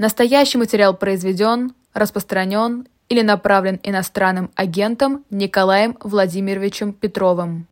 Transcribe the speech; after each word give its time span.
Настоящий 0.00 0.56
материал 0.56 0.96
произведен, 0.96 1.74
распространен 1.92 2.88
или 3.10 3.20
направлен 3.20 3.78
иностранным 3.82 4.50
агентом 4.54 5.26
Николаем 5.28 5.94
Владимировичем 6.00 6.94
Петровым. 6.94 7.66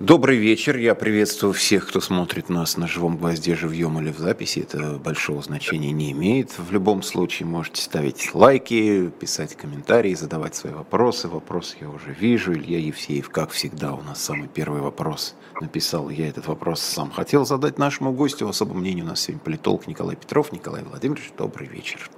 Добрый 0.00 0.36
вечер. 0.36 0.76
Я 0.76 0.94
приветствую 0.94 1.54
всех, 1.54 1.88
кто 1.88 2.02
смотрит 2.02 2.50
нас 2.50 2.76
на 2.76 2.86
живом 2.86 3.16
гвозде, 3.16 3.56
живьем 3.56 3.98
или 3.98 4.12
в 4.12 4.18
записи. 4.18 4.58
Это 4.58 4.98
большого 4.98 5.40
значения 5.40 5.90
не 5.90 6.12
имеет. 6.12 6.58
В 6.58 6.70
любом 6.70 7.02
случае 7.02 7.46
можете 7.46 7.80
ставить 7.80 8.34
лайки, 8.34 9.08
писать 9.08 9.56
комментарии, 9.56 10.12
задавать 10.12 10.54
свои 10.54 10.74
вопросы. 10.74 11.28
Вопросы 11.28 11.78
я 11.80 11.88
уже 11.88 12.12
вижу. 12.12 12.52
Илья 12.52 12.78
Евсеев, 12.78 13.30
как 13.30 13.52
всегда, 13.52 13.94
у 13.94 14.02
нас 14.02 14.22
самый 14.22 14.48
первый 14.48 14.82
вопрос 14.82 15.34
написал. 15.62 16.10
Я 16.10 16.28
этот 16.28 16.46
вопрос 16.46 16.82
сам 16.82 17.10
хотел 17.10 17.46
задать 17.46 17.78
нашему 17.78 18.12
гостю. 18.12 18.46
В 18.46 18.50
особом 18.50 18.82
у 18.82 19.04
нас 19.04 19.20
сегодня 19.20 19.42
политолог 19.42 19.86
Николай 19.86 20.14
Петров. 20.14 20.52
Николай 20.52 20.82
Владимирович, 20.82 21.32
добрый 21.38 21.68
вечер. 21.68 22.10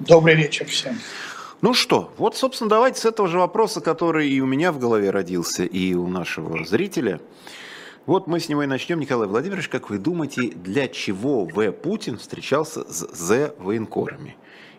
Добрый 0.00 0.34
вечер 0.34 0.66
всем. 0.66 0.96
Ну 1.62 1.72
что, 1.72 2.12
вот, 2.18 2.36
собственно, 2.36 2.68
давайте 2.68 3.00
с 3.00 3.04
этого 3.06 3.28
же 3.28 3.38
вопроса, 3.38 3.80
который 3.80 4.28
и 4.28 4.40
у 4.40 4.46
меня 4.46 4.72
в 4.72 4.78
голове 4.78 5.10
родился, 5.10 5.64
и 5.64 5.94
у 5.94 6.06
нашего 6.06 6.64
зрителя. 6.64 7.20
Вот 8.04 8.26
мы 8.26 8.40
с 8.40 8.48
него 8.48 8.62
и 8.62 8.66
начнем. 8.66 9.00
Николай 9.00 9.26
Владимирович, 9.26 9.68
как 9.68 9.90
вы 9.90 9.98
думаете, 9.98 10.50
для 10.50 10.86
чего 10.86 11.44
В. 11.44 11.72
Путин 11.72 12.18
встречался 12.18 12.84
с 12.84 13.08
З. 13.12 13.54
военкорами? 13.58 14.36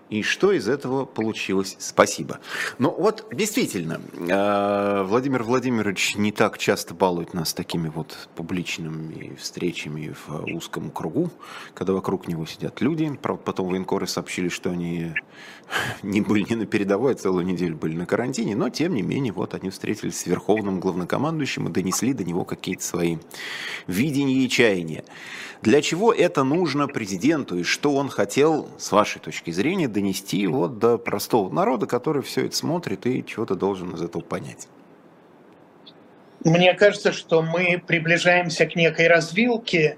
И 0.10 0.22
что 0.22 0.54
из 0.54 0.70
этого 0.70 1.04
получилось? 1.06 1.76
Спасибо. 1.80 2.40
Ну 2.80 2.92
вот, 2.92 3.26
действительно, 3.32 4.00
э, 4.18 5.04
Владимир 5.04 5.44
Владимирович 5.44 6.16
не 6.16 6.32
так 6.32 6.58
часто 6.58 6.94
балует 6.94 7.34
нас 7.34 7.54
такими 7.54 7.90
вот 7.90 8.30
публичными 8.36 9.36
встречами 9.36 10.16
в 10.28 10.46
узком 10.56 10.92
кругу, 10.92 11.30
когда 11.74 11.92
вокруг 11.92 12.28
него 12.28 12.46
сидят 12.46 12.80
люди. 12.80 13.12
Правда, 13.22 13.44
потом 13.44 13.68
военкоры 13.68 14.08
сообщили, 14.08 14.48
что 14.48 14.70
они 14.70 15.14
не 16.04 16.22
были 16.22 16.46
не 16.50 16.56
на 16.56 16.66
передовой, 16.66 17.14
а 17.14 17.16
целую 17.16 17.46
неделю 17.46 17.76
были 17.76 17.96
на 17.96 18.06
карантине, 18.06 18.56
но 18.56 18.70
тем 18.70 18.94
не 18.94 19.02
менее, 19.02 19.34
вот 19.34 19.54
они 19.54 19.70
встретились 19.70 20.20
с 20.20 20.26
верховным 20.26 20.80
главнокомандующим 20.80 21.68
и 21.68 21.72
донесли 21.72 22.14
до 22.14 22.24
него 22.24 22.46
какие-то 22.46 22.84
свои 22.84 23.18
видения 23.88 24.46
и 24.46 24.50
чаяния. 24.50 25.04
Для 25.62 25.82
чего 25.82 26.14
это 26.14 26.44
нужно 26.44 26.88
президенту 26.88 27.58
и 27.58 27.64
что 27.64 27.94
он 27.96 28.10
хотел, 28.10 28.70
с 28.78 28.92
вашей 28.92 29.20
точки 29.20 29.52
зрения, 29.52 29.88
донести 29.88 30.46
вот 30.48 30.78
до 30.80 30.98
простого 30.98 31.52
народа, 31.54 31.88
который 31.88 32.22
все 32.22 32.46
это 32.46 32.56
смотрит 32.56 33.06
и 33.06 33.26
чего-то 33.26 33.56
должен 33.56 33.92
из 33.96 34.02
этого 34.02 34.22
понять? 34.22 34.68
Мне 36.44 36.74
кажется, 36.76 37.12
что 37.12 37.42
мы 37.42 37.82
приближаемся 37.86 38.68
к 38.68 38.76
некой 38.76 39.08
развилке, 39.08 39.98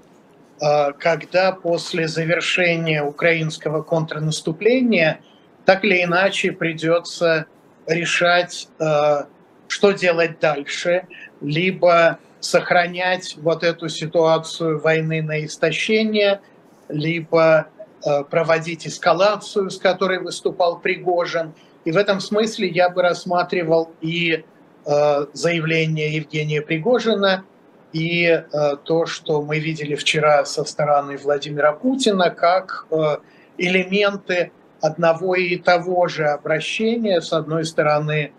а, 0.60 0.92
когда 0.92 1.52
после 1.52 2.08
завершения 2.08 3.02
украинского 3.02 3.82
контрнаступления 3.82 5.20
так 5.66 5.84
или 5.84 6.02
иначе 6.02 6.52
придется 6.52 7.46
решать, 7.86 8.68
а, 8.78 9.26
что 9.68 9.92
делать 9.92 10.40
дальше, 10.40 11.06
либо 11.40 12.18
сохранять 12.40 13.36
вот 13.36 13.62
эту 13.62 13.88
ситуацию 13.88 14.80
войны 14.80 15.22
на 15.22 15.44
истощение, 15.44 16.40
либо 16.88 17.68
э, 18.04 18.24
проводить 18.24 18.86
эскалацию, 18.86 19.70
с 19.70 19.78
которой 19.78 20.18
выступал 20.18 20.80
Пригожин. 20.80 21.52
И 21.84 21.92
в 21.92 21.96
этом 21.96 22.20
смысле 22.20 22.68
я 22.68 22.90
бы 22.90 23.02
рассматривал 23.02 23.92
и 24.00 24.44
э, 24.86 25.26
заявление 25.32 26.14
Евгения 26.16 26.62
Пригожина, 26.62 27.44
и 27.92 28.24
э, 28.26 28.42
то, 28.84 29.06
что 29.06 29.42
мы 29.42 29.58
видели 29.58 29.94
вчера 29.94 30.44
со 30.44 30.64
стороны 30.64 31.16
Владимира 31.18 31.72
Путина, 31.72 32.30
как 32.30 32.86
элементы 33.58 34.52
одного 34.80 35.34
и 35.34 35.56
того 35.56 36.08
же 36.08 36.26
обращения, 36.26 37.20
с 37.20 37.32
одной 37.32 37.64
стороны, 37.64 38.32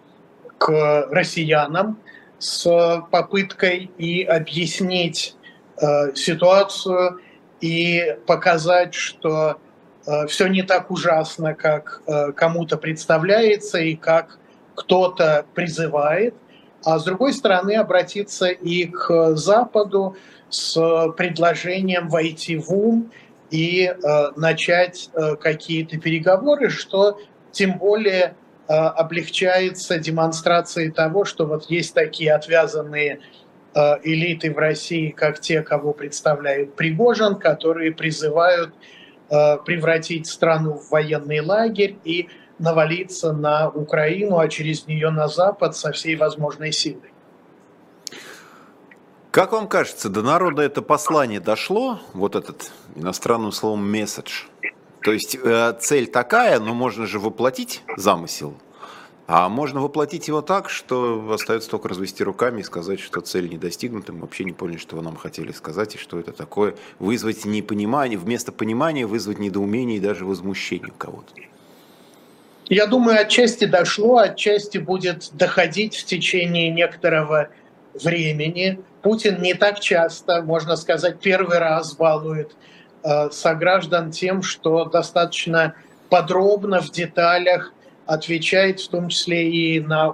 к 0.57 1.07
россиянам, 1.11 1.99
с 2.41 3.05
попыткой 3.11 3.91
и 3.99 4.23
объяснить 4.23 5.35
э, 5.79 6.15
ситуацию 6.15 7.21
и 7.61 8.17
показать, 8.25 8.95
что 8.95 9.57
э, 10.07 10.25
все 10.27 10.47
не 10.47 10.63
так 10.63 10.89
ужасно, 10.89 11.53
как 11.53 12.01
э, 12.07 12.31
кому-то 12.31 12.77
представляется 12.77 13.77
и 13.77 13.95
как 13.95 14.39
кто-то 14.73 15.45
призывает, 15.53 16.33
а 16.83 16.97
с 16.97 17.03
другой 17.03 17.33
стороны 17.33 17.75
обратиться 17.75 18.47
и 18.47 18.85
к 18.87 19.35
Западу 19.35 20.15
с 20.49 20.73
предложением 21.15 22.09
войти 22.09 22.57
в 22.57 22.71
ум 22.71 23.11
и 23.51 23.83
э, 23.83 24.31
начать 24.35 25.11
э, 25.13 25.35
какие-то 25.35 25.99
переговоры, 25.99 26.69
что 26.69 27.19
тем 27.51 27.77
более 27.77 28.35
облегчается 28.67 29.97
демонстрацией 29.97 30.91
того, 30.91 31.25
что 31.25 31.45
вот 31.45 31.69
есть 31.69 31.93
такие 31.93 32.33
отвязанные 32.33 33.19
э, 33.73 33.79
элиты 34.03 34.53
в 34.53 34.57
России, 34.57 35.09
как 35.09 35.39
те, 35.39 35.61
кого 35.61 35.93
представляет 35.93 36.75
Пригожин, 36.75 37.35
которые 37.35 37.91
призывают 37.91 38.73
э, 39.29 39.57
превратить 39.65 40.27
страну 40.27 40.73
в 40.73 40.89
военный 40.89 41.41
лагерь 41.41 41.97
и 42.03 42.29
навалиться 42.59 43.33
на 43.33 43.69
Украину, 43.69 44.37
а 44.37 44.47
через 44.47 44.87
нее 44.87 45.09
на 45.09 45.27
Запад 45.27 45.75
со 45.75 45.91
всей 45.91 46.15
возможной 46.15 46.71
силой. 46.71 47.11
Как 49.31 49.53
вам 49.53 49.67
кажется, 49.69 50.09
до 50.09 50.21
народа 50.21 50.61
это 50.61 50.81
послание 50.81 51.39
дошло, 51.39 51.99
вот 52.13 52.35
этот 52.35 52.71
иностранным 52.95 53.53
словом 53.53 53.89
месседж? 53.89 54.43
То 55.01 55.11
есть 55.11 55.37
э, 55.41 55.73
цель 55.79 56.07
такая, 56.07 56.59
но 56.59 56.73
можно 56.73 57.05
же 57.07 57.19
воплотить 57.19 57.81
замысел. 57.97 58.53
А 59.27 59.47
можно 59.49 59.81
воплотить 59.81 60.27
его 60.27 60.41
так, 60.41 60.69
что 60.69 61.31
остается 61.31 61.69
только 61.69 61.87
развести 61.87 62.23
руками 62.23 62.59
и 62.59 62.63
сказать, 62.63 62.99
что 62.99 63.21
цель 63.21 63.49
не 63.49 63.57
достигнута, 63.57 64.11
мы 64.11 64.21
вообще 64.21 64.43
не 64.43 64.51
поняли, 64.51 64.77
что 64.77 64.97
вы 64.97 65.03
нам 65.03 65.15
хотели 65.15 65.51
сказать 65.53 65.95
и 65.95 65.97
что 65.97 66.19
это 66.19 66.33
такое. 66.33 66.75
Вызвать 66.99 67.45
непонимание, 67.45 68.19
вместо 68.19 68.51
понимания 68.51 69.05
вызвать 69.05 69.39
недоумение 69.39 69.97
и 69.97 70.01
даже 70.01 70.25
возмущение 70.25 70.89
у 70.89 70.97
кого-то. 70.97 71.33
Я 72.65 72.87
думаю, 72.87 73.19
отчасти 73.19 73.65
дошло, 73.65 74.17
отчасти 74.17 74.77
будет 74.77 75.29
доходить 75.33 75.95
в 75.95 76.05
течение 76.05 76.69
некоторого 76.69 77.49
времени. 77.93 78.79
Путин 79.01 79.41
не 79.41 79.53
так 79.53 79.79
часто, 79.79 80.41
можно 80.41 80.75
сказать, 80.75 81.19
первый 81.19 81.57
раз 81.57 81.95
балует 81.95 82.55
сограждан 83.31 84.11
тем, 84.11 84.43
что 84.43 84.85
достаточно 84.85 85.75
подробно 86.09 86.81
в 86.81 86.91
деталях 86.91 87.73
отвечает 88.05 88.79
в 88.79 88.89
том 88.89 89.09
числе 89.09 89.49
и 89.49 89.79
на 89.79 90.13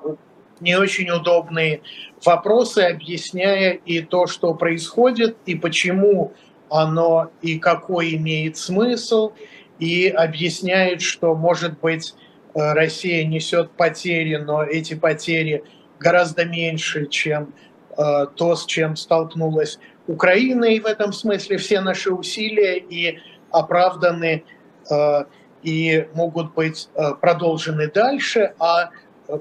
не 0.59 0.75
очень 0.75 1.09
удобные 1.09 1.81
вопросы, 2.25 2.79
объясняя 2.79 3.71
и 3.71 4.01
то, 4.01 4.27
что 4.27 4.53
происходит, 4.53 5.37
и 5.45 5.55
почему 5.55 6.33
оно 6.69 7.31
и 7.41 7.59
какой 7.59 8.15
имеет 8.15 8.57
смысл, 8.57 9.33
и 9.79 10.07
объясняет, 10.07 11.01
что, 11.01 11.35
может 11.35 11.79
быть, 11.79 12.13
э, 12.55 12.73
Россия 12.73 13.23
несет 13.25 13.71
потери, 13.71 14.35
но 14.37 14.63
эти 14.63 14.95
потери 14.95 15.63
гораздо 15.99 16.45
меньше, 16.45 17.05
чем 17.07 17.53
э, 17.97 18.25
то, 18.35 18.55
с 18.55 18.65
чем 18.65 18.95
столкнулась 18.95 19.79
Украины, 20.07 20.75
и 20.75 20.79
в 20.79 20.85
этом 20.85 21.13
смысле 21.13 21.57
все 21.57 21.81
наши 21.81 22.11
усилия 22.11 22.77
и 22.77 23.19
оправданы 23.51 24.43
э, 24.89 25.23
и 25.63 26.07
могут 26.13 26.53
быть 26.53 26.89
э, 26.95 27.13
продолжены 27.19 27.91
дальше, 27.91 28.53
а 28.59 28.91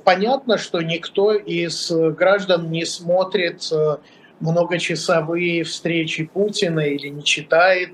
понятно, 0.04 0.58
что 0.58 0.80
никто 0.80 1.32
из 1.32 1.90
граждан 1.92 2.70
не 2.70 2.84
смотрит 2.84 3.68
э, 3.72 3.96
многочасовые 4.40 5.64
встречи 5.64 6.24
Путина 6.24 6.80
или 6.80 7.08
не 7.08 7.24
читает, 7.24 7.90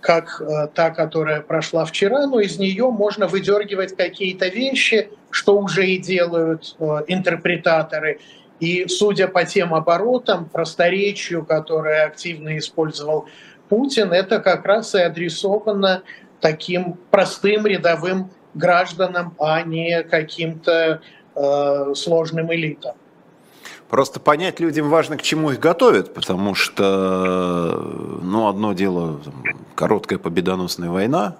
как 0.00 0.40
та, 0.74 0.90
которая 0.90 1.40
прошла 1.40 1.84
вчера, 1.84 2.28
но 2.28 2.38
из 2.38 2.60
нее 2.60 2.92
можно 2.92 3.26
выдергивать 3.26 3.96
какие-то 3.96 4.46
вещи, 4.46 5.10
что 5.30 5.58
уже 5.58 5.84
и 5.88 5.98
делают 5.98 6.76
интерпретаторы, 7.08 8.20
и 8.60 8.86
судя 8.88 9.26
по 9.26 9.44
тем 9.44 9.74
оборотам, 9.74 10.44
просторечию, 10.44 11.44
которое 11.44 12.04
активно 12.04 12.58
использовал 12.58 13.26
Путин, 13.68 14.12
это 14.12 14.38
как 14.38 14.66
раз 14.66 14.94
и 14.94 15.00
адресовано 15.00 16.02
таким 16.40 16.98
простым 17.10 17.66
рядовым 17.66 18.30
гражданам, 18.54 19.34
а 19.38 19.62
не 19.62 20.02
каким-то 20.02 21.00
э, 21.34 21.94
сложным 21.94 22.52
элитам. 22.52 22.94
Просто 23.88 24.20
понять 24.20 24.60
людям 24.60 24.88
важно, 24.88 25.16
к 25.16 25.22
чему 25.22 25.50
их 25.50 25.58
готовят, 25.58 26.14
потому 26.14 26.54
что, 26.54 28.20
ну, 28.22 28.48
одно 28.48 28.72
дело, 28.72 29.20
там, 29.24 29.42
короткая 29.74 30.18
победоносная 30.18 30.90
война, 30.90 31.36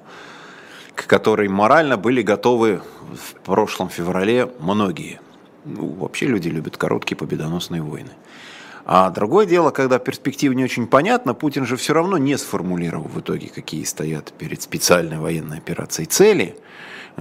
к 0.95 1.07
которой 1.07 1.49
морально 1.49 1.97
были 1.97 2.23
готовы 2.23 2.81
в 3.13 3.35
прошлом 3.45 3.89
феврале 3.89 4.49
многие– 4.59 5.21
ну, 5.65 5.89
вообще 5.89 6.27
люди 6.27 6.49
любят 6.49 6.77
короткие 6.77 7.17
победоносные 7.17 7.83
войны. 7.83 8.11
А 8.87 9.11
другое 9.11 9.47
дело, 9.47 9.71
когда 9.71 9.99
перспектива 9.99 10.53
не 10.53 10.65
очень 10.65 10.87
понятна, 10.87 11.35
Путин 11.35 11.67
же 11.67 11.77
все 11.77 11.93
равно 11.93 12.19
не 12.19 12.37
сформулировал 12.39 13.09
в 13.09 13.21
итоге, 13.21 13.49
какие 13.49 13.85
стоят 13.85 14.33
перед 14.33 14.62
специальной 14.62 15.19
военной 15.19 15.59
операцией 15.59 16.07
цели– 16.07 16.57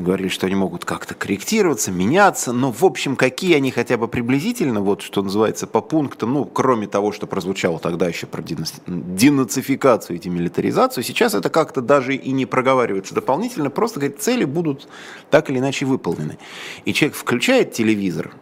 говорили, 0.04 0.28
что 0.28 0.46
они 0.46 0.56
могут 0.56 0.86
как-то 0.86 1.14
корректироваться, 1.14 1.92
меняться, 1.92 2.54
но 2.54 2.72
в 2.72 2.84
общем, 2.84 3.16
какие 3.16 3.56
они 3.56 3.72
хотя 3.72 3.98
бы 3.98 4.08
приблизительно, 4.08 4.82
вот 4.82 5.02
что 5.02 5.22
называется, 5.22 5.68
по 5.68 5.82
пунктам, 5.82 6.34
ну, 6.34 6.46
кроме 6.46 6.88
того, 6.88 7.12
что 7.12 7.28
прозвучало 7.28 7.80
тогда 7.80 8.08
еще 8.08 8.28
про 8.28 8.42
денацификацию 8.42 10.18
и 10.18 10.20
демилитаризацию, 10.20 11.04
сейчас 11.04 11.34
это 11.34 11.50
как-то 11.50 11.82
даже 11.82 12.16
и 12.16 12.32
не 12.32 12.46
проговаривается 12.46 13.14
дополнительно, 13.14 13.70
просто 13.70 14.00
говорит, 14.00 14.22
цели 14.22 14.46
будут 14.46 14.88
так 15.30 15.50
или 15.50 15.60
иначе 15.60 15.86
выполнены. 15.86 16.38
И 16.86 16.94
человек 16.94 17.18
включает 17.18 17.74
телевизор, 17.74 18.34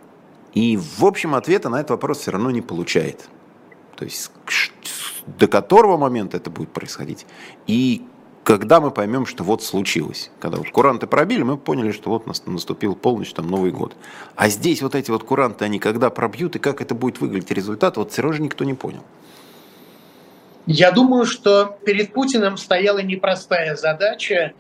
и, 0.54 0.78
в 0.78 1.06
общем, 1.06 1.36
ответа 1.36 1.70
на 1.70 1.78
этот 1.78 1.92
вопрос 1.92 2.20
все 2.20 2.32
равно 2.32 2.52
не 2.52 2.62
получает. 2.62 3.30
То 3.96 4.06
есть 4.06 4.32
до 5.26 5.48
которого 5.48 5.98
момента 5.98 6.38
это 6.38 6.50
будет 6.50 6.70
происходить 6.70 7.26
и 7.68 8.06
когда 8.48 8.80
мы 8.80 8.92
поймем, 8.92 9.26
что 9.26 9.44
вот 9.44 9.62
случилось. 9.62 10.32
Когда 10.40 10.58
вот 10.58 10.70
куранты 10.70 11.06
пробили, 11.06 11.44
мы 11.44 11.58
поняли, 11.58 11.92
что 11.92 12.10
вот 12.10 12.28
наступил 12.48 12.96
полночь, 12.96 13.34
там 13.34 13.50
Новый 13.50 13.72
год. 13.72 13.94
А 14.38 14.48
здесь 14.48 14.82
вот 14.82 14.96
эти 14.96 15.12
вот 15.12 15.26
куранты, 15.26 15.66
они 15.66 15.80
когда 15.80 16.10
пробьют 16.10 16.56
и 16.56 16.60
как 16.60 16.82
это 16.82 16.96
будет 16.96 17.20
выглядеть 17.20 17.52
результат, 17.52 17.98
вот 17.98 18.14
Сережа 18.14 18.42
никто 18.42 18.64
не 18.64 18.74
понял. 18.74 19.04
Я 20.66 20.92
думаю, 20.92 21.26
что 21.26 21.78
перед 21.86 22.14
Путиным 22.14 22.56
стояла 22.56 23.00
непростая 23.00 23.76
задача 23.76 24.54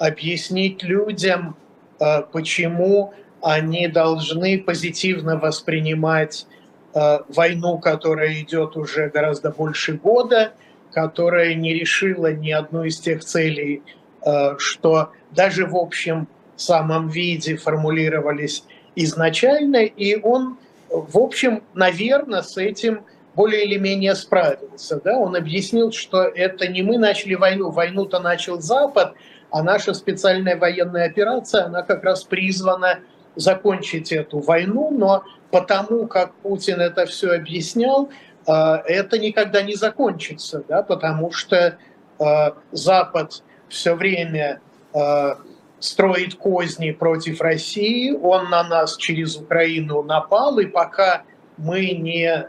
объяснить 0.00 0.82
людям, 0.82 1.54
э, 2.00 2.22
почему 2.32 3.14
они 3.40 3.86
должны 3.86 4.58
позитивно 4.60 5.36
воспринимать 5.36 6.48
э, 6.92 7.20
войну, 7.28 7.78
которая 7.78 8.40
идет 8.40 8.76
уже 8.76 9.10
гораздо 9.10 9.50
больше 9.52 9.92
года– 9.92 10.54
которая 10.98 11.54
не 11.54 11.74
решила 11.74 12.32
ни 12.32 12.50
одну 12.50 12.82
из 12.82 12.98
тех 12.98 13.24
целей, 13.24 13.82
э, 14.26 14.56
что 14.58 15.12
даже 15.30 15.64
в 15.64 15.76
общем 15.76 16.26
самом 16.56 17.08
виде 17.08 17.54
формулировались 17.56 18.64
изначально, 18.96 19.84
и 19.84 20.20
он, 20.20 20.58
в 20.90 21.16
общем, 21.18 21.62
наверное, 21.74 22.42
с 22.42 22.56
этим 22.56 23.04
более 23.36 23.64
или 23.64 23.78
менее 23.78 24.16
справился. 24.16 25.00
Да? 25.00 25.18
Он 25.18 25.36
объяснил, 25.36 25.92
что 25.92 26.24
это 26.24 26.66
не 26.66 26.82
мы 26.82 26.98
начали 26.98 27.34
войну, 27.34 27.70
войну-то 27.70 28.18
начал 28.18 28.60
Запад, 28.60 29.14
а 29.52 29.62
наша 29.62 29.94
специальная 29.94 30.56
военная 30.56 31.06
операция, 31.06 31.66
она 31.66 31.82
как 31.82 32.02
раз 32.02 32.24
призвана 32.24 32.98
закончить 33.36 34.10
эту 34.10 34.40
войну, 34.40 34.90
но 34.90 35.22
потому 35.52 36.08
как 36.08 36.34
Путин 36.42 36.80
это 36.80 37.06
все 37.06 37.30
объяснял, 37.36 38.08
это 38.52 39.18
никогда 39.18 39.62
не 39.62 39.74
закончится, 39.74 40.64
да, 40.66 40.82
потому 40.82 41.30
что 41.32 41.78
а, 42.18 42.54
Запад 42.72 43.42
все 43.68 43.94
время 43.94 44.60
а, 44.94 45.38
строит 45.80 46.34
козни 46.34 46.90
против 46.90 47.40
России, 47.40 48.12
он 48.12 48.50
на 48.50 48.64
нас 48.64 48.96
через 48.96 49.36
Украину 49.36 50.02
напал, 50.02 50.58
и 50.58 50.66
пока 50.66 51.22
мы 51.56 51.90
не 51.90 52.46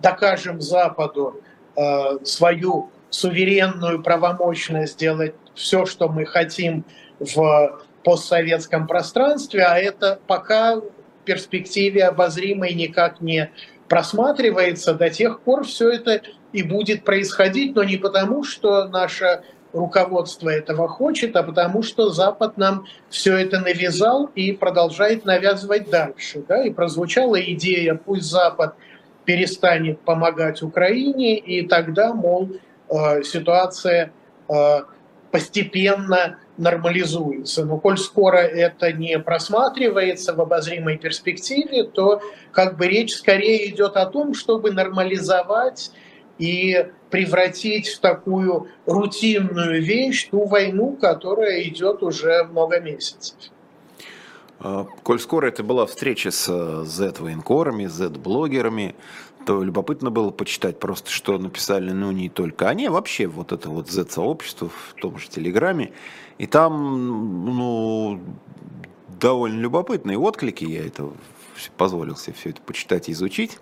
докажем 0.00 0.60
Западу 0.60 1.40
свою 2.22 2.90
суверенную 3.08 4.02
правомощность 4.02 4.94
сделать 4.94 5.34
все, 5.54 5.86
что 5.86 6.08
мы 6.08 6.26
хотим 6.26 6.84
в 7.18 7.80
постсоветском 8.04 8.86
пространстве, 8.86 9.64
а 9.64 9.78
это 9.78 10.20
пока 10.26 10.76
в 10.76 10.84
перспективе 11.24 12.04
обозримой 12.04 12.74
никак 12.74 13.20
не 13.20 13.50
просматривается, 13.90 14.94
до 14.94 15.10
тех 15.10 15.40
пор 15.40 15.64
все 15.64 15.90
это 15.90 16.22
и 16.52 16.62
будет 16.62 17.04
происходить, 17.04 17.74
но 17.74 17.82
не 17.82 17.96
потому, 17.96 18.44
что 18.44 18.86
наше 18.86 19.42
руководство 19.72 20.48
этого 20.48 20.88
хочет, 20.88 21.34
а 21.34 21.42
потому 21.42 21.82
что 21.82 22.10
Запад 22.10 22.56
нам 22.56 22.86
все 23.08 23.36
это 23.36 23.58
навязал 23.58 24.30
и 24.36 24.52
продолжает 24.52 25.24
навязывать 25.24 25.90
дальше. 25.90 26.44
Да? 26.48 26.64
И 26.64 26.70
прозвучала 26.70 27.40
идея, 27.40 27.96
пусть 27.96 28.30
Запад 28.30 28.74
перестанет 29.24 30.00
помогать 30.00 30.62
Украине, 30.62 31.36
и 31.36 31.66
тогда, 31.66 32.14
мол, 32.14 32.48
э, 32.88 33.24
ситуация 33.24 34.12
э, 34.48 34.78
постепенно 35.32 36.38
нормализуется. 36.60 37.64
Но 37.64 37.78
коль 37.78 37.98
скоро 37.98 38.38
это 38.38 38.92
не 38.92 39.18
просматривается 39.18 40.34
в 40.34 40.40
обозримой 40.40 40.98
перспективе, 40.98 41.84
то 41.84 42.20
как 42.52 42.76
бы 42.76 42.86
речь 42.86 43.14
скорее 43.14 43.68
идет 43.70 43.96
о 43.96 44.06
том, 44.06 44.34
чтобы 44.34 44.70
нормализовать 44.70 45.90
и 46.38 46.86
превратить 47.10 47.88
в 47.88 48.00
такую 48.00 48.68
рутинную 48.86 49.82
вещь 49.82 50.28
ту 50.30 50.44
войну, 50.46 50.96
которая 51.00 51.62
идет 51.62 52.02
уже 52.02 52.44
много 52.44 52.80
месяцев. 52.80 53.36
А, 54.58 54.86
коль 55.02 55.18
скоро 55.18 55.48
это 55.48 55.62
была 55.62 55.86
встреча 55.86 56.30
с 56.30 56.84
Z-военкорами, 56.84 57.86
Z-блогерами, 57.86 58.94
то 59.46 59.62
любопытно 59.62 60.10
было 60.10 60.30
почитать 60.30 60.78
просто, 60.78 61.10
что 61.10 61.38
написали, 61.38 61.90
ну, 61.92 62.10
не 62.12 62.28
только 62.28 62.68
они, 62.68 62.86
а 62.86 62.90
вообще 62.90 63.26
вот 63.26 63.52
это 63.52 63.70
вот 63.70 63.90
Z-сообщество 63.90 64.68
в 64.68 64.94
том 65.00 65.18
же 65.18 65.28
Телеграме. 65.28 65.92
И 66.38 66.46
там, 66.46 67.44
ну, 67.46 68.20
довольно 69.20 69.60
любопытные 69.60 70.18
отклики, 70.18 70.64
я 70.64 70.86
это 70.86 71.10
позволил 71.76 72.16
себе 72.16 72.34
все 72.34 72.50
это 72.50 72.62
почитать 72.62 73.08
и 73.08 73.12
изучить. 73.12 73.58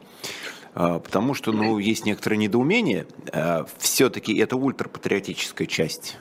А, 0.75 0.99
потому 0.99 1.35
что, 1.35 1.53
ну, 1.53 1.79
есть 1.79 2.07
некоторое 2.07 2.37
недоумение. 2.37 3.07
А, 3.33 3.67
Все-таки 3.79 4.37
это 4.37 4.57
ультрапатриотическая 4.57 5.67
часть 5.67 6.19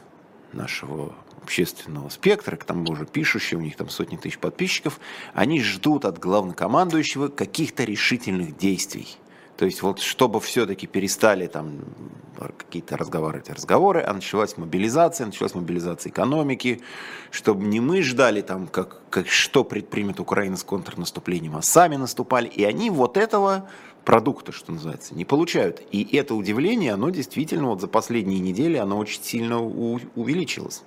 нашего 0.53 1.13
общественного 1.43 2.09
спектра, 2.09 2.57
к 2.57 2.65
тому 2.65 2.95
же 2.95 3.05
пишущие, 3.05 3.57
у 3.57 3.61
них 3.61 3.77
там 3.77 3.89
сотни 3.89 4.17
тысяч 4.17 4.37
подписчиков, 4.37 4.99
они 5.33 5.61
ждут 5.61 6.03
от 6.03 6.19
главнокомандующего 6.19 7.29
каких-то 7.29 7.85
решительных 7.85 8.57
действий. 8.57 9.17
То 9.57 9.65
есть 9.65 9.81
вот 9.81 9.99
чтобы 9.99 10.39
все-таки 10.39 10.85
перестали 10.85 11.47
там 11.47 11.79
какие-то 12.57 12.95
разговоры, 12.95 13.39
эти 13.39 13.51
разговоры, 13.51 14.01
а 14.01 14.13
началась 14.13 14.55
мобилизация, 14.57 15.25
началась 15.25 15.55
мобилизация 15.55 16.11
экономики, 16.11 16.81
чтобы 17.31 17.65
не 17.65 17.79
мы 17.79 18.03
ждали 18.03 18.41
там, 18.41 18.67
как, 18.67 19.01
как 19.09 19.27
что 19.27 19.63
предпримет 19.63 20.19
Украина 20.19 20.55
с 20.57 20.63
контрнаступлением, 20.63 21.55
а 21.55 21.63
сами 21.63 21.95
наступали. 21.95 22.47
И 22.47 22.63
они 22.63 22.91
вот 22.91 23.17
этого 23.17 23.67
продукта, 24.07 24.53
что 24.53 24.71
называется, 24.71 25.13
не 25.15 25.25
получают. 25.25 25.81
И 25.91 26.15
это 26.15 26.33
удивление, 26.33 26.93
оно 26.93 27.09
действительно 27.09 27.67
вот 27.67 27.81
за 27.81 27.89
последние 27.89 28.39
недели, 28.39 28.77
оно 28.77 28.97
очень 28.97 29.21
сильно 29.21 29.59
у, 29.59 29.99
увеличилось. 30.15 30.83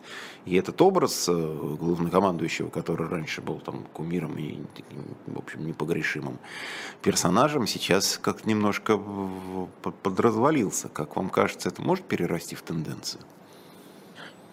И 0.47 0.57
этот 0.57 0.81
образ 0.81 1.29
э, 1.29 1.33
главнокомандующего, 1.33 2.71
который 2.71 3.09
раньше 3.09 3.43
был 3.43 3.59
там 3.59 3.85
кумиром 3.93 4.39
и, 4.39 4.61
в 5.27 5.39
общем, 5.39 5.67
непогрешимым 5.67 6.39
персонажем, 7.03 7.67
сейчас 7.67 8.17
как 8.17 8.47
немножко 8.47 8.99
подразвалился. 10.03 10.89
Как 10.89 11.17
вам 11.17 11.29
кажется, 11.29 11.69
это 11.69 11.83
может 11.83 12.07
перерасти 12.07 12.55
в 12.55 12.63
тенденцию? 12.63 13.21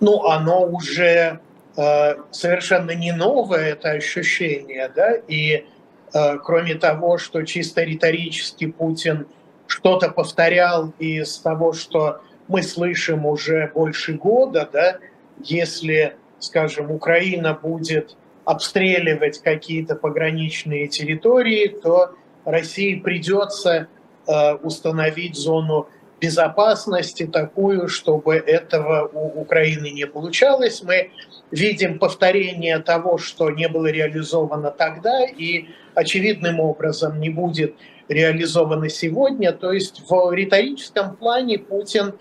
Ну, 0.02 0.26
оно 0.26 0.66
уже 0.66 1.40
э, 1.78 2.16
совершенно 2.32 2.92
не 2.92 3.14
новое, 3.14 3.70
это 3.70 3.92
ощущение, 3.92 4.92
да, 4.94 5.16
и 5.16 5.66
кроме 6.12 6.76
того, 6.76 7.18
что 7.18 7.44
чисто 7.44 7.84
риторически 7.84 8.68
Путин 8.68 9.28
что-то 9.68 10.10
повторял 10.10 10.94
из 11.00 11.38
того, 11.38 11.74
что 11.74 12.22
мы 12.48 12.64
слышим 12.64 13.26
уже 13.26 13.72
больше 13.74 14.14
года, 14.14 14.70
да, 14.72 14.98
если, 15.44 16.16
скажем, 16.40 16.92
Украина 16.92 17.54
будет 17.54 18.16
обстреливать 18.46 19.40
какие-то 19.40 19.96
пограничные 19.96 20.88
территории, 20.88 21.68
то 21.68 22.16
России 22.46 22.96
придется 22.96 23.88
э, 24.26 24.54
установить 24.56 25.36
зону 25.36 25.90
безопасности 26.20 27.28
такую, 27.28 27.90
чтобы 27.90 28.36
этого 28.36 29.10
у 29.14 29.42
Украины 29.42 29.90
не 29.92 30.08
получалось. 30.08 30.82
Мы 30.82 31.12
видим 31.52 32.00
повторение 32.00 32.80
того, 32.80 33.18
что 33.18 33.50
не 33.50 33.68
было 33.68 33.88
реализовано 33.88 34.72
тогда 34.72 35.26
и 35.26 35.68
очевидным 35.98 36.60
образом 36.60 37.20
не 37.20 37.30
будет 37.30 37.76
реализовано 38.08 38.88
сегодня. 38.88 39.52
То 39.52 39.72
есть 39.72 40.04
в 40.08 40.32
риторическом 40.32 41.16
плане 41.16 41.58
Путин 41.58 42.14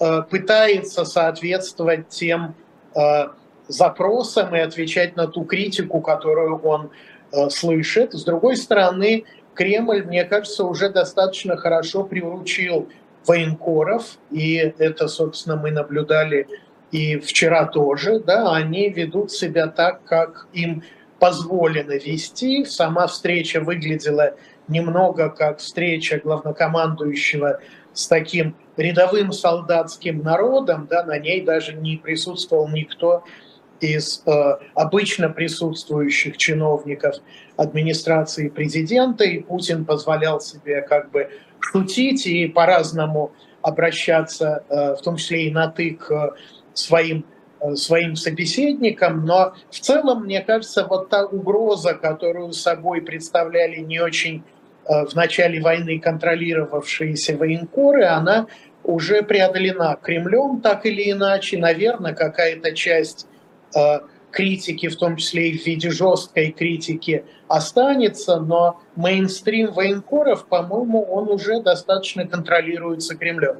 э, 0.00 0.22
пытается 0.28 1.04
соответствовать 1.04 2.08
тем 2.08 2.54
э, 2.96 3.28
запросам 3.68 4.56
и 4.56 4.58
отвечать 4.58 5.14
на 5.14 5.28
ту 5.28 5.44
критику, 5.44 6.00
которую 6.00 6.58
он 6.58 6.90
э, 7.32 7.48
слышит. 7.50 8.14
С 8.14 8.24
другой 8.24 8.56
стороны, 8.56 9.24
Кремль, 9.54 10.02
мне 10.02 10.24
кажется, 10.24 10.64
уже 10.64 10.88
достаточно 10.88 11.56
хорошо 11.56 12.02
приручил 12.02 12.88
военкоров, 13.26 14.18
и 14.32 14.54
это, 14.56 15.06
собственно, 15.06 15.54
мы 15.54 15.70
наблюдали 15.70 16.48
и 16.90 17.18
вчера 17.18 17.66
тоже, 17.66 18.18
да, 18.18 18.52
они 18.52 18.88
ведут 18.90 19.30
себя 19.30 19.68
так, 19.68 20.02
как 20.04 20.48
им 20.52 20.82
позволено 21.20 21.92
вести. 21.92 22.64
Сама 22.64 23.06
встреча 23.06 23.60
выглядела 23.60 24.34
немного 24.66 25.30
как 25.30 25.58
встреча 25.58 26.18
главнокомандующего 26.18 27.60
с 27.92 28.08
таким 28.08 28.56
рядовым 28.76 29.32
солдатским 29.32 30.22
народом, 30.22 30.86
да, 30.90 31.04
на 31.04 31.18
ней 31.18 31.42
даже 31.42 31.74
не 31.74 31.96
присутствовал 31.96 32.68
никто 32.68 33.24
из 33.80 34.22
э, 34.26 34.30
обычно 34.74 35.30
присутствующих 35.30 36.36
чиновников 36.36 37.16
администрации 37.56 38.48
президента, 38.48 39.24
и 39.24 39.40
Путин 39.40 39.84
позволял 39.84 40.40
себе 40.40 40.82
как 40.82 41.10
бы 41.10 41.30
шутить 41.60 42.26
и 42.26 42.46
по-разному 42.46 43.32
обращаться, 43.62 44.64
э, 44.68 44.96
в 44.96 45.02
том 45.02 45.16
числе 45.16 45.46
и 45.46 45.50
на 45.50 45.68
ты 45.68 45.94
к 45.94 46.10
э, 46.10 46.30
своим 46.74 47.24
собеседникам, 48.16 49.24
но 49.24 49.54
в 49.70 49.80
целом, 49.80 50.24
мне 50.24 50.40
кажется, 50.40 50.86
вот 50.86 51.08
та 51.08 51.26
угроза, 51.26 51.94
которую 51.94 52.52
собой 52.52 53.02
представляли 53.02 53.80
не 53.80 54.00
очень 54.00 54.42
э, 54.86 55.06
в 55.06 55.14
начале 55.14 55.60
войны 55.60 55.98
контролировавшиеся 56.00 57.36
военкоры, 57.36 58.04
она 58.04 58.46
уже 58.82 59.22
преодолена 59.22 59.98
Кремлем 60.00 60.60
так 60.60 60.86
или 60.86 61.10
иначе. 61.10 61.58
Наверное, 61.58 62.14
какая-то 62.14 62.72
часть 62.74 63.26
Э, 63.74 64.00
критики, 64.32 64.88
в 64.88 64.96
том 64.96 65.16
числе 65.16 65.50
и 65.50 65.58
в 65.58 65.66
виде 65.66 65.90
жесткой 65.90 66.52
критики, 66.52 67.24
останется, 67.48 68.38
но 68.38 68.80
мейнстрим 68.94 69.72
военкоров, 69.72 70.46
по-моему, 70.46 71.02
он 71.02 71.28
уже 71.30 71.60
достаточно 71.60 72.24
контролируется 72.28 73.16
Кремлем. 73.16 73.56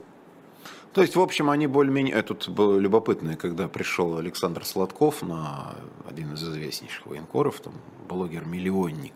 То 0.93 1.03
есть, 1.03 1.15
в 1.15 1.21
общем, 1.21 1.51
они 1.51 1.67
более-менее... 1.67 2.15
Это 2.15 2.35
тут 2.35 2.49
было 2.49 2.77
любопытно, 2.77 3.37
когда 3.37 3.69
пришел 3.69 4.17
Александр 4.19 4.65
Сладков, 4.65 5.23
на 5.23 5.75
один 6.09 6.35
из 6.35 6.43
известнейших 6.43 7.07
военкоров, 7.07 7.61
там, 7.61 7.75
блогер-миллионник, 8.09 9.13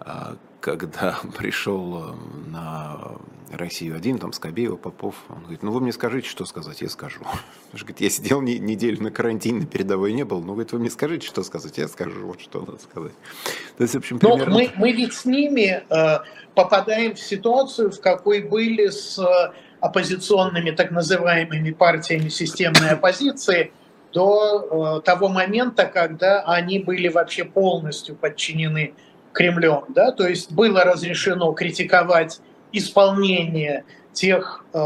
а, 0.00 0.36
когда 0.60 1.18
пришел 1.38 2.12
э, 2.12 2.50
на 2.50 3.16
Россию 3.50 3.96
один, 3.96 4.18
там 4.18 4.32
Скобеев, 4.32 4.78
Попов, 4.78 5.14
он 5.28 5.40
говорит, 5.40 5.62
ну 5.62 5.72
вы 5.72 5.80
мне 5.80 5.92
скажите, 5.92 6.28
что 6.28 6.44
сказать, 6.44 6.80
я 6.82 6.88
скажу. 6.88 7.20
Он 7.72 7.78
говорит, 7.78 8.00
я 8.00 8.10
сидел 8.10 8.40
неделю 8.42 9.02
на 9.02 9.10
карантине, 9.10 9.66
передовой 9.66 10.12
не 10.12 10.24
был, 10.24 10.40
ну 10.40 10.52
говорит, 10.52 10.72
вы 10.72 10.78
мне 10.78 10.90
скажите, 10.90 11.26
что 11.26 11.42
сказать, 11.42 11.78
я 11.78 11.88
скажу, 11.88 12.26
вот 12.26 12.40
что 12.40 12.60
надо 12.60 12.78
сказать. 12.78 13.12
То 13.76 13.82
есть, 13.82 13.94
в 13.94 13.98
общем, 13.98 14.18
примерно... 14.18 14.46
Но 14.46 14.52
мы, 14.52 14.72
мы 14.76 14.92
ведь 14.92 15.14
с 15.14 15.24
ними 15.24 15.82
э, 15.88 16.18
попадаем 16.54 17.14
в 17.14 17.20
ситуацию, 17.20 17.90
в 17.90 18.00
какой 18.00 18.42
были 18.42 18.88
с 18.88 19.18
э, 19.18 19.52
оппозиционными 19.80 20.70
так 20.70 20.90
называемыми 20.90 21.70
партиями 21.70 22.28
системной 22.28 22.90
оппозиции 22.90 23.72
до 24.12 24.98
э, 24.98 25.04
того 25.04 25.28
момента, 25.28 25.86
когда 25.86 26.40
они 26.40 26.78
были 26.78 27.08
вообще 27.08 27.44
полностью 27.44 28.16
подчинены 28.16 28.94
Кремлем, 29.32 29.84
да, 29.88 30.10
то 30.10 30.26
есть 30.26 30.52
было 30.52 30.82
разрешено 30.84 31.52
критиковать 31.52 32.40
исполнение 32.72 33.84
тех 34.12 34.64
э, 34.72 34.78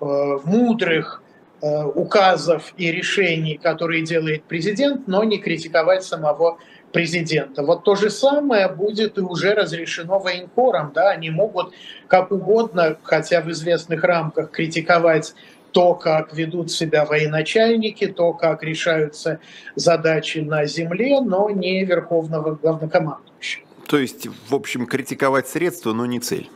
э, 0.00 0.38
мудрых 0.44 1.22
э, 1.60 1.84
указов 1.84 2.72
и 2.76 2.92
решений, 2.92 3.56
которые 3.56 4.02
делает 4.04 4.44
президент, 4.44 5.08
но 5.08 5.24
не 5.24 5.38
критиковать 5.38 6.04
самого 6.04 6.58
президента. 6.92 7.62
Вот 7.62 7.84
то 7.84 7.94
же 7.94 8.10
самое 8.10 8.68
будет 8.68 9.18
и 9.18 9.20
уже 9.20 9.54
разрешено 9.54 10.18
военкорам, 10.18 10.92
да, 10.94 11.10
они 11.10 11.30
могут 11.30 11.72
как 12.06 12.30
угодно, 12.30 12.96
хотя 13.02 13.40
в 13.40 13.50
известных 13.50 14.04
рамках, 14.04 14.50
критиковать 14.50 15.34
то, 15.72 15.94
как 15.94 16.34
ведут 16.34 16.70
себя 16.70 17.04
военачальники, 17.04 18.06
то, 18.06 18.32
как 18.34 18.62
решаются 18.62 19.40
задачи 19.74 20.38
на 20.38 20.66
земле, 20.66 21.20
но 21.20 21.48
не 21.50 21.84
верховного 21.84 22.54
главнокомандующего. 22.54 23.66
То 23.88 23.98
есть, 23.98 24.26
в 24.48 24.54
общем, 24.54 24.86
критиковать 24.86 25.48
средства, 25.48 25.92
но 25.92 26.06
не 26.06 26.20
цель. 26.20 26.50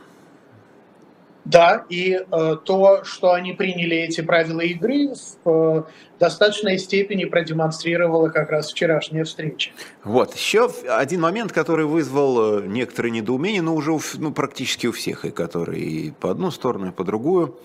Да, 1.47 1.85
и 1.87 2.19
э, 2.29 2.57
то, 2.65 3.05
что 3.05 3.31
они 3.31 3.53
приняли 3.53 3.95
эти 3.95 4.19
правила 4.19 4.59
игры, 4.59 5.13
в 5.45 5.49
э, 5.49 5.83
достаточной 6.19 6.77
степени 6.77 7.23
продемонстрировала 7.23 8.27
как 8.27 8.51
раз 8.51 8.69
вчерашняя 8.69 9.23
встреча. 9.23 9.71
Вот, 10.03 10.35
еще 10.35 10.69
один 10.89 11.21
момент, 11.21 11.53
который 11.53 11.85
вызвал 11.85 12.59
э, 12.59 12.67
некоторые 12.67 13.11
недоумения, 13.13 13.61
но 13.61 13.75
уже 13.75 13.93
у, 13.93 14.01
ну, 14.15 14.33
практически 14.33 14.87
у 14.87 14.91
всех, 14.91 15.23
и 15.23 15.31
который 15.31 15.79
и 15.79 16.11
по 16.11 16.31
одну 16.31 16.51
сторону, 16.51 16.89
и 16.89 16.91
по 16.91 17.05
другую. 17.05 17.57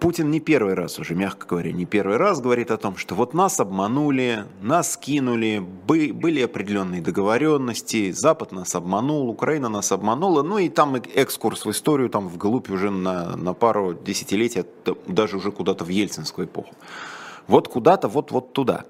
Путин 0.00 0.30
не 0.32 0.40
первый 0.40 0.74
раз 0.74 0.98
уже, 0.98 1.14
мягко 1.14 1.46
говоря, 1.46 1.70
не 1.70 1.84
первый 1.84 2.16
раз 2.16 2.40
говорит 2.40 2.72
о 2.72 2.76
том, 2.78 2.96
что 2.96 3.14
вот 3.14 3.32
нас 3.32 3.60
обманули, 3.60 4.44
нас 4.60 4.96
кинули, 4.96 5.64
были 5.86 6.42
определенные 6.42 7.00
договоренности, 7.00 8.10
Запад 8.10 8.50
нас 8.50 8.74
обманул, 8.74 9.28
Украина 9.28 9.68
нас 9.68 9.92
обманула, 9.92 10.42
ну 10.42 10.58
и 10.58 10.68
там 10.68 10.96
экскурс 10.96 11.64
в 11.64 11.70
историю, 11.70 12.10
там 12.10 12.28
вглубь 12.28 12.70
уже 12.70 12.90
на, 12.90 13.36
на 13.36 13.54
пару 13.54 13.94
десятилетий, 13.94 14.64
даже 15.06 15.36
уже 15.36 15.52
куда-то 15.52 15.84
в 15.84 15.88
ельцинскую 15.88 16.48
эпоху. 16.48 16.74
Вот 17.46 17.68
куда-то, 17.68 18.08
вот, 18.08 18.32
вот 18.32 18.52
туда. 18.52 18.84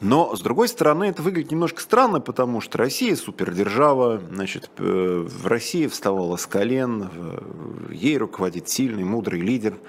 Но, 0.00 0.34
с 0.34 0.40
другой 0.40 0.68
стороны, 0.68 1.04
это 1.04 1.20
выглядит 1.20 1.52
немножко 1.52 1.82
странно, 1.82 2.20
потому 2.20 2.62
что 2.62 2.78
Россия 2.78 3.14
супердержава, 3.14 4.20
значит, 4.32 4.70
э, 4.78 5.26
в 5.28 5.46
России 5.46 5.86
вставала 5.86 6.36
с 6.36 6.46
колен, 6.46 7.10
ей 7.90 8.16
руководит 8.16 8.70
сильный, 8.70 9.04
мудрый 9.04 9.42
лидер– 9.42 9.74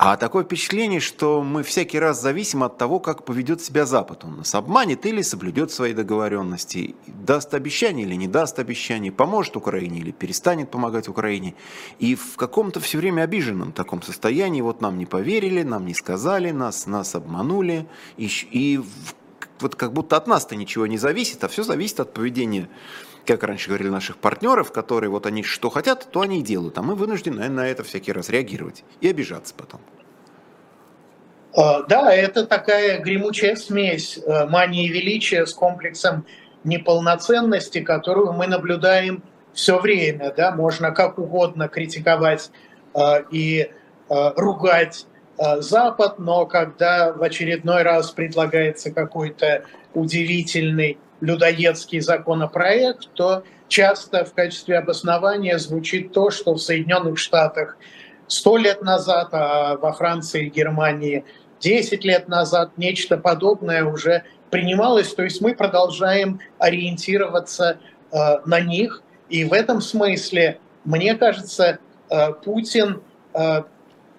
а 0.00 0.16
такое 0.16 0.44
впечатление, 0.44 1.00
что 1.00 1.42
мы 1.42 1.64
всякий 1.64 1.98
раз 1.98 2.22
зависим 2.22 2.62
от 2.62 2.78
того, 2.78 3.00
как 3.00 3.24
поведет 3.24 3.60
себя 3.60 3.84
Запад. 3.84 4.24
Он 4.24 4.36
нас 4.36 4.54
обманет 4.54 5.04
или 5.04 5.22
соблюдет 5.22 5.72
свои 5.72 5.92
договоренности, 5.92 6.94
даст 7.08 7.52
обещание 7.52 8.06
или 8.06 8.14
не 8.14 8.28
даст 8.28 8.60
обещание, 8.60 9.10
поможет 9.10 9.56
Украине 9.56 9.98
или 9.98 10.12
перестанет 10.12 10.70
помогать 10.70 11.08
Украине. 11.08 11.56
И 11.98 12.14
в 12.14 12.36
каком-то 12.36 12.78
все 12.78 12.98
время 12.98 13.22
обиженном 13.22 13.72
таком 13.72 14.00
состоянии, 14.00 14.60
вот 14.60 14.80
нам 14.80 14.98
не 14.98 15.06
поверили, 15.06 15.64
нам 15.64 15.84
не 15.84 15.94
сказали, 15.94 16.52
нас, 16.52 16.86
нас 16.86 17.16
обманули, 17.16 17.88
и, 18.16 18.30
и 18.52 18.80
вот 19.58 19.74
как 19.74 19.92
будто 19.92 20.16
от 20.16 20.28
нас-то 20.28 20.54
ничего 20.54 20.86
не 20.86 20.98
зависит, 20.98 21.42
а 21.42 21.48
все 21.48 21.64
зависит 21.64 21.98
от 21.98 22.14
поведения 22.14 22.68
как 23.28 23.42
раньше 23.44 23.68
говорили, 23.68 23.88
наших 23.88 24.16
партнеров, 24.16 24.72
которые 24.72 25.10
вот 25.10 25.26
они 25.26 25.42
что 25.42 25.68
хотят, 25.68 26.08
то 26.10 26.22
они 26.22 26.40
и 26.40 26.42
делают, 26.42 26.78
а 26.78 26.82
мы 26.82 26.94
вынуждены 26.94 27.48
на 27.48 27.68
это 27.68 27.84
всякий 27.84 28.10
раз 28.12 28.30
реагировать 28.30 28.84
и 29.02 29.08
обижаться 29.08 29.54
потом. 29.54 29.80
А, 31.54 31.82
да, 31.82 32.12
это 32.14 32.46
такая 32.46 33.00
гремучая 33.00 33.56
смесь 33.56 34.18
э, 34.18 34.46
мании 34.46 34.88
величия 34.88 35.44
с 35.44 35.52
комплексом 35.52 36.24
неполноценности, 36.64 37.80
которую 37.80 38.32
мы 38.32 38.46
наблюдаем 38.46 39.22
все 39.52 39.78
время. 39.78 40.32
Да? 40.34 40.52
Можно 40.52 40.92
как 40.92 41.18
угодно 41.18 41.68
критиковать 41.68 42.50
э, 42.94 43.00
и 43.30 43.70
э, 44.08 44.32
ругать 44.36 45.06
Запад, 45.58 46.18
но 46.18 46.46
когда 46.46 47.12
в 47.12 47.22
очередной 47.22 47.82
раз 47.82 48.10
предлагается 48.10 48.90
какой-то 48.90 49.62
удивительный 49.94 50.98
людоедский 51.20 52.00
законопроект, 52.00 53.08
то 53.14 53.44
часто 53.68 54.24
в 54.24 54.32
качестве 54.32 54.78
обоснования 54.78 55.58
звучит 55.58 56.12
то, 56.12 56.30
что 56.30 56.54
в 56.54 56.58
Соединенных 56.58 57.18
Штатах 57.18 57.76
сто 58.26 58.56
лет 58.56 58.82
назад, 58.82 59.28
а 59.32 59.76
во 59.76 59.92
Франции 59.92 60.46
и 60.46 60.50
Германии 60.50 61.24
10 61.60 62.04
лет 62.04 62.28
назад 62.28 62.72
нечто 62.76 63.16
подобное 63.16 63.84
уже 63.84 64.24
принималось. 64.50 65.12
То 65.14 65.24
есть 65.24 65.40
мы 65.40 65.54
продолжаем 65.54 66.40
ориентироваться 66.58 67.78
э, 68.12 68.16
на 68.46 68.60
них. 68.60 69.02
И 69.28 69.44
в 69.44 69.52
этом 69.52 69.80
смысле, 69.80 70.58
мне 70.84 71.14
кажется, 71.16 71.78
э, 72.10 72.32
Путин 72.44 73.02
э, 73.34 73.62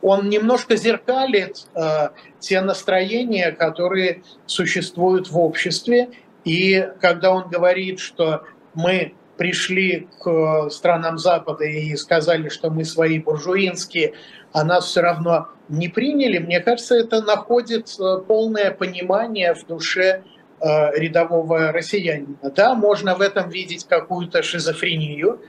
он 0.02 0.30
немножко 0.30 0.76
зеркалит 0.76 1.68
э, 1.76 2.10
те 2.40 2.62
настроения, 2.62 3.52
которые 3.52 4.24
существуют 4.46 5.30
в 5.30 5.38
обществе, 5.38 6.10
и 6.50 6.90
когда 7.00 7.30
он 7.32 7.48
говорит, 7.48 8.00
что 8.00 8.44
мы 8.74 9.14
пришли 9.38 10.08
к 10.20 10.70
странам 10.72 11.20
Запада 11.20 11.64
и 11.64 11.96
сказали, 11.96 12.50
что 12.50 12.72
мы 12.72 12.86
свои 12.86 13.20
буржуинские, 13.20 14.16
а 14.52 14.64
нас 14.64 14.86
все 14.86 15.02
равно 15.02 15.50
не 15.68 15.90
приняли, 15.90 16.40
мне 16.40 16.60
кажется, 16.60 16.96
это 16.96 17.22
находит 17.22 17.96
э, 18.00 18.18
полное 18.28 18.72
понимание 18.72 19.54
в 19.54 19.64
душе 19.68 20.24
э, 20.60 21.00
рядового 21.00 21.72
россиянина. 21.72 22.50
Да, 22.56 22.74
можно 22.74 23.14
в 23.14 23.22
этом 23.22 23.48
видеть 23.52 23.86
какую-то 23.86 24.42
шизофрению, 24.42 25.42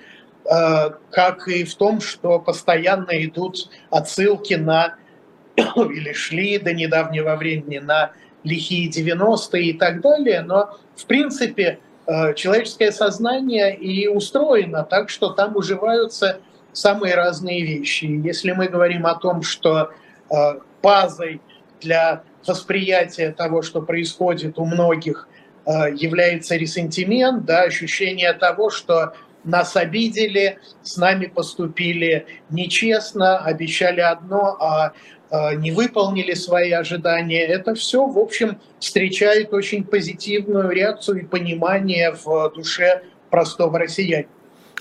э, 0.45 0.90
как 1.11 1.49
и 1.49 1.64
в 1.64 1.75
том, 1.76 2.02
что 2.02 2.40
постоянно 2.40 3.12
идут 3.25 3.71
отсылки 3.88 4.52
на, 4.52 4.97
или 5.57 6.12
шли 6.12 6.59
до 6.59 6.75
недавнего 6.75 7.37
времени 7.37 7.78
на 7.78 8.12
лихие 8.45 8.90
90-е 8.90 9.64
и 9.64 9.73
так 9.73 10.00
далее, 10.00 10.42
но 10.42 10.78
в 11.00 11.07
принципе 11.07 11.78
э, 12.07 12.35
человеческое 12.35 12.92
сознание 12.92 13.75
и 13.75 14.07
устроено 14.09 14.85
так, 14.85 15.09
что 15.09 15.30
там 15.30 15.57
уживаются 15.57 16.40
самые 16.73 17.14
разные 17.14 17.64
вещи. 17.64 18.04
Если 18.04 18.52
мы 18.52 18.69
говорим 18.69 19.07
о 19.07 19.14
том, 19.14 19.42
что 19.42 19.90
э, 20.30 20.35
базой 20.83 21.40
для 21.80 22.23
восприятия 22.47 23.33
того, 23.33 23.62
что 23.62 23.83
происходит 23.83 24.59
у 24.59 24.64
многих, 24.64 25.28
э, 25.66 25.71
является 25.95 26.57
ресентимент, 26.57 27.45
да, 27.45 27.62
ощущение 27.62 28.33
того, 28.33 28.71
что 28.71 29.14
нас 29.45 29.76
обидели, 29.76 30.59
с 30.83 30.97
нами 30.99 31.26
поступили 31.26 32.26
нечестно, 32.50 33.38
обещали 33.38 34.00
одно, 34.00 34.57
а 34.61 34.92
не 35.33 35.71
выполнили 35.71 36.35
свои 36.35 36.73
ожидания. 36.73 37.45
Это 37.47 37.75
все, 37.75 38.05
в 38.07 38.19
общем, 38.19 38.59
встречает 38.79 39.53
очень 39.53 39.85
позитивную 39.85 40.71
реакцию 40.71 41.21
и 41.21 41.25
понимание 41.25 42.13
в 42.13 42.53
душе 42.55 43.03
простого 43.31 43.79
россиянина. 43.79 44.29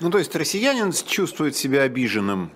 Ну, 0.00 0.10
то 0.10 0.18
есть 0.18 0.34
россиянин 0.34 0.92
чувствует 0.92 1.54
себя 1.54 1.82
обиженным, 1.82 2.50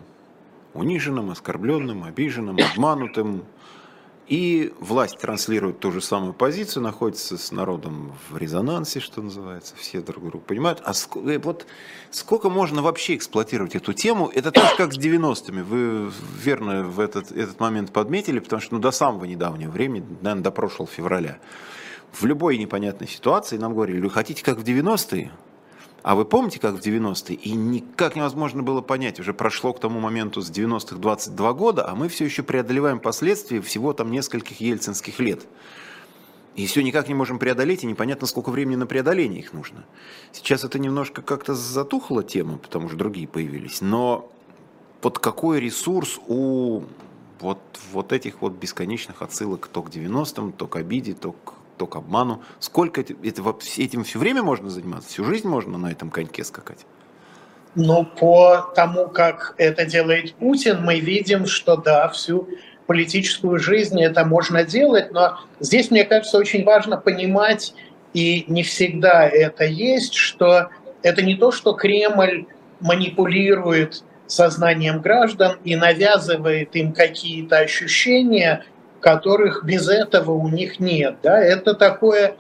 униженным, 0.72 1.30
оскорбленным, 1.30 2.04
обиженным, 2.04 2.58
обманутым, 2.72 3.44
и 4.26 4.72
власть 4.80 5.18
транслирует 5.18 5.80
ту 5.80 5.92
же 5.92 6.00
самую 6.00 6.32
позицию, 6.32 6.82
находится 6.82 7.36
с 7.36 7.52
народом 7.52 8.14
в 8.30 8.38
резонансе, 8.38 9.00
что 9.00 9.20
называется, 9.20 9.74
все 9.76 10.00
друг 10.00 10.24
друга 10.24 10.44
понимают. 10.44 10.80
А 10.84 10.94
сколько, 10.94 11.30
э, 11.30 11.38
вот 11.38 11.66
сколько 12.10 12.48
можно 12.48 12.80
вообще 12.80 13.16
эксплуатировать 13.16 13.74
эту 13.74 13.92
тему? 13.92 14.30
Это 14.34 14.50
тоже 14.50 14.74
как 14.76 14.94
с 14.94 14.98
90-ми. 14.98 15.62
Вы 15.62 16.10
верно 16.42 16.84
в 16.84 17.00
этот, 17.00 17.32
этот 17.32 17.60
момент 17.60 17.92
подметили, 17.92 18.38
потому 18.38 18.62
что 18.62 18.74
ну, 18.74 18.80
до 18.80 18.92
самого 18.92 19.26
недавнего 19.26 19.70
времени, 19.70 20.06
наверное, 20.22 20.44
до 20.44 20.50
прошлого 20.50 20.88
февраля, 20.88 21.38
в 22.12 22.24
любой 22.24 22.56
непонятной 22.56 23.08
ситуации 23.08 23.58
нам 23.58 23.74
говорили, 23.74 24.00
вы 24.00 24.10
хотите 24.10 24.42
как 24.42 24.58
в 24.58 24.62
90-е? 24.62 25.32
А 26.04 26.14
вы 26.14 26.26
помните, 26.26 26.60
как 26.60 26.74
в 26.74 26.80
90-е? 26.80 27.34
И 27.34 27.52
никак 27.52 28.14
невозможно 28.14 28.62
было 28.62 28.82
понять, 28.82 29.18
уже 29.18 29.32
прошло 29.32 29.72
к 29.72 29.80
тому 29.80 30.00
моменту 30.00 30.42
с 30.42 30.50
90-х 30.50 30.96
22 30.96 31.52
года, 31.54 31.88
а 31.88 31.94
мы 31.94 32.08
все 32.08 32.26
еще 32.26 32.42
преодолеваем 32.42 33.00
последствия 33.00 33.62
всего 33.62 33.94
там 33.94 34.10
нескольких 34.10 34.60
ельцинских 34.60 35.18
лет. 35.18 35.46
И 36.56 36.66
все 36.66 36.82
никак 36.82 37.08
не 37.08 37.14
можем 37.14 37.38
преодолеть, 37.38 37.84
и 37.84 37.86
непонятно, 37.86 38.26
сколько 38.26 38.50
времени 38.50 38.76
на 38.76 38.86
преодоление 38.86 39.40
их 39.40 39.54
нужно. 39.54 39.86
Сейчас 40.30 40.62
это 40.62 40.78
немножко 40.78 41.22
как-то 41.22 41.54
затухла 41.54 42.22
тема, 42.22 42.58
потому 42.58 42.88
что 42.88 42.98
другие 42.98 43.26
появились. 43.26 43.80
Но 43.80 44.30
вот 45.00 45.18
какой 45.18 45.58
ресурс 45.58 46.20
у 46.26 46.82
вот, 47.40 47.60
вот 47.92 48.12
этих 48.12 48.42
вот 48.42 48.52
бесконечных 48.52 49.22
отсылок 49.22 49.68
то 49.68 49.80
к 49.82 49.88
90-м, 49.88 50.52
то 50.52 50.66
к 50.66 50.76
обиде, 50.76 51.14
то 51.14 51.32
к 51.32 51.54
то 51.76 51.86
к 51.86 51.96
обману. 51.96 52.42
Сколько 52.60 53.00
это, 53.00 53.14
это, 53.22 53.42
этим 53.76 54.04
все 54.04 54.18
время 54.18 54.42
можно 54.42 54.70
заниматься? 54.70 55.08
Всю 55.08 55.24
жизнь 55.24 55.48
можно 55.48 55.78
на 55.78 55.90
этом 55.90 56.10
коньке 56.10 56.44
скакать? 56.44 56.86
Ну, 57.74 58.04
по 58.04 58.72
тому, 58.76 59.08
как 59.08 59.54
это 59.58 59.84
делает 59.84 60.34
Путин, 60.34 60.84
мы 60.84 61.00
видим, 61.00 61.46
что 61.46 61.76
да, 61.76 62.08
всю 62.08 62.48
политическую 62.86 63.58
жизнь 63.58 64.00
это 64.00 64.24
можно 64.24 64.62
делать, 64.62 65.10
но 65.12 65.40
здесь, 65.58 65.90
мне 65.90 66.04
кажется, 66.04 66.38
очень 66.38 66.64
важно 66.64 66.96
понимать, 66.96 67.74
и 68.12 68.44
не 68.46 68.62
всегда 68.62 69.26
это 69.26 69.64
есть, 69.64 70.14
что 70.14 70.68
это 71.02 71.22
не 71.22 71.34
то, 71.34 71.50
что 71.50 71.72
Кремль 71.72 72.46
манипулирует 72.80 74.04
сознанием 74.26 75.00
граждан 75.00 75.58
и 75.64 75.76
навязывает 75.76 76.74
им 76.76 76.92
какие-то 76.92 77.58
ощущения, 77.58 78.64
которых 79.04 79.64
без 79.64 79.86
этого 79.86 80.32
у 80.32 80.48
них 80.48 80.80
нет. 80.80 81.16
Да? 81.22 81.38
Это 81.38 81.74
такой 81.74 82.36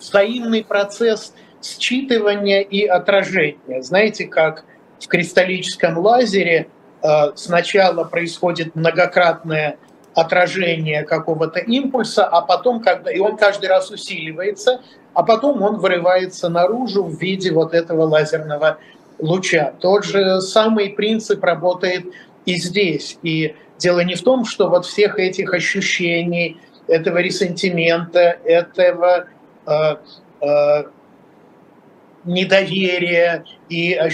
взаимный 0.00 0.64
процесс 0.64 1.34
считывания 1.60 2.62
и 2.62 2.86
отражения. 2.86 3.82
Знаете, 3.82 4.24
как 4.24 4.64
в 4.98 5.08
кристаллическом 5.08 5.98
лазере 5.98 6.68
э, 7.02 7.08
сначала 7.34 8.04
происходит 8.04 8.74
многократное 8.74 9.76
отражение 10.14 11.04
какого-то 11.04 11.60
импульса, 11.60 12.24
а 12.24 12.40
потом, 12.40 12.80
когда 12.80 13.12
и 13.12 13.18
он 13.18 13.36
каждый 13.36 13.68
раз 13.68 13.90
усиливается, 13.90 14.80
а 15.12 15.22
потом 15.22 15.60
он 15.60 15.76
вырывается 15.76 16.48
наружу 16.48 17.04
в 17.04 17.20
виде 17.20 17.52
вот 17.52 17.74
этого 17.74 18.04
лазерного 18.04 18.78
луча. 19.18 19.74
Тот 19.80 20.04
же 20.04 20.40
самый 20.40 20.88
принцип 20.88 21.44
работает 21.44 22.06
и 22.46 22.56
здесь. 22.56 23.18
И 23.22 23.54
Дело 23.78 24.00
не 24.00 24.14
в 24.14 24.22
том, 24.22 24.44
что 24.44 24.68
вот 24.68 24.86
всех 24.86 25.18
этих 25.18 25.52
ощущений, 25.52 26.58
этого 26.88 27.18
ресентимента, 27.18 28.38
этого 28.44 29.26
э, 29.66 29.96
э, 30.40 30.84
недоверия 32.24 33.44
и 33.68 33.92
э, 33.92 34.10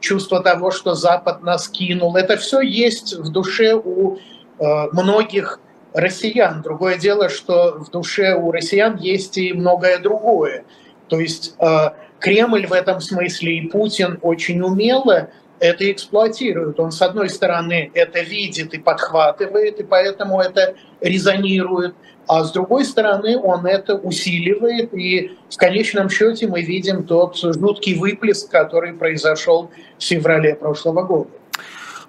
чувства 0.00 0.40
того, 0.40 0.70
что 0.70 0.94
Запад 0.94 1.42
нас 1.42 1.68
кинул, 1.68 2.16
это 2.16 2.36
все 2.36 2.60
есть 2.60 3.14
в 3.14 3.30
душе 3.30 3.74
у 3.74 4.16
э, 4.16 4.86
многих 4.92 5.60
россиян. 5.92 6.62
Другое 6.62 6.96
дело, 6.96 7.28
что 7.28 7.78
в 7.78 7.90
душе 7.90 8.34
у 8.34 8.50
россиян 8.50 8.96
есть 8.96 9.36
и 9.36 9.52
многое 9.52 9.98
другое. 9.98 10.64
То 11.08 11.20
есть 11.20 11.54
э, 11.58 11.90
Кремль 12.18 12.66
в 12.66 12.72
этом 12.72 13.00
смысле 13.00 13.58
и 13.58 13.68
Путин 13.68 14.18
очень 14.22 14.62
умело 14.62 15.28
это 15.62 15.90
эксплуатирует. 15.92 16.80
Он, 16.80 16.90
с 16.90 17.00
одной 17.00 17.30
стороны, 17.30 17.92
это 17.94 18.20
видит 18.20 18.74
и 18.74 18.78
подхватывает, 18.78 19.78
и 19.78 19.84
поэтому 19.84 20.40
это 20.40 20.74
резонирует, 21.00 21.94
а 22.26 22.42
с 22.42 22.50
другой 22.50 22.84
стороны, 22.84 23.38
он 23.38 23.64
это 23.66 23.94
усиливает, 23.94 24.92
и 24.92 25.38
в 25.48 25.56
конечном 25.56 26.10
счете 26.10 26.48
мы 26.48 26.62
видим 26.62 27.04
тот 27.04 27.36
жуткий 27.36 27.94
выплеск, 27.94 28.50
который 28.50 28.92
произошел 28.92 29.70
в 29.98 30.02
феврале 30.02 30.56
прошлого 30.56 31.04
года. 31.04 31.30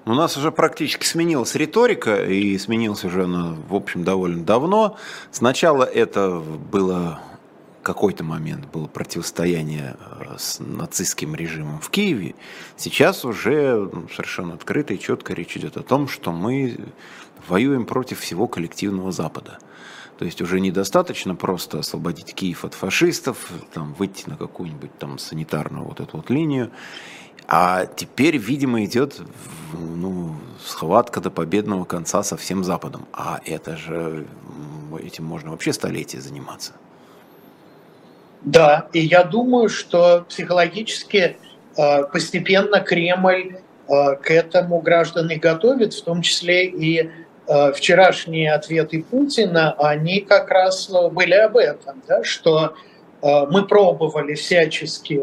У 0.05 0.13
нас 0.13 0.35
уже 0.35 0.51
практически 0.51 1.05
сменилась 1.05 1.53
риторика, 1.53 2.25
и 2.25 2.57
сменилась 2.57 3.05
уже 3.05 3.25
она, 3.25 3.55
в 3.69 3.75
общем, 3.75 4.03
довольно 4.03 4.43
давно. 4.43 4.97
Сначала 5.31 5.83
это 5.83 6.41
было 6.71 7.19
какой-то 7.83 8.23
момент 8.23 8.65
было 8.71 8.87
противостояние 8.87 9.95
э, 9.99 10.35
с 10.37 10.59
нацистским 10.59 11.35
режимом 11.35 11.79
в 11.79 11.89
Киеве, 11.89 12.35
сейчас 12.77 13.25
уже 13.25 13.89
совершенно 14.11 14.55
открыто 14.55 14.93
и 14.93 14.99
четко 14.99 15.33
речь 15.33 15.55
идет 15.57 15.77
о 15.77 15.83
том, 15.83 16.07
что 16.07 16.31
мы 16.31 16.77
воюем 17.47 17.85
против 17.85 18.19
всего 18.19 18.47
коллективного 18.47 19.11
Запада. 19.11 19.59
То 20.17 20.25
есть 20.25 20.41
уже 20.41 20.59
недостаточно 20.59 21.35
просто 21.35 21.79
освободить 21.79 22.33
Киев 22.33 22.65
от 22.65 22.73
фашистов, 22.73 23.51
там, 23.73 23.93
выйти 23.93 24.29
на 24.29 24.37
какую-нибудь 24.37 24.97
там 24.97 25.17
санитарную 25.17 25.85
вот 25.85 25.99
эту 25.99 26.17
вот 26.17 26.29
линию. 26.29 26.71
А 27.47 27.85
теперь, 27.85 28.37
видимо, 28.37 28.85
идет 28.85 29.21
ну, 29.73 30.35
схватка 30.63 31.19
до 31.19 31.29
победного 31.29 31.83
конца 31.83 32.23
со 32.23 32.37
всем 32.37 32.63
Западом. 32.63 33.05
А 33.11 33.41
это 33.43 33.75
же 33.75 34.27
этим 35.01 35.25
можно 35.25 35.51
вообще 35.51 35.73
столетия 35.73 36.21
заниматься. 36.21 36.73
Да, 38.43 38.87
и 38.91 38.99
я 38.99 39.23
думаю, 39.23 39.69
что 39.69 40.25
психологически 40.27 41.37
э, 41.77 42.03
постепенно 42.11 42.81
Кремль 42.81 43.55
э, 43.87 44.15
к 44.21 44.31
этому 44.31 44.81
граждане 44.81 45.37
готовит, 45.37 45.93
в 45.93 46.03
том 46.03 46.21
числе 46.21 46.65
и 46.65 47.09
э, 47.47 47.71
вчерашние 47.71 48.53
ответы 48.53 49.01
Путина, 49.01 49.73
они 49.79 50.19
как 50.19 50.49
раз 50.49 50.91
были 51.11 51.35
об 51.35 51.55
этом, 51.57 52.01
да, 52.07 52.23
что 52.23 52.75
мы 53.21 53.65
пробовали 53.65 54.33
всячески 54.33 55.21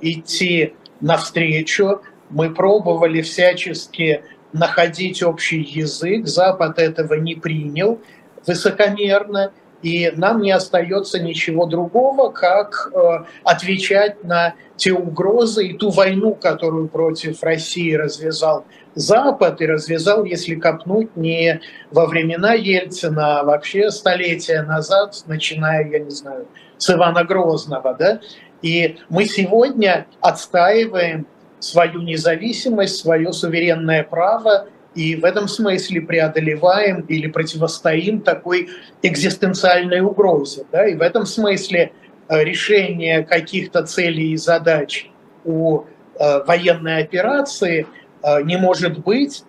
идти 0.00 0.72
навстречу, 1.02 2.00
мы 2.30 2.54
пробовали 2.54 3.20
всячески 3.20 4.24
находить 4.54 5.22
общий 5.22 5.60
язык, 5.60 6.26
Запад 6.26 6.78
этого 6.78 7.12
не 7.14 7.34
принял 7.34 8.00
высокомерно, 8.46 9.52
и 9.82 10.12
нам 10.16 10.40
не 10.40 10.52
остается 10.52 11.20
ничего 11.20 11.66
другого, 11.66 12.30
как 12.30 12.90
э, 12.94 13.24
отвечать 13.44 14.22
на 14.24 14.54
те 14.76 14.92
угрозы 14.92 15.66
и 15.66 15.76
ту 15.76 15.90
войну, 15.90 16.34
которую 16.34 16.88
против 16.88 17.42
России 17.42 17.94
развязал 17.94 18.64
Запад 18.94 19.60
и 19.60 19.66
развязал, 19.66 20.24
если 20.24 20.54
копнуть, 20.54 21.16
не 21.16 21.60
во 21.90 22.06
времена 22.06 22.52
Ельцина, 22.52 23.40
а 23.40 23.44
вообще 23.44 23.90
столетия 23.90 24.62
назад, 24.62 25.14
начиная, 25.26 25.88
я 25.88 25.98
не 25.98 26.10
знаю, 26.10 26.46
с 26.76 26.90
Ивана 26.90 27.24
Грозного. 27.24 27.94
Да? 27.98 28.20
И 28.60 28.98
мы 29.08 29.24
сегодня 29.24 30.06
отстаиваем 30.20 31.26
свою 31.58 32.02
независимость, 32.02 32.98
свое 32.98 33.32
суверенное 33.32 34.04
право 34.04 34.66
и 34.94 35.16
в 35.16 35.24
этом 35.24 35.48
смысле 35.48 36.02
преодолеваем 36.02 37.00
или 37.02 37.26
противостоим 37.26 38.20
такой 38.20 38.68
экзистенциальной 39.02 40.00
угрозе. 40.00 40.64
Да? 40.70 40.86
И 40.86 40.94
в 40.94 41.00
этом 41.00 41.24
смысле 41.24 41.92
э, 42.28 42.44
решение 42.44 43.24
каких-то 43.24 43.84
целей 43.84 44.32
и 44.32 44.36
задач 44.36 45.10
у 45.44 45.82
э, 46.18 46.44
военной 46.44 47.02
операции 47.02 47.86
э, 48.22 48.42
не 48.42 48.56
может 48.56 48.98
быть, 48.98 49.44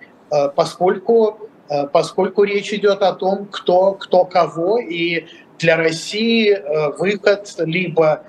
поскольку, 0.55 1.47
поскольку 1.91 2.43
речь 2.43 2.73
идет 2.73 3.03
о 3.03 3.13
том, 3.13 3.45
кто, 3.51 3.91
кто 3.91 4.25
кого, 4.25 4.79
и 4.79 5.27
для 5.59 5.77
России 5.77 6.57
выход 6.97 7.53
либо 7.59 8.23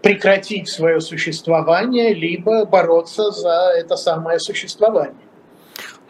прекратить 0.00 0.70
свое 0.70 1.02
существование, 1.02 2.14
либо 2.14 2.64
бороться 2.64 3.30
за 3.30 3.72
это 3.76 3.96
самое 3.96 4.40
существование. 4.40 5.14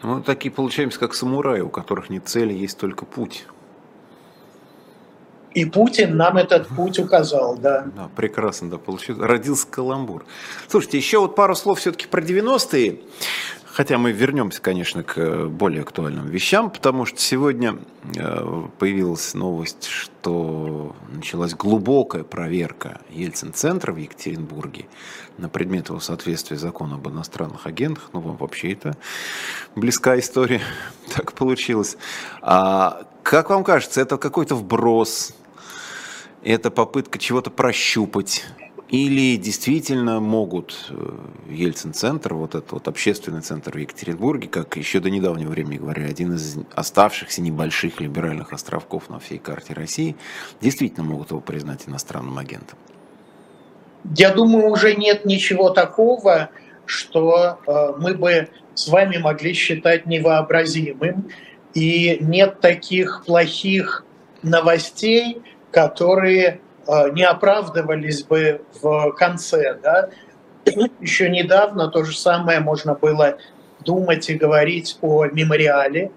Мы 0.01 0.21
такие 0.21 0.51
получаемся, 0.51 0.99
как 0.99 1.13
самураи, 1.13 1.61
у 1.61 1.69
которых 1.69 2.09
нет 2.09 2.27
цели, 2.27 2.53
есть 2.53 2.77
только 2.77 3.05
путь. 3.05 3.45
И 5.53 5.65
Путин 5.65 6.15
нам 6.15 6.37
этот 6.37 6.67
путь 6.69 6.97
указал, 6.97 7.57
да. 7.57 7.85
Да, 7.95 8.09
прекрасно, 8.15 8.69
да, 8.69 8.77
получился, 8.77 9.27
родился 9.27 9.67
каламбур. 9.67 10.25
Слушайте, 10.67 10.97
еще 10.97 11.19
вот 11.19 11.35
пару 11.35 11.55
слов 11.55 11.79
все-таки 11.79 12.07
про 12.07 12.21
90-е. 12.21 13.01
Хотя 13.73 13.97
мы 13.97 14.11
вернемся, 14.11 14.61
конечно, 14.61 15.01
к 15.01 15.45
более 15.45 15.83
актуальным 15.83 16.27
вещам, 16.27 16.69
потому 16.69 17.05
что 17.05 17.19
сегодня 17.19 17.77
э, 18.17 18.63
появилась 18.77 19.33
новость, 19.33 19.85
что 19.85 20.93
началась 21.09 21.53
глубокая 21.55 22.23
проверка 22.23 22.99
Ельцин-центра 23.11 23.93
в 23.93 23.97
Екатеринбурге 23.97 24.87
на 25.37 25.47
предмет 25.47 25.87
его 25.87 26.01
соответствия 26.01 26.57
закону 26.57 26.95
об 26.95 27.07
иностранных 27.07 27.65
агентах. 27.65 28.09
Ну, 28.11 28.19
вам 28.19 28.35
вообще 28.35 28.73
это 28.73 28.97
близкая 29.75 30.19
история, 30.19 30.61
так 31.15 31.31
получилось. 31.31 31.95
А 32.41 33.03
как 33.23 33.49
вам 33.49 33.63
кажется, 33.63 34.01
это 34.01 34.17
какой-то 34.17 34.55
вброс, 34.55 35.33
это 36.43 36.71
попытка 36.71 37.19
чего-то 37.19 37.49
прощупать? 37.49 38.43
Или 38.91 39.37
действительно 39.37 40.19
могут 40.19 40.89
э, 40.89 41.17
Ельцин-центр, 41.49 42.33
вот 42.33 42.55
этот 42.55 42.73
вот 42.73 42.89
общественный 42.89 43.39
центр 43.39 43.71
в 43.71 43.77
Екатеринбурге, 43.77 44.49
как 44.49 44.75
еще 44.75 44.99
до 44.99 45.09
недавнего 45.09 45.49
времени 45.49 45.77
говорили, 45.77 46.09
один 46.09 46.33
из 46.33 46.57
оставшихся 46.75 47.41
небольших 47.41 48.01
либеральных 48.01 48.51
островков 48.51 49.09
на 49.09 49.19
всей 49.19 49.37
карте 49.37 49.73
России, 49.73 50.17
действительно 50.59 51.05
могут 51.05 51.31
его 51.31 51.39
признать 51.39 51.87
иностранным 51.87 52.37
агентом? 52.37 52.77
Я 54.17 54.33
думаю, 54.33 54.69
уже 54.69 54.93
нет 54.95 55.23
ничего 55.23 55.69
такого, 55.69 56.49
что 56.85 57.59
э, 57.65 57.93
мы 57.97 58.13
бы 58.13 58.49
с 58.73 58.89
вами 58.89 59.19
могли 59.19 59.53
считать 59.53 60.05
невообразимым. 60.05 61.29
И 61.73 62.17
нет 62.19 62.59
таких 62.59 63.23
плохих 63.25 64.03
новостей, 64.43 65.41
которые 65.71 66.59
не 66.87 67.23
оправдывались 67.23 68.23
бы 68.23 68.61
в 68.81 69.11
конце. 69.11 69.75
Да? 69.81 70.09
Еще 70.99 71.29
недавно 71.29 71.89
то 71.89 72.03
же 72.03 72.17
самое 72.17 72.59
можно 72.59 72.95
было 72.95 73.37
думать 73.83 74.29
и 74.29 74.35
говорить 74.35 74.97
о 75.01 75.25
мемориале. 75.25 76.11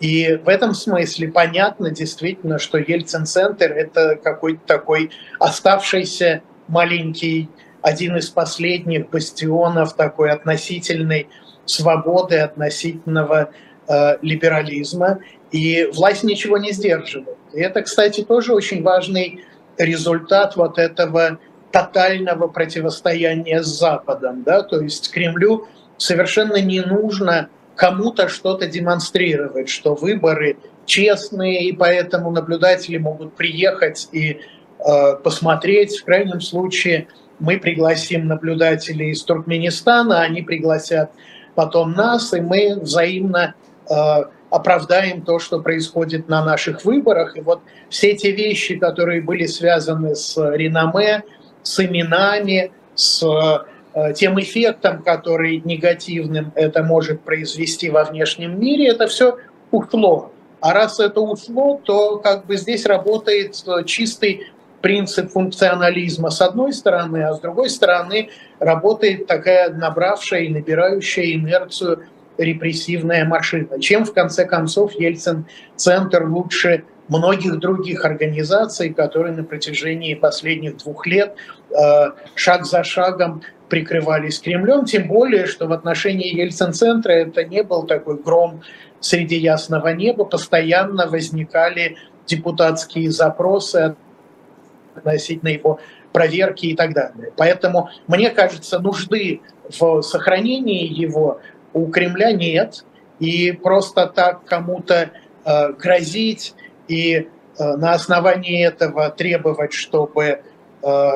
И 0.00 0.40
в 0.42 0.48
этом 0.48 0.72
смысле 0.74 1.28
понятно 1.28 1.90
действительно, 1.90 2.58
что 2.58 2.78
Ельцин-центр– 2.78 3.70
это 3.76 4.16
какой-то 4.16 4.60
такой 4.66 5.10
оставшийся 5.38 6.42
маленький, 6.68 7.50
один 7.82 8.16
из 8.16 8.30
последних 8.30 9.10
бастионов 9.10 9.94
такой 9.94 10.30
относительной 10.30 11.28
свободы, 11.66 12.38
относительного 12.38 13.50
э, 13.88 14.16
либерализма. 14.22 15.20
И 15.50 15.88
власть 15.92 16.22
ничего 16.22 16.56
не 16.56 16.72
сдерживает. 16.72 17.36
И 17.52 17.60
это, 17.60 17.82
кстати, 17.82 18.22
тоже 18.22 18.54
очень 18.54 18.82
важный 18.82 19.44
результат 19.80 20.56
вот 20.56 20.78
этого 20.78 21.38
тотального 21.72 22.48
противостояния 22.48 23.62
с 23.62 23.66
Западом. 23.66 24.42
Да? 24.42 24.62
То 24.62 24.80
есть 24.80 25.10
Кремлю 25.10 25.66
совершенно 25.96 26.60
не 26.60 26.80
нужно 26.80 27.48
кому-то 27.76 28.28
что-то 28.28 28.66
демонстрировать, 28.66 29.68
что 29.68 29.94
выборы 29.94 30.58
честные, 30.84 31.64
и 31.64 31.72
поэтому 31.72 32.30
наблюдатели 32.30 32.98
могут 32.98 33.34
приехать 33.34 34.08
и 34.12 34.40
э, 34.78 35.16
посмотреть. 35.22 35.98
В 35.98 36.04
крайнем 36.04 36.40
случае 36.40 37.08
мы 37.38 37.58
пригласим 37.58 38.26
наблюдателей 38.26 39.10
из 39.10 39.22
Туркменистана, 39.22 40.20
они 40.20 40.42
пригласят 40.42 41.12
потом 41.54 41.92
нас, 41.92 42.34
и 42.34 42.40
мы 42.40 42.78
взаимно 42.80 43.54
э, 43.88 43.94
оправдаем 44.50 45.22
то, 45.22 45.38
что 45.38 45.60
происходит 45.60 46.28
на 46.28 46.44
наших 46.44 46.84
выборах. 46.84 47.36
И 47.36 47.40
вот 47.40 47.60
все 47.88 48.10
эти 48.10 48.28
вещи, 48.28 48.76
которые 48.76 49.22
были 49.22 49.46
связаны 49.46 50.14
с 50.14 50.36
реноме, 50.36 51.22
с 51.62 51.84
именами, 51.84 52.72
с 52.94 53.22
э, 53.94 54.12
тем 54.14 54.40
эффектом, 54.40 55.02
который 55.02 55.62
негативным 55.64 56.52
это 56.54 56.82
может 56.82 57.22
произвести 57.22 57.90
во 57.90 58.04
внешнем 58.04 58.60
мире, 58.60 58.88
это 58.88 59.06
все 59.06 59.36
ушло. 59.70 60.32
А 60.60 60.74
раз 60.74 61.00
это 61.00 61.20
ушло, 61.20 61.80
то 61.82 62.18
как 62.18 62.46
бы 62.46 62.56
здесь 62.56 62.84
работает 62.84 63.56
чистый 63.86 64.48
принцип 64.80 65.30
функционализма 65.30 66.30
с 66.30 66.40
одной 66.40 66.72
стороны, 66.72 67.22
а 67.22 67.34
с 67.34 67.40
другой 67.40 67.70
стороны 67.70 68.30
работает 68.58 69.26
такая 69.26 69.70
набравшая 69.70 70.42
и 70.42 70.48
набирающая 70.48 71.34
инерцию 71.34 72.06
репрессивная 72.40 73.24
машина. 73.24 73.80
Чем, 73.80 74.04
в 74.04 74.12
конце 74.12 74.44
концов, 74.44 74.92
Ельцин-центр 74.92 76.24
лучше 76.24 76.84
многих 77.08 77.58
других 77.58 78.04
организаций, 78.04 78.94
которые 78.94 79.34
на 79.34 79.44
протяжении 79.44 80.14
последних 80.14 80.78
двух 80.78 81.06
лет 81.06 81.36
э, 81.70 81.74
шаг 82.34 82.64
за 82.64 82.82
шагом 82.84 83.42
прикрывались 83.68 84.40
Кремлем, 84.40 84.84
тем 84.84 85.06
более, 85.06 85.46
что 85.46 85.66
в 85.66 85.72
отношении 85.72 86.34
Ельцин-центра 86.34 87.12
это 87.12 87.44
не 87.44 87.62
был 87.62 87.84
такой 87.84 88.16
гром 88.16 88.62
среди 89.00 89.36
ясного 89.36 89.88
неба, 89.88 90.24
постоянно 90.24 91.06
возникали 91.06 91.96
депутатские 92.26 93.10
запросы 93.10 93.96
относительно 94.94 95.50
его 95.50 95.80
проверки 96.12 96.66
и 96.66 96.76
так 96.76 96.92
далее. 96.92 97.32
Поэтому, 97.36 97.90
мне 98.06 98.30
кажется, 98.30 98.78
нужды 98.78 99.40
в 99.78 100.02
сохранении 100.02 100.86
его 100.86 101.40
у 101.72 101.86
Кремля 101.86 102.32
нет. 102.32 102.84
И 103.18 103.52
просто 103.52 104.06
так 104.06 104.44
кому-то 104.44 105.10
э, 105.44 105.72
грозить 105.74 106.54
и 106.88 107.14
э, 107.58 107.76
на 107.76 107.92
основании 107.92 108.66
этого 108.66 109.10
требовать, 109.10 109.74
чтобы, 109.74 110.40
э, 110.82 111.10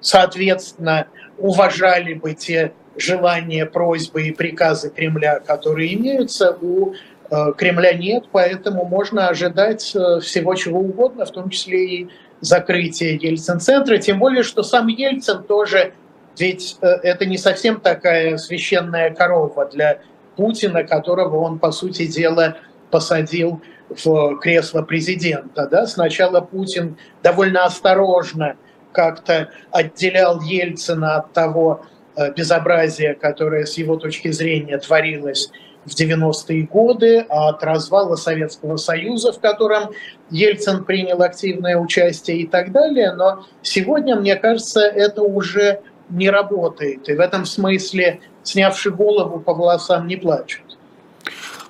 соответственно, 0.00 1.06
уважали 1.38 2.14
бы 2.14 2.34
те 2.34 2.74
желания, 2.96 3.66
просьбы 3.66 4.28
и 4.28 4.32
приказы 4.32 4.90
Кремля, 4.90 5.40
которые 5.40 5.94
имеются, 5.94 6.56
у 6.60 6.92
э, 7.30 7.52
Кремля 7.56 7.94
нет, 7.94 8.24
поэтому 8.30 8.84
можно 8.84 9.28
ожидать 9.28 9.94
э, 9.94 10.20
всего 10.20 10.54
чего 10.54 10.80
угодно, 10.80 11.24
в 11.24 11.30
том 11.32 11.50
числе 11.50 11.84
и 11.86 12.08
закрытие 12.40 13.16
Ельцин-центра, 13.16 13.98
тем 13.98 14.18
более, 14.18 14.42
что 14.42 14.62
сам 14.62 14.88
Ельцин 14.88 15.42
тоже 15.42 15.94
ведь 16.38 16.78
э, 16.80 16.86
это 16.86 17.26
не 17.26 17.38
совсем 17.38 17.80
такая 17.80 18.36
священная 18.36 19.14
корова 19.14 19.66
для 19.66 20.00
Путина, 20.36 20.84
которого 20.84 21.38
он, 21.40 21.58
по 21.58 21.70
сути 21.70 22.06
дела, 22.06 22.56
посадил 22.90 23.62
в 23.88 24.38
кресло 24.38 24.82
президента. 24.82 25.66
Да? 25.66 25.86
Сначала 25.86 26.40
Путин 26.40 26.96
довольно 27.22 27.64
осторожно 27.64 28.56
как-то 28.92 29.50
отделял 29.70 30.40
Ельцина 30.40 31.16
от 31.16 31.32
того 31.32 31.82
э, 32.16 32.32
безобразия, 32.32 33.14
которое 33.14 33.66
с 33.66 33.76
его 33.76 33.96
точки 33.96 34.30
зрения 34.30 34.78
творилось 34.78 35.50
в 35.84 35.90
90-е 35.90 36.62
годы, 36.62 37.26
а 37.28 37.50
от 37.50 37.62
развала 37.62 38.16
Советского 38.16 38.76
Союза, 38.76 39.32
в 39.32 39.40
котором 39.40 39.90
Ельцин 40.30 40.84
принял 40.84 41.20
активное 41.22 41.76
участие 41.76 42.38
и 42.38 42.46
так 42.46 42.72
далее. 42.72 43.12
Но 43.12 43.44
сегодня, 43.62 44.16
мне 44.16 44.36
кажется, 44.36 44.80
это 44.80 45.22
уже 45.22 45.80
не 46.14 46.30
работает. 46.30 47.08
И 47.08 47.14
в 47.14 47.20
этом 47.20 47.44
смысле, 47.44 48.20
снявши 48.42 48.90
голову, 48.90 49.40
по 49.40 49.54
волосам 49.54 50.06
не 50.06 50.16
плачут. 50.16 50.62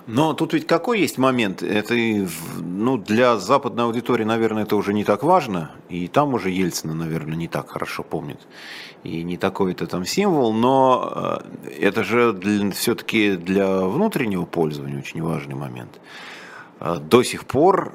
Но 0.06 0.34
тут 0.34 0.52
ведь 0.52 0.66
какой 0.66 1.00
есть 1.00 1.16
момент? 1.16 1.62
Это 1.62 1.94
ну, 2.58 2.98
для 2.98 3.38
западной 3.38 3.84
аудитории, 3.84 4.24
наверное, 4.24 4.64
это 4.64 4.76
уже 4.76 4.92
не 4.92 5.02
так 5.02 5.22
важно. 5.22 5.70
И 5.88 6.08
там 6.08 6.34
уже 6.34 6.50
Ельцина, 6.50 6.94
наверное, 6.94 7.36
не 7.36 7.48
так 7.48 7.70
хорошо 7.70 8.02
помнит. 8.02 8.38
И 9.02 9.22
не 9.22 9.38
такой 9.38 9.72
это 9.72 9.86
там 9.86 10.04
символ. 10.04 10.52
Но 10.52 11.40
э, 11.64 11.70
это 11.80 12.04
же 12.04 12.38
все-таки 12.74 13.36
для 13.36 13.80
внутреннего 13.80 14.44
пользования 14.44 14.98
очень 14.98 15.22
важный 15.22 15.54
момент. 15.54 16.00
Э, 16.80 16.98
до 17.00 17.22
сих 17.22 17.46
пор 17.46 17.94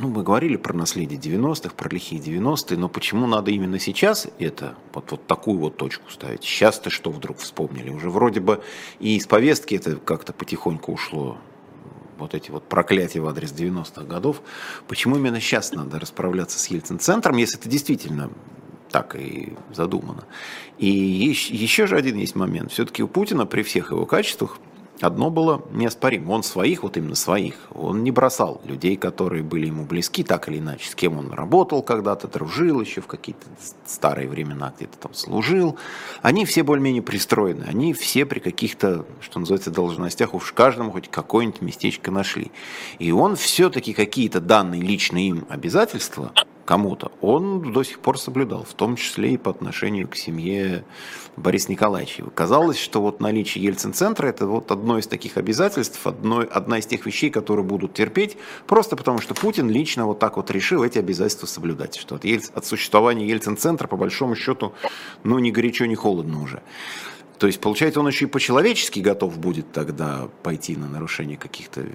ну, 0.00 0.08
мы 0.08 0.22
говорили 0.22 0.56
про 0.56 0.72
наследие 0.72 1.20
90-х, 1.20 1.74
про 1.74 1.88
лихие 1.90 2.20
90-е, 2.20 2.78
но 2.78 2.88
почему 2.88 3.26
надо 3.26 3.50
именно 3.50 3.78
сейчас 3.78 4.26
это, 4.38 4.74
вот, 4.94 5.10
вот 5.10 5.26
такую 5.26 5.58
вот 5.58 5.76
точку 5.76 6.10
ставить? 6.10 6.42
Сейчас-то 6.42 6.88
что 6.88 7.10
вдруг 7.10 7.38
вспомнили? 7.38 7.90
Уже 7.90 8.08
вроде 8.08 8.40
бы 8.40 8.62
и 8.98 9.16
из 9.16 9.26
повестки 9.26 9.74
это 9.74 9.96
как-то 9.96 10.32
потихоньку 10.32 10.92
ушло, 10.92 11.36
вот 12.18 12.34
эти 12.34 12.50
вот 12.50 12.64
проклятия 12.64 13.20
в 13.20 13.26
адрес 13.26 13.52
90-х 13.52 14.04
годов. 14.04 14.40
Почему 14.88 15.16
именно 15.16 15.40
сейчас 15.40 15.72
надо 15.72 15.98
расправляться 16.00 16.58
с 16.58 16.68
Ельцин-центром, 16.68 17.36
если 17.36 17.58
это 17.58 17.68
действительно 17.68 18.30
так 18.90 19.16
и 19.16 19.52
задумано? 19.74 20.24
И 20.78 20.88
еще 20.88 21.86
же 21.86 21.96
один 21.96 22.16
есть 22.16 22.36
момент. 22.36 22.72
Все-таки 22.72 23.02
у 23.02 23.08
Путина 23.08 23.44
при 23.44 23.62
всех 23.62 23.90
его 23.90 24.06
качествах 24.06 24.58
Одно 25.00 25.30
было 25.30 25.62
неоспоримо. 25.72 26.32
Он 26.32 26.42
своих, 26.42 26.82
вот 26.82 26.96
именно 26.96 27.14
своих, 27.14 27.54
он 27.74 28.02
не 28.04 28.10
бросал 28.10 28.60
людей, 28.64 28.96
которые 28.96 29.42
были 29.42 29.66
ему 29.66 29.84
близки, 29.84 30.22
так 30.22 30.48
или 30.48 30.58
иначе, 30.58 30.90
с 30.90 30.94
кем 30.94 31.18
он 31.18 31.32
работал 31.32 31.82
когда-то, 31.82 32.28
дружил 32.28 32.80
еще 32.80 33.00
в 33.00 33.06
какие-то 33.06 33.46
старые 33.86 34.28
времена, 34.28 34.72
где-то 34.76 34.98
там 34.98 35.14
служил. 35.14 35.76
Они 36.22 36.44
все 36.44 36.62
более-менее 36.62 37.02
пристроены. 37.02 37.64
Они 37.64 37.94
все 37.94 38.26
при 38.26 38.40
каких-то, 38.40 39.06
что 39.20 39.40
называется, 39.40 39.70
должностях 39.70 40.34
уж 40.34 40.52
каждому 40.52 40.92
хоть 40.92 41.08
какое-нибудь 41.08 41.62
местечко 41.62 42.10
нашли. 42.10 42.52
И 42.98 43.10
он 43.12 43.36
все-таки 43.36 43.94
какие-то 43.94 44.40
данные 44.40 44.82
личные 44.82 45.28
им 45.28 45.46
обязательства 45.48 46.32
кому-то, 46.70 47.10
он 47.20 47.72
до 47.72 47.82
сих 47.82 47.98
пор 47.98 48.16
соблюдал, 48.16 48.62
в 48.62 48.74
том 48.74 48.94
числе 48.94 49.34
и 49.34 49.36
по 49.36 49.50
отношению 49.50 50.06
к 50.06 50.14
семье 50.14 50.84
Бориса 51.36 51.68
Николаевича. 51.68 52.22
Казалось, 52.32 52.78
что 52.78 53.02
вот 53.02 53.18
наличие 53.18 53.64
Ельцин-центра– 53.64 54.28
это 54.28 54.46
вот 54.46 54.70
одно 54.70 54.96
из 54.96 55.08
таких 55.08 55.36
обязательств, 55.36 56.06
одно, 56.06 56.46
одна 56.48 56.78
из 56.78 56.86
тех 56.86 57.04
вещей, 57.06 57.28
которые 57.28 57.66
будут 57.66 57.94
терпеть, 57.94 58.36
просто 58.68 58.94
потому 58.94 59.18
что 59.18 59.34
Путин 59.34 59.68
лично 59.68 60.06
вот 60.06 60.20
так 60.20 60.36
вот 60.36 60.48
решил 60.52 60.84
эти 60.84 61.00
обязательства 61.00 61.48
соблюдать, 61.48 61.96
что 61.96 62.14
от, 62.14 62.24
Ельц, 62.24 62.52
от 62.54 62.64
существования 62.64 63.26
Ельцин-центра, 63.26 63.88
по 63.88 63.96
большому 63.96 64.36
счету, 64.36 64.72
ну, 65.24 65.40
ни 65.40 65.50
горячо, 65.50 65.86
ни 65.86 65.96
холодно 65.96 66.40
уже. 66.40 66.62
То 67.38 67.48
есть, 67.48 67.60
получается, 67.60 67.98
он 67.98 68.06
еще 68.06 68.26
и 68.26 68.28
по-человечески 68.28 69.00
готов 69.00 69.38
будет 69.38 69.72
тогда 69.72 70.28
пойти 70.44 70.76
на 70.76 70.88
нарушение 70.88 71.36
каких-то 71.36 71.80
э, 71.80 71.90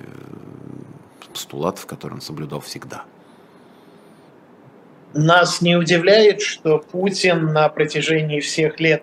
постулатов, 1.31 1.85
которые 1.85 2.15
он 2.17 2.21
соблюдал 2.21 2.59
всегда. 2.59 3.05
Нас 5.17 5.61
не 5.61 5.77
удивляет, 5.77 6.41
что 6.41 6.77
Путин 6.77 7.53
на 7.53 7.69
протяжении 7.69 8.41
всех 8.41 8.81
лет 8.81 9.01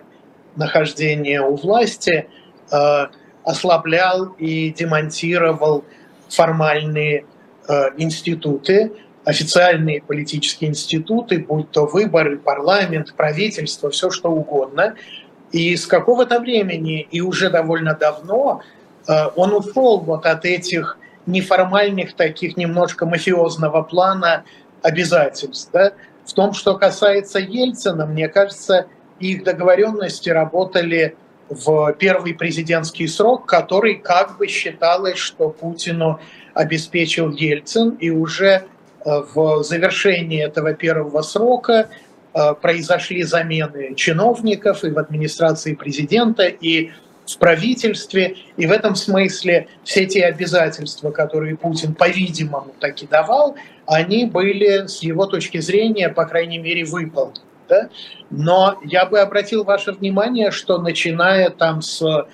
нахождения 0.55 1.41
у 1.41 1.55
власти 1.55 2.27
э, 2.71 3.07
ослаблял 3.43 4.25
и 4.37 4.69
демонтировал 4.69 5.83
формальные 6.29 7.25
э, 7.67 7.85
институты, 7.97 8.91
официальные 9.25 10.03
политические 10.03 10.69
институты, 10.69 11.39
будь 11.39 11.71
то 11.71 11.87
выборы, 11.87 12.37
парламент, 12.37 13.15
правительство, 13.17 13.89
все 13.89 14.11
что 14.11 14.29
угодно. 14.29 14.93
И 15.51 15.75
с 15.75 15.87
какого-то 15.87 16.39
времени, 16.39 17.07
и 17.09 17.21
уже 17.21 17.49
довольно 17.49 17.95
давно, 17.95 18.61
э, 19.07 19.13
он 19.35 19.51
ушел 19.51 19.99
вот 20.01 20.27
от 20.27 20.45
этих 20.45 20.99
неформальных, 21.25 22.13
таких 22.13 22.55
немножко 22.55 23.07
мафиозного 23.07 23.81
плана 23.81 24.43
обязательств. 24.83 25.69
Да? 25.73 25.93
В 26.25 26.33
том, 26.33 26.53
что 26.53 26.77
касается 26.77 27.39
Ельцина, 27.39 28.05
мне 28.05 28.27
кажется, 28.27 28.85
их 29.19 29.43
договоренности 29.43 30.29
работали 30.29 31.15
в 31.49 31.93
первый 31.93 32.33
президентский 32.33 33.07
срок, 33.07 33.45
который 33.45 33.95
как 33.95 34.37
бы 34.37 34.47
считалось, 34.47 35.17
что 35.17 35.49
Путину 35.49 36.19
обеспечил 36.53 37.31
Ельцин, 37.31 37.91
и 37.91 38.09
уже 38.09 38.47
э, 38.47 38.63
в 39.33 39.63
завершении 39.63 40.41
этого 40.41 40.73
первого 40.73 41.21
срока 41.21 41.89
э, 42.33 42.53
произошли 42.61 43.23
замены 43.23 43.95
чиновников 43.95 44.83
и 44.83 44.91
в 44.91 44.97
администрации 44.97 45.73
президента, 45.73 46.43
и 46.43 46.91
в 47.25 47.37
правительстве. 47.37 48.35
И 48.57 48.65
в 48.67 48.71
этом 48.71 48.95
смысле 48.95 49.67
все 49.83 50.05
те 50.05 50.25
обязательства, 50.25 51.11
которые 51.11 51.55
Путин, 51.55 51.93
по-видимому, 51.93 52.73
таки 52.79 53.07
давал, 53.07 53.55
они 53.85 54.25
были, 54.25 54.87
с 54.87 55.01
его 55.03 55.25
точки 55.25 55.59
зрения, 55.59 56.09
по 56.09 56.25
крайней 56.25 56.59
мере, 56.59 56.85
выполнены. 56.85 57.41
Да? 57.69 57.89
Но 58.29 58.79
я 58.83 59.05
бы 59.05 59.19
обратил 59.19 59.63
ваше 59.63 59.93
внимание, 59.93 60.51
что 60.51 60.77
начиная 60.77 61.49
там 61.49 61.81
с 61.81 62.27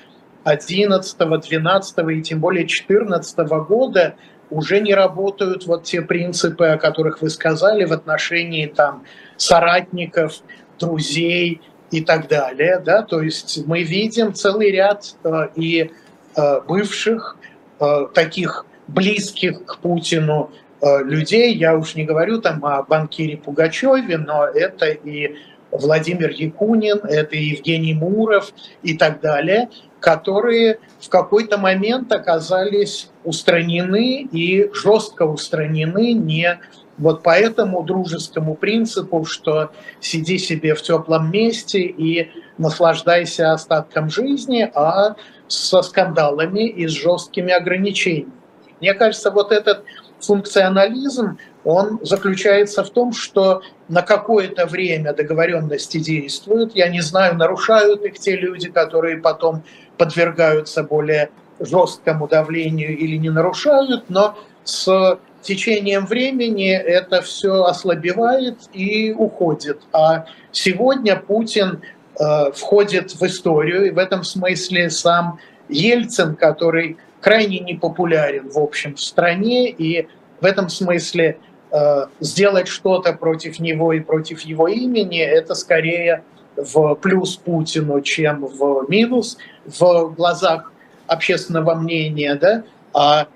11, 0.43 1.17
12 1.17 1.97
и 2.11 2.21
тем 2.21 2.39
более 2.39 2.67
14 2.67 3.37
года 3.67 4.15
уже 4.49 4.79
не 4.81 4.95
работают 4.95 5.65
вот 5.67 5.83
те 5.83 6.01
принципы, 6.01 6.65
о 6.65 6.77
которых 6.77 7.21
вы 7.21 7.29
сказали 7.29 7.85
в 7.85 7.93
отношении 7.93 8.65
там 8.65 9.03
соратников, 9.37 10.41
друзей 10.79 11.61
и 11.91 12.01
так 12.01 12.27
далее. 12.27 12.81
Да? 12.83 13.01
То 13.01 13.21
есть 13.21 13.65
мы 13.65 13.83
видим 13.83 14.33
целый 14.33 14.71
ряд 14.71 15.15
э, 15.23 15.47
и 15.55 15.91
э, 16.35 16.61
бывших 16.67 17.37
э, 17.79 18.07
таких 18.13 18.65
близких 18.87 19.65
к 19.65 19.77
Путину 19.79 20.51
людей. 20.81 21.55
Я 21.55 21.75
уж 21.75 21.95
не 21.95 22.05
говорю 22.05 22.39
там 22.39 22.65
о 22.65 22.83
банкире 22.83 23.35
Пугачеве, 23.35 24.17
но 24.17 24.45
это 24.45 24.85
и 24.85 25.35
Владимир 25.71 26.31
Якунин, 26.31 26.99
это 27.03 27.35
и 27.35 27.49
Евгений 27.49 27.93
Муров 27.93 28.53
и 28.81 28.97
так 28.97 29.19
далее, 29.19 29.69
которые 29.99 30.79
в 31.01 31.09
какой-то 31.09 31.57
момент 31.57 32.11
оказались 32.13 33.09
устранены 33.25 34.21
и 34.21 34.69
жестко 34.73 35.23
устранены 35.23 36.13
не 36.13 36.59
вот 36.99 37.23
по 37.23 37.31
этому 37.31 37.83
дружескому 37.83 38.55
принципу, 38.55 39.25
что 39.25 39.71
сиди 39.99 40.37
себе 40.37 40.75
в 40.75 40.81
теплом 40.81 41.31
месте 41.31 41.79
и 41.79 42.29
наслаждайся 42.57 43.53
остатком 43.53 44.09
жизни, 44.09 44.69
а 44.75 45.15
со 45.47 45.81
скандалами 45.81 46.67
и 46.67 46.87
с 46.87 46.91
жесткими 46.91 47.51
ограничениями. 47.51 48.33
Мне 48.81 48.93
кажется, 48.93 49.31
вот 49.31 49.51
этот 49.51 49.83
функционализм, 50.19 51.37
он 51.63 51.99
заключается 52.03 52.83
в 52.83 52.89
том, 52.89 53.13
что 53.13 53.61
на 53.87 54.01
какое-то 54.01 54.65
время 54.65 55.13
договоренности 55.13 55.97
действуют. 55.99 56.75
Я 56.75 56.89
не 56.89 57.01
знаю, 57.01 57.35
нарушают 57.35 58.03
их 58.03 58.19
те 58.19 58.35
люди, 58.35 58.69
которые 58.69 59.17
потом 59.17 59.63
подвергаются 59.97 60.83
более 60.83 61.29
жесткому 61.59 62.27
давлению 62.27 62.97
или 62.97 63.17
не 63.17 63.29
нарушают, 63.29 64.05
но 64.09 64.37
с 64.63 65.19
течением 65.41 66.05
времени 66.05 66.71
это 66.71 67.21
все 67.21 67.63
ослабевает 67.63 68.57
и 68.73 69.11
уходит. 69.11 69.81
А 69.91 70.25
сегодня 70.51 71.15
Путин 71.15 71.81
э, 72.19 72.51
входит 72.53 73.13
в 73.13 73.23
историю, 73.23 73.85
и 73.85 73.91
в 73.91 73.97
этом 73.97 74.23
смысле 74.23 74.89
сам 74.89 75.39
Ельцин, 75.69 76.35
который 76.35 76.97
крайне 77.21 77.59
непопулярен 77.59 78.49
в 78.49 78.57
общем 78.57 78.95
в 78.95 79.01
стране, 79.01 79.69
и 79.69 80.07
в 80.41 80.45
этом 80.45 80.69
смысле 80.69 81.37
э, 81.71 82.05
сделать 82.19 82.67
что-то 82.67 83.13
против 83.13 83.59
него 83.59 83.93
и 83.93 83.99
против 83.99 84.41
его 84.41 84.67
имени, 84.67 85.19
это 85.19 85.53
скорее 85.55 86.23
в 86.55 86.95
плюс 86.95 87.37
Путину, 87.37 88.01
чем 88.01 88.45
в 88.45 88.85
минус 88.89 89.37
в 89.65 90.13
глазах 90.15 90.71
общественного 91.07 91.75
мнения, 91.75 92.35
да, 92.35 92.63
а 92.93 93.27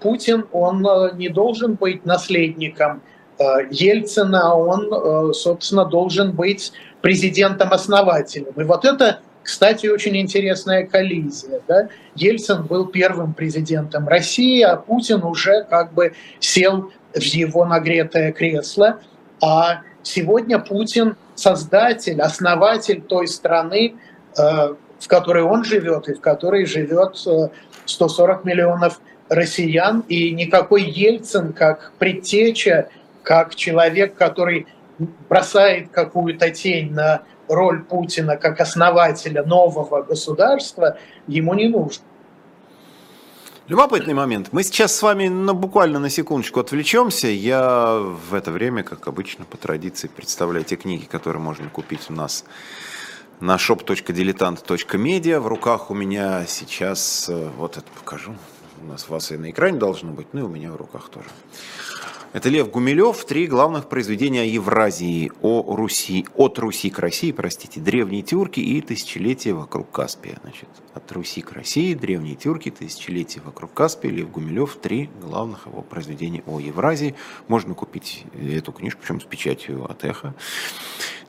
Путин, 0.00 0.46
он 0.52 0.86
э, 0.86 1.10
не 1.14 1.28
должен 1.28 1.74
быть 1.74 2.04
наследником 2.04 3.02
э, 3.38 3.44
Ельцина, 3.70 4.54
он, 4.54 4.92
э, 4.92 5.32
собственно, 5.32 5.84
должен 5.84 6.32
быть 6.32 6.72
президентом-основателем. 7.00 8.52
И 8.56 8.64
вот 8.64 8.84
это 8.84 9.20
кстати, 9.42 9.88
очень 9.88 10.16
интересная 10.16 10.86
коллизия. 10.86 11.60
Да? 11.66 11.88
Ельцин 12.14 12.62
был 12.62 12.86
первым 12.86 13.34
президентом 13.34 14.06
России, 14.06 14.62
а 14.62 14.76
Путин 14.76 15.24
уже 15.24 15.64
как 15.64 15.92
бы 15.92 16.12
сел 16.38 16.92
в 17.12 17.22
его 17.22 17.64
нагретое 17.64 18.32
кресло. 18.32 19.00
А 19.42 19.82
сегодня 20.02 20.58
Путин 20.58 21.16
создатель, 21.34 22.20
основатель 22.20 23.02
той 23.02 23.26
страны, 23.26 23.96
э, 24.38 24.74
в 25.00 25.08
которой 25.08 25.42
он 25.42 25.64
живет 25.64 26.08
и 26.08 26.14
в 26.14 26.20
которой 26.20 26.64
живет 26.64 27.16
140 27.86 28.40
э, 28.44 28.48
миллионов 28.48 29.00
россиян. 29.32 30.04
И 30.08 30.30
никакой 30.30 30.82
Ельцин 30.82 31.52
как 31.52 31.92
предтеча, 31.98 32.88
как 33.22 33.54
человек, 33.54 34.14
который 34.14 34.66
бросает 35.28 35.88
какую-то 35.90 36.50
тень 36.50 36.92
на 36.92 37.22
роль 37.48 37.82
Путина 37.82 38.36
как 38.36 38.60
основателя 38.60 39.44
нового 39.44 40.02
государства 40.02 40.98
ему 41.26 41.54
не 41.54 41.68
нужна. 41.68 42.04
Любопытный 43.68 44.14
момент. 44.14 44.48
Мы 44.52 44.64
сейчас 44.64 44.94
с 44.94 45.02
вами 45.02 45.28
ну, 45.28 45.54
буквально 45.54 45.98
на 45.98 46.10
секундочку 46.10 46.60
отвлечемся. 46.60 47.28
Я 47.28 47.98
в 48.00 48.34
это 48.34 48.50
время, 48.50 48.82
как 48.82 49.06
обычно, 49.06 49.44
по 49.44 49.56
традиции 49.56 50.08
представляю 50.08 50.64
те 50.64 50.76
книги, 50.76 51.04
которые 51.04 51.40
можно 51.40 51.68
купить 51.68 52.06
у 52.10 52.12
нас 52.12 52.44
на 53.40 53.56
shop.diletant.media. 53.56 55.38
В 55.38 55.46
руках 55.46 55.90
у 55.90 55.94
меня 55.94 56.44
сейчас, 56.46 57.28
э, 57.28 57.50
вот 57.56 57.76
это 57.76 57.86
покажу, 57.98 58.34
у 58.80 58.86
нас 58.86 59.08
вас 59.08 59.32
и 59.32 59.36
на 59.36 59.50
экране 59.50 59.78
должно 59.78 60.12
быть, 60.12 60.28
ну 60.32 60.40
и 60.40 60.42
у 60.42 60.48
меня 60.48 60.72
в 60.72 60.76
руках 60.76 61.08
тоже. 61.08 61.28
Это 62.32 62.48
Лев 62.48 62.70
Гумилев, 62.70 63.22
три 63.26 63.46
главных 63.46 63.90
произведения 63.90 64.40
о 64.40 64.44
Евразии, 64.44 65.30
о 65.42 65.76
Руси, 65.76 66.26
от 66.34 66.58
Руси 66.58 66.88
к 66.88 66.98
России, 66.98 67.30
простите, 67.30 67.78
древние 67.78 68.22
тюрки 68.22 68.58
и 68.58 68.80
тысячелетия 68.80 69.52
вокруг 69.52 69.90
Каспия. 69.90 70.38
Значит, 70.42 70.68
от 70.94 71.12
Руси 71.12 71.42
к 71.42 71.52
России, 71.52 71.92
древние 71.92 72.34
тюрки, 72.34 72.70
тысячелетия 72.70 73.42
вокруг 73.44 73.74
Каспия, 73.74 74.10
Лев 74.10 74.30
Гумилев, 74.30 74.76
три 74.76 75.10
главных 75.20 75.66
его 75.66 75.82
произведения 75.82 76.42
о 76.46 76.58
Евразии. 76.58 77.14
Можно 77.48 77.74
купить 77.74 78.24
эту 78.32 78.72
книжку, 78.72 79.02
причем 79.02 79.20
с 79.20 79.24
печатью 79.24 79.84
от 79.84 80.02
Эхо. 80.02 80.34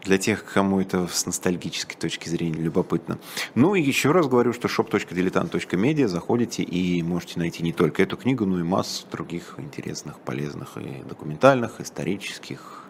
Для 0.03 0.17
тех, 0.17 0.43
кому 0.45 0.81
это 0.81 1.07
с 1.07 1.25
ностальгической 1.25 1.95
точки 1.95 2.29
зрения 2.29 2.61
любопытно. 2.61 3.19
Ну 3.55 3.75
и 3.75 3.81
еще 3.81 4.11
раз 4.11 4.27
говорю, 4.27 4.53
что 4.53 4.67
shop.diletant.media 4.67 6.07
заходите 6.07 6.63
и 6.63 7.01
можете 7.01 7.39
найти 7.39 7.63
не 7.63 7.73
только 7.73 8.03
эту 8.03 8.17
книгу, 8.17 8.45
но 8.45 8.59
и 8.59 8.63
массу 8.63 9.05
других 9.11 9.55
интересных, 9.57 10.19
полезных 10.19 10.77
и 10.77 11.03
документальных, 11.07 11.79
исторических, 11.79 12.82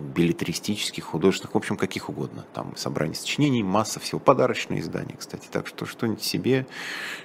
билетристических, 0.00 1.04
художественных, 1.04 1.54
в 1.54 1.56
общем, 1.56 1.76
каких 1.76 2.08
угодно. 2.08 2.44
Там 2.54 2.76
собрание 2.76 3.14
сочинений, 3.14 3.62
масса 3.62 4.00
всего, 4.00 4.18
подарочные 4.18 4.80
издания, 4.80 5.16
кстати. 5.18 5.48
Так 5.50 5.66
что 5.66 5.86
что-нибудь 5.86 6.22
себе, 6.22 6.66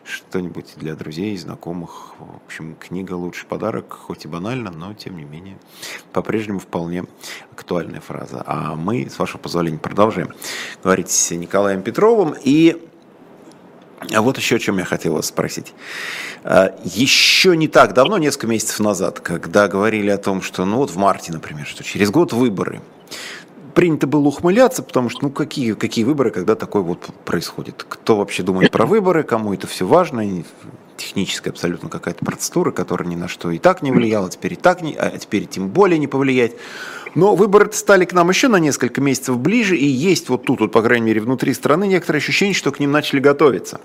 что-нибудь 0.03 0.73
для 0.77 0.95
друзей, 0.95 1.35
знакомых. 1.37 2.15
В 2.19 2.45
общем, 2.45 2.75
книга 2.75 3.13
лучший 3.13 3.47
подарок, 3.47 3.93
хоть 3.93 4.25
и 4.25 4.27
банально, 4.27 4.71
но, 4.71 4.93
тем 4.93 5.17
не 5.17 5.23
менее, 5.23 5.57
по-прежнему 6.13 6.59
вполне 6.59 7.05
актуальная 7.51 8.01
фраза. 8.01 8.43
А 8.45 8.75
мы, 8.75 9.09
с 9.09 9.17
вашего 9.17 9.39
позволения, 9.39 9.79
продолжаем 9.79 10.33
говорить 10.83 11.09
с 11.09 11.31
Николаем 11.31 11.81
Петровым. 11.81 12.35
И 12.43 12.81
а 14.13 14.21
вот 14.21 14.37
еще 14.37 14.57
о 14.57 14.59
чем 14.59 14.77
я 14.77 14.85
хотел 14.85 15.13
вас 15.13 15.27
спросить. 15.27 15.73
А, 16.43 16.75
еще 16.83 17.55
не 17.55 17.67
так 17.67 17.93
давно, 17.93 18.17
несколько 18.17 18.47
месяцев 18.47 18.79
назад, 18.79 19.19
когда 19.19 19.67
говорили 19.67 20.09
о 20.09 20.17
том, 20.17 20.41
что, 20.41 20.65
ну 20.65 20.77
вот 20.77 20.91
в 20.91 20.97
марте, 20.97 21.31
например, 21.31 21.65
что 21.65 21.83
через 21.83 22.11
год 22.11 22.33
выборы, 22.33 22.81
принято 23.73 24.07
было 24.07 24.27
ухмыляться, 24.27 24.81
потому 24.83 25.09
что, 25.09 25.19
ну, 25.23 25.29
какие, 25.29 25.73
какие 25.73 26.05
выборы, 26.05 26.31
когда 26.31 26.55
такое 26.55 26.81
вот 26.81 27.09
происходит? 27.25 27.85
Кто 27.87 28.15
вообще 28.15 28.41
думает 28.41 28.71
про 28.71 28.85
выборы, 28.85 29.23
кому 29.23 29.53
это 29.53 29.67
все 29.67 29.85
важно, 29.85 30.43
техническая 30.97 31.51
абсолютно 31.51 31.89
какая-то 31.89 32.23
процедура, 32.23 32.71
которая 32.71 33.07
ни 33.07 33.15
на 33.15 33.27
что 33.27 33.51
и 33.51 33.59
так 33.59 33.81
не 33.81 33.91
влияла, 33.91 34.29
теперь 34.29 34.53
и 34.53 34.55
так 34.55 34.81
не, 34.81 34.95
а 34.95 35.17
теперь 35.17 35.45
тем 35.45 35.67
более 35.67 35.99
не 35.99 36.07
повлиять. 36.07 36.53
Но 37.15 37.35
выборы 37.35 37.71
стали 37.71 38.05
к 38.05 38.13
нам 38.13 38.29
еще 38.29 38.49
на 38.49 38.57
несколько 38.57 39.01
месяцев 39.01 39.37
ближе, 39.39 39.77
и 39.77 39.85
есть 39.85 40.29
вот 40.29 40.45
тут, 40.45 40.59
вот, 40.59 40.71
по 40.71 40.81
крайней 40.81 41.07
мере, 41.07 41.21
внутри 41.21 41.53
страны 41.53 41.87
некоторое 41.87 42.19
ощущение, 42.19 42.53
что 42.53 42.71
к 42.71 42.79
ним 42.79 42.91
начали 42.91 43.19
готовиться. 43.19 43.79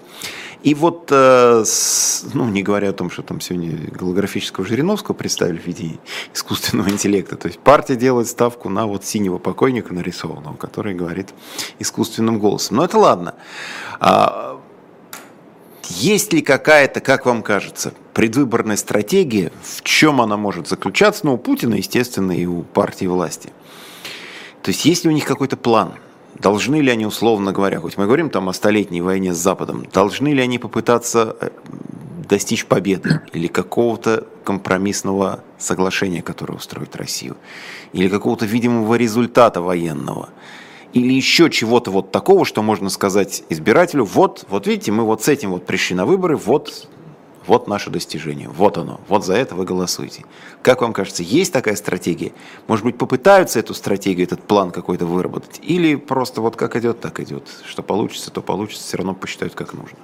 И 0.62 0.74
вот, 0.74 1.08
э, 1.10 1.62
с, 1.64 2.26
ну, 2.34 2.48
не 2.48 2.62
говоря 2.62 2.90
о 2.90 2.92
том, 2.92 3.08
что 3.08 3.22
там 3.22 3.40
сегодня 3.40 3.78
голографического 3.92 4.66
Жириновского 4.66 5.14
представили 5.14 5.56
в 5.56 5.66
виде 5.66 5.98
искусственного 6.34 6.88
интеллекта, 6.90 7.36
то 7.36 7.46
есть 7.46 7.60
партия 7.60 7.96
делает 7.96 8.28
ставку 8.28 8.68
на 8.68 8.86
вот 8.86 9.04
синего 9.04 9.38
покойника 9.38 9.94
нарисованного, 9.94 10.56
который 10.56 10.94
говорит 10.94 11.28
искусственным 11.78 12.38
голосом. 12.38 12.76
Но 12.76 12.84
это 12.84 12.98
ладно. 12.98 13.34
А, 14.00 14.60
есть 15.88 16.32
ли 16.32 16.42
какая-то, 16.42 17.00
как 17.00 17.26
вам 17.26 17.42
кажется, 17.42 17.94
предвыборная 18.14 18.76
стратегия, 18.76 19.52
в 19.62 19.82
чем 19.82 20.20
она 20.20 20.36
может 20.36 20.68
заключаться? 20.68 21.26
Ну, 21.26 21.34
у 21.34 21.38
Путина, 21.38 21.74
естественно, 21.74 22.32
и 22.32 22.46
у 22.46 22.62
партии 22.62 23.06
власти. 23.06 23.50
То 24.62 24.70
есть 24.70 24.84
есть 24.84 25.04
ли 25.04 25.10
у 25.10 25.12
них 25.14 25.24
какой-то 25.24 25.56
план? 25.56 25.94
Должны 26.38 26.80
ли 26.80 26.90
они, 26.90 27.06
условно 27.06 27.52
говоря, 27.52 27.80
хоть 27.80 27.96
мы 27.96 28.04
говорим 28.04 28.30
там 28.30 28.48
о 28.48 28.52
столетней 28.52 29.00
войне 29.00 29.34
с 29.34 29.38
Западом, 29.38 29.86
должны 29.92 30.28
ли 30.28 30.40
они 30.40 30.58
попытаться 30.58 31.36
э, 31.40 31.50
достичь 32.28 32.66
победы 32.66 33.20
или 33.32 33.46
какого-то 33.46 34.26
компромиссного 34.44 35.42
соглашения, 35.58 36.22
которое 36.22 36.54
устроит 36.54 36.96
Россию, 36.96 37.36
или 37.92 38.08
какого-то 38.08 38.46
видимого 38.46 38.94
результата 38.94 39.60
военного– 39.60 40.30
или 40.92 41.12
еще 41.12 41.50
чего-то 41.50 41.90
вот 41.90 42.10
такого, 42.10 42.44
что 42.44 42.62
можно 42.62 42.90
сказать 42.90 43.44
избирателю, 43.48 44.04
вот, 44.04 44.44
вот 44.48 44.66
видите, 44.66 44.92
мы 44.92 45.04
вот 45.04 45.22
с 45.22 45.28
этим 45.28 45.50
вот 45.50 45.66
пришли 45.66 45.94
на 45.94 46.04
выборы, 46.04 46.36
вот, 46.36 46.88
вот 47.50 47.66
наше 47.66 47.90
достижение, 47.90 48.48
вот 48.48 48.78
оно, 48.78 49.00
вот 49.08 49.24
за 49.26 49.34
это 49.34 49.56
вы 49.56 49.64
голосуете. 49.64 50.22
Как 50.62 50.82
вам 50.82 50.92
кажется, 50.92 51.24
есть 51.24 51.52
такая 51.52 51.74
стратегия? 51.74 52.30
Может 52.68 52.84
быть, 52.84 52.96
попытаются 52.96 53.58
эту 53.58 53.74
стратегию, 53.74 54.24
этот 54.24 54.44
план 54.44 54.70
какой-то 54.70 55.04
выработать? 55.04 55.58
Или 55.60 55.96
просто 55.96 56.42
вот 56.42 56.54
как 56.54 56.76
идет, 56.76 57.00
так 57.00 57.18
идет. 57.18 57.42
Что 57.66 57.82
получится, 57.82 58.30
то 58.30 58.40
получится, 58.40 58.84
все 58.84 58.98
равно 58.98 59.14
посчитают 59.14 59.56
как 59.56 59.74
нужно. 59.74 59.98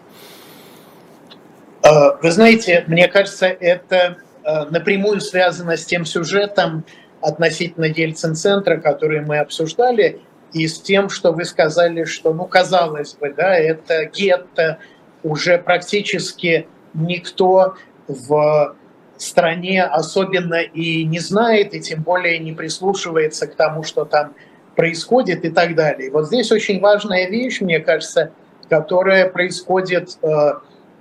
А, 1.83 2.19
вы 2.21 2.33
знаете, 2.33 2.83
мне 2.89 3.07
кажется, 3.07 3.47
это 3.47 4.17
а, 4.43 4.65
напрямую 4.65 5.21
связано 5.21 5.77
с 5.77 5.85
тем 5.87 6.05
сюжетом 6.05 6.85
относительно 7.21 7.85
Ельцин-центра, 7.85 8.79
который 8.79 9.21
мы 9.21 9.39
обсуждали, 9.39 10.21
и 10.53 10.67
с 10.67 10.81
тем, 10.81 11.11
что 11.11 11.31
вы 11.31 11.45
сказали, 11.45 12.03
что, 12.03 12.35
ну, 12.35 12.47
казалось 12.47 13.15
бы, 13.15 13.33
да, 13.33 13.55
это 13.57 14.07
гетто, 14.07 14.79
уже 15.23 15.59
практически 15.59 16.67
никто 16.97 17.75
в 18.09 18.77
стране 19.19 19.83
особенно 19.85 20.61
и 20.61 21.05
не 21.05 21.21
знает, 21.21 21.75
и 21.75 21.81
тем 21.81 22.03
более 22.03 22.39
не 22.39 22.53
прислушивается 22.53 23.47
к 23.47 23.55
тому, 23.55 23.83
что 23.83 24.05
там 24.05 24.35
происходит 24.75 25.45
и 25.45 25.51
так 25.51 25.75
далее. 25.75 26.11
Вот 26.11 26.27
здесь 26.27 26.53
очень 26.53 26.81
важная 26.81 27.29
вещь, 27.29 27.61
мне 27.61 27.81
кажется, 27.81 28.33
которая 28.69 29.29
происходит, 29.29 30.19
э, 30.23 30.53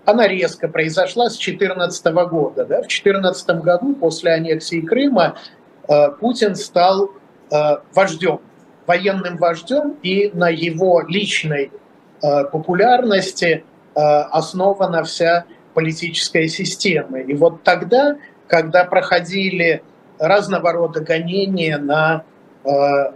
она 0.06 0.28
резко 0.28 0.68
произошла 0.68 1.30
с 1.30 1.38
2014 1.38 2.06
года. 2.28 2.66
Да? 2.66 2.78
В 2.78 2.88
2014 2.88 3.50
году, 3.62 3.96
после 3.96 4.34
аннексии 4.34 4.82
Крыма, 4.82 5.38
э, 5.88 6.12
Путин 6.20 6.56
стал 6.56 7.12
э, 7.52 7.56
вождем 7.94 8.40
военным 8.88 9.38
вождем, 9.38 9.98
и 10.04 10.30
на 10.36 10.48
его 10.48 11.02
личной 11.02 11.72
популярности 12.22 13.64
основана 13.96 15.04
вся 15.04 15.46
политическая 15.76 16.48
система. 16.48 17.20
И 17.20 17.36
вот 17.36 17.62
тогда, 17.62 18.16
когда 18.48 18.86
проходили 18.86 19.84
разного 20.18 20.72
рода 20.72 21.02
гонения 21.02 21.78
на 21.78 22.24
э, 22.64 22.70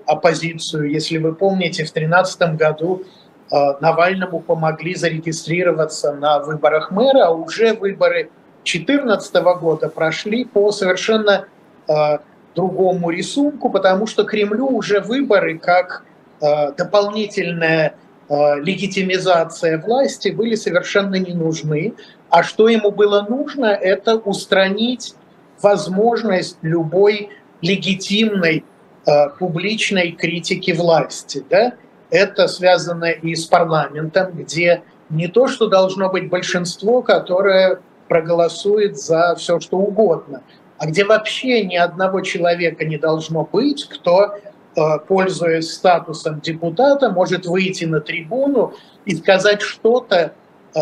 оппозицию, 0.06 0.92
если 0.92 1.18
вы 1.18 1.34
помните, 1.34 1.86
в 1.86 1.94
2013 1.94 2.56
году 2.56 3.04
э, 3.52 3.56
Навальному 3.82 4.42
помогли 4.42 4.94
зарегистрироваться 4.94 6.14
на 6.14 6.40
выборах 6.40 6.92
мэра, 6.92 7.28
а 7.28 7.32
уже 7.32 7.74
выборы 7.74 8.30
2014 8.64 9.34
года 9.60 9.90
прошли 9.90 10.46
по 10.46 10.72
совершенно 10.72 11.46
э, 11.88 11.94
другому 12.56 13.10
рисунку, 13.10 13.70
потому 13.70 14.06
что 14.06 14.26
Кремлю 14.26 14.68
уже 14.68 15.00
выборы 15.00 15.58
как 15.58 16.04
э, 16.42 16.74
дополнительная 16.74 17.88
э, 17.88 18.09
легитимизация 18.30 19.82
власти 19.82 20.30
были 20.30 20.56
совершенно 20.56 21.16
не 21.16 21.34
нужны. 21.34 21.94
А 22.30 22.44
что 22.44 22.70
ему 22.70 22.92
было 22.92 23.26
нужно, 23.28 23.66
это 23.66 24.16
устранить 24.16 25.16
возможность 25.62 26.58
любой 26.62 27.30
легитимной 27.62 28.64
э, 29.06 29.30
публичной 29.38 30.12
критики 30.12 30.72
власти. 30.72 31.44
Да? 31.50 31.74
Это 32.12 32.48
связано 32.48 33.06
и 33.06 33.36
с 33.36 33.46
парламентом, 33.46 34.32
где 34.34 34.84
не 35.10 35.28
то, 35.28 35.48
что 35.48 35.68
должно 35.68 36.10
быть 36.10 36.30
большинство, 36.30 37.02
которое 37.02 37.82
проголосует 38.08 38.98
за 38.98 39.36
все, 39.38 39.60
что 39.60 39.78
угодно– 39.78 40.44
а 40.80 40.86
где 40.86 41.04
вообще 41.04 41.66
ни 41.66 41.76
одного 41.76 42.22
человека 42.22 42.86
не 42.86 42.98
должно 42.98 43.44
быть, 43.44 43.86
кто, 43.86 44.34
э, 44.34 44.40
пользуясь 45.08 45.74
статусом 45.74 46.40
депутата, 46.42 47.10
может 47.10 47.46
выйти 47.46 47.86
на 47.86 48.02
трибуну 48.02 48.74
и 49.06 49.16
сказать 49.16 49.62
что-то 49.62 50.34
э, 50.76 50.80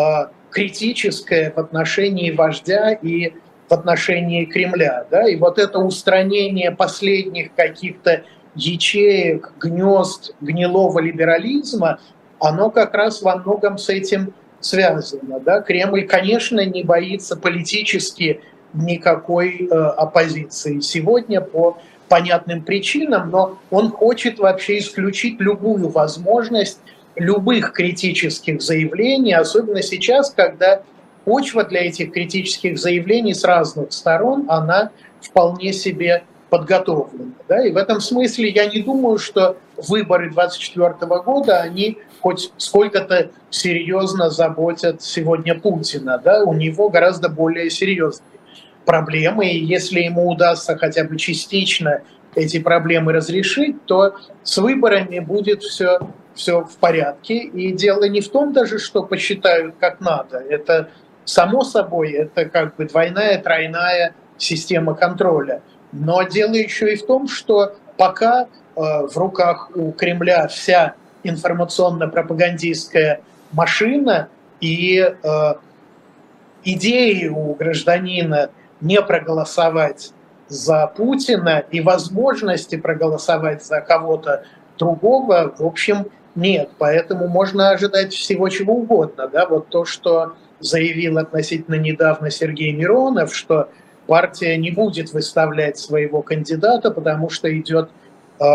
критическое 0.49 1.51
в 1.51 1.57
отношении 1.57 2.31
вождя 2.31 2.91
и 2.93 3.33
в 3.69 3.73
отношении 3.73 4.45
Кремля. 4.45 5.05
Да? 5.09 5.27
И 5.27 5.35
вот 5.35 5.59
это 5.59 5.79
устранение 5.79 6.71
последних 6.71 7.53
каких-то 7.55 8.23
ячеек, 8.55 9.53
гнезд 9.59 10.35
гнилого 10.41 10.99
либерализма, 10.99 11.99
оно 12.39 12.69
как 12.69 12.93
раз 12.93 13.21
во 13.21 13.35
многом 13.37 13.77
с 13.77 13.89
этим 13.89 14.33
связано. 14.59 15.39
Да? 15.39 15.61
Кремль, 15.61 16.05
конечно, 16.07 16.65
не 16.65 16.83
боится 16.83 17.35
политически 17.35 18.41
никакой 18.73 19.67
э, 19.69 19.73
оппозиции 19.73 20.79
сегодня 20.79 21.41
по 21.41 21.77
понятным 22.07 22.61
причинам, 22.63 23.29
но 23.29 23.57
он 23.69 23.91
хочет 23.91 24.39
вообще 24.39 24.79
исключить 24.79 25.39
любую 25.39 25.89
возможность 25.89 26.79
любых 27.15 27.73
критических 27.73 28.61
заявлений, 28.61 29.33
особенно 29.33 29.81
сейчас, 29.81 30.31
когда 30.31 30.81
почва 31.25 31.63
для 31.63 31.81
этих 31.81 32.13
критических 32.13 32.77
заявлений 32.77 33.33
с 33.33 33.43
разных 33.43 33.91
сторон, 33.91 34.45
она 34.47 34.91
вполне 35.21 35.73
себе 35.73 36.23
подготовлена. 36.49 37.33
Да? 37.49 37.65
И 37.65 37.71
в 37.71 37.77
этом 37.77 37.99
смысле 37.99 38.49
я 38.49 38.67
не 38.67 38.81
думаю, 38.81 39.17
что 39.17 39.57
выборы 39.75 40.29
2024 40.29 41.21
года, 41.21 41.59
они 41.61 41.97
хоть 42.21 42.51
сколько-то 42.57 43.31
серьезно 43.49 44.29
заботят 44.29 45.01
сегодня 45.01 45.55
Путина. 45.59 46.21
Да? 46.23 46.43
У 46.43 46.53
него 46.53 46.89
гораздо 46.89 47.29
более 47.29 47.69
серьезные 47.69 48.36
проблемы, 48.87 49.49
и 49.49 49.63
если 49.63 49.99
ему 49.99 50.27
удастся 50.29 50.75
хотя 50.77 51.03
бы 51.03 51.17
частично 51.17 52.01
эти 52.33 52.59
проблемы 52.59 53.13
разрешить, 53.13 53.85
то 53.85 54.15
с 54.43 54.57
выборами 54.57 55.19
будет 55.19 55.61
все, 55.61 55.99
все 56.33 56.61
в 56.61 56.77
порядке. 56.77 57.35
И 57.35 57.71
дело 57.73 58.05
не 58.07 58.21
в 58.21 58.29
том 58.29 58.53
даже, 58.53 58.79
что 58.79 59.03
посчитают 59.03 59.75
как 59.79 59.99
надо. 59.99 60.37
Это 60.37 60.89
само 61.25 61.63
собой, 61.63 62.13
это 62.13 62.45
как 62.45 62.75
бы 62.77 62.85
двойная, 62.85 63.37
тройная 63.39 64.13
система 64.37 64.95
контроля. 64.95 65.61
Но 65.91 66.23
дело 66.23 66.53
еще 66.53 66.93
и 66.93 66.95
в 66.95 67.05
том, 67.05 67.27
что 67.27 67.75
пока 67.97 68.47
в 68.75 69.11
руках 69.15 69.69
у 69.75 69.91
Кремля 69.91 70.47
вся 70.47 70.93
информационно-пропагандистская 71.23 73.19
машина, 73.51 74.29
и 74.61 75.13
идеи 76.63 77.27
у 77.27 77.53
гражданина 77.55 78.49
не 78.81 79.01
проголосовать 79.01 80.11
за 80.47 80.87
Путина 80.87 81.63
и 81.71 81.81
возможности 81.81 82.77
проголосовать 82.77 83.65
за 83.65 83.81
кого-то 83.81 84.43
другого, 84.77 85.53
в 85.57 85.65
общем, 85.65 86.07
нет. 86.35 86.69
Поэтому 86.77 87.27
можно 87.27 87.71
ожидать 87.71 88.13
всего 88.13 88.47
чего 88.49 88.75
угодно. 88.75 89.27
Да? 89.27 89.47
Вот 89.47 89.69
то, 89.69 89.85
что 89.85 90.33
заявил 90.59 91.17
относительно 91.17 91.75
недавно 91.75 92.29
Сергей 92.29 92.71
Миронов, 92.71 93.35
что 93.35 93.69
партия 94.05 94.55
не 94.57 94.71
будет 94.71 95.11
выставлять 95.11 95.77
своего 95.77 96.21
кандидата, 96.21 96.91
потому 96.91 97.29
что 97.29 97.51
идет 97.59 97.89
э, 98.39 98.45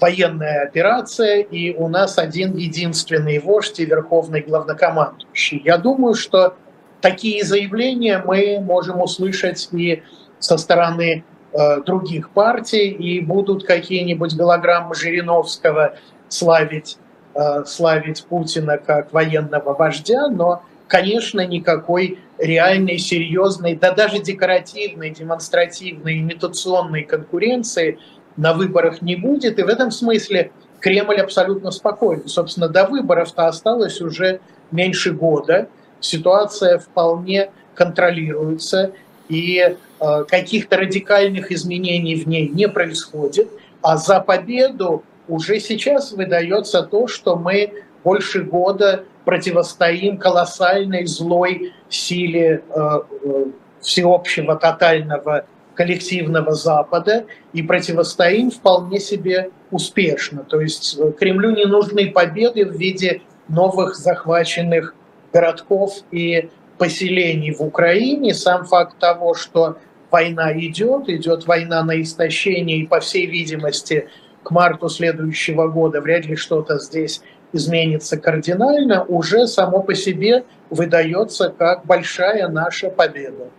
военная 0.00 0.64
операция, 0.64 1.40
и 1.40 1.74
у 1.74 1.88
нас 1.88 2.18
один 2.18 2.56
единственный 2.56 3.38
вождь 3.38 3.80
и 3.80 3.84
верховный 3.84 4.42
главнокомандующий. 4.42 5.60
Я 5.64 5.78
думаю, 5.78 6.14
что 6.14 6.56
такие 7.02 7.44
заявления 7.44 8.22
мы 8.24 8.60
можем 8.60 9.02
услышать 9.02 9.68
и 9.72 10.02
со 10.38 10.56
стороны 10.56 11.24
э, 11.52 11.80
других 11.82 12.30
партий, 12.30 12.88
и 12.88 13.20
будут 13.20 13.64
какие-нибудь 13.64 14.34
голограммы 14.34 14.94
Жириновского 14.94 15.96
славить, 16.28 16.96
э, 17.34 17.64
славить 17.66 18.24
Путина 18.24 18.78
как 18.78 19.12
военного 19.12 19.74
вождя, 19.74 20.28
но, 20.28 20.62
конечно, 20.88 21.46
никакой 21.46 22.18
реальной, 22.38 22.98
серьезной, 22.98 23.76
да 23.76 23.92
даже 23.92 24.20
декоративной, 24.20 25.10
демонстративной, 25.10 26.20
имитационной 26.20 27.02
конкуренции 27.02 27.98
на 28.36 28.54
выборах 28.54 29.02
не 29.02 29.16
будет. 29.16 29.58
И 29.58 29.62
в 29.62 29.68
этом 29.68 29.90
смысле 29.90 30.52
Кремль 30.80 31.20
абсолютно 31.20 31.70
спокоен. 31.70 32.26
Собственно, 32.26 32.68
до 32.68 32.86
выборов-то 32.86 33.46
осталось 33.46 34.00
уже 34.00 34.40
меньше 34.72 35.12
года. 35.12 35.68
Ситуация 36.02 36.78
вполне 36.78 37.50
контролируется 37.74 38.92
и 39.28 39.58
э, 39.58 40.24
каких-то 40.28 40.76
радикальных 40.76 41.52
изменений 41.52 42.16
в 42.16 42.26
ней 42.26 42.48
не 42.48 42.68
происходит, 42.68 43.48
а 43.80 43.96
за 43.96 44.20
победу 44.20 45.04
уже 45.28 45.60
сейчас 45.60 46.12
выдается 46.12 46.82
то, 46.82 47.06
что 47.06 47.36
мы 47.36 47.72
больше 48.02 48.42
года 48.42 49.04
противостоим 49.24 50.18
колоссальной 50.18 51.06
злой 51.06 51.72
силе 51.88 52.64
э, 52.68 53.00
э, 53.24 53.44
всеобщего 53.80 54.56
тотального 54.56 55.46
коллективного 55.74 56.52
Запада 56.52 57.26
и 57.52 57.62
противостоим 57.62 58.50
вполне 58.50 58.98
себе 58.98 59.50
успешно. 59.70 60.44
То 60.44 60.60
есть 60.60 60.98
Кремлю 61.18 61.50
не 61.50 61.64
нужны 61.64 62.10
победы 62.10 62.66
в 62.66 62.72
виде 62.72 63.22
новых 63.48 63.94
захваченных 63.94 64.94
городков 65.32 65.98
и 66.10 66.50
поселений 66.78 67.52
в 67.52 67.60
Украине, 67.60 68.34
сам 68.34 68.64
факт 68.64 68.98
того, 68.98 69.34
что 69.34 69.78
война 70.10 70.52
идет, 70.52 71.08
идет 71.08 71.46
война 71.46 71.82
на 71.82 72.00
истощение, 72.00 72.78
и, 72.78 72.86
по 72.86 73.00
всей 73.00 73.26
видимости, 73.26 74.08
к 74.42 74.50
марту 74.50 74.88
следующего 74.88 75.68
года 75.68 76.00
вряд 76.00 76.26
ли 76.26 76.36
что-то 76.36 76.78
здесь 76.78 77.22
изменится 77.52 78.16
кардинально, 78.16 79.04
уже 79.04 79.46
само 79.46 79.82
по 79.82 79.94
себе 79.94 80.44
выдается 80.70 81.50
как 81.50 81.84
большая 81.86 82.48
наша 82.48 82.88
победа. 82.90 83.50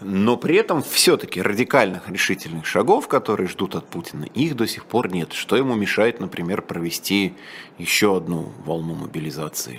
Но 0.00 0.36
при 0.36 0.56
этом 0.56 0.82
все-таки 0.82 1.40
радикальных 1.40 2.10
решительных 2.10 2.66
шагов, 2.66 3.08
которые 3.08 3.48
ждут 3.48 3.74
от 3.74 3.86
Путина, 3.86 4.24
их 4.34 4.56
до 4.56 4.66
сих 4.66 4.84
пор 4.84 5.10
нет. 5.10 5.32
Что 5.32 5.56
ему 5.56 5.74
мешает, 5.74 6.20
например, 6.20 6.62
провести 6.62 7.34
еще 7.78 8.16
одну 8.16 8.52
волну 8.66 8.94
мобилизации? 8.94 9.78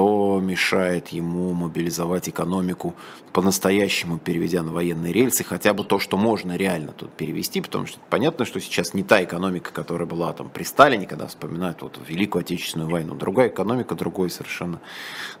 Что 0.00 0.40
мешает 0.42 1.08
ему 1.08 1.52
мобилизовать 1.52 2.30
экономику 2.30 2.94
по-настоящему, 3.34 4.18
переведя 4.18 4.62
на 4.62 4.72
военные 4.72 5.12
рельсы, 5.12 5.44
хотя 5.44 5.74
бы 5.74 5.84
то, 5.84 5.98
что 5.98 6.16
можно 6.16 6.56
реально 6.56 6.92
тут 6.92 7.10
перевести, 7.10 7.60
потому 7.60 7.84
что 7.84 7.98
понятно, 8.08 8.46
что 8.46 8.60
сейчас 8.60 8.94
не 8.94 9.02
та 9.02 9.22
экономика, 9.22 9.72
которая 9.74 10.06
была 10.06 10.32
там 10.32 10.48
при 10.48 10.62
Сталине, 10.62 11.06
когда 11.06 11.26
вспоминают 11.26 11.82
вот 11.82 11.98
Великую 12.08 12.40
Отечественную 12.40 12.88
войну, 12.88 13.14
другая 13.14 13.48
экономика, 13.48 13.94
другой 13.94 14.30
совершенно, 14.30 14.80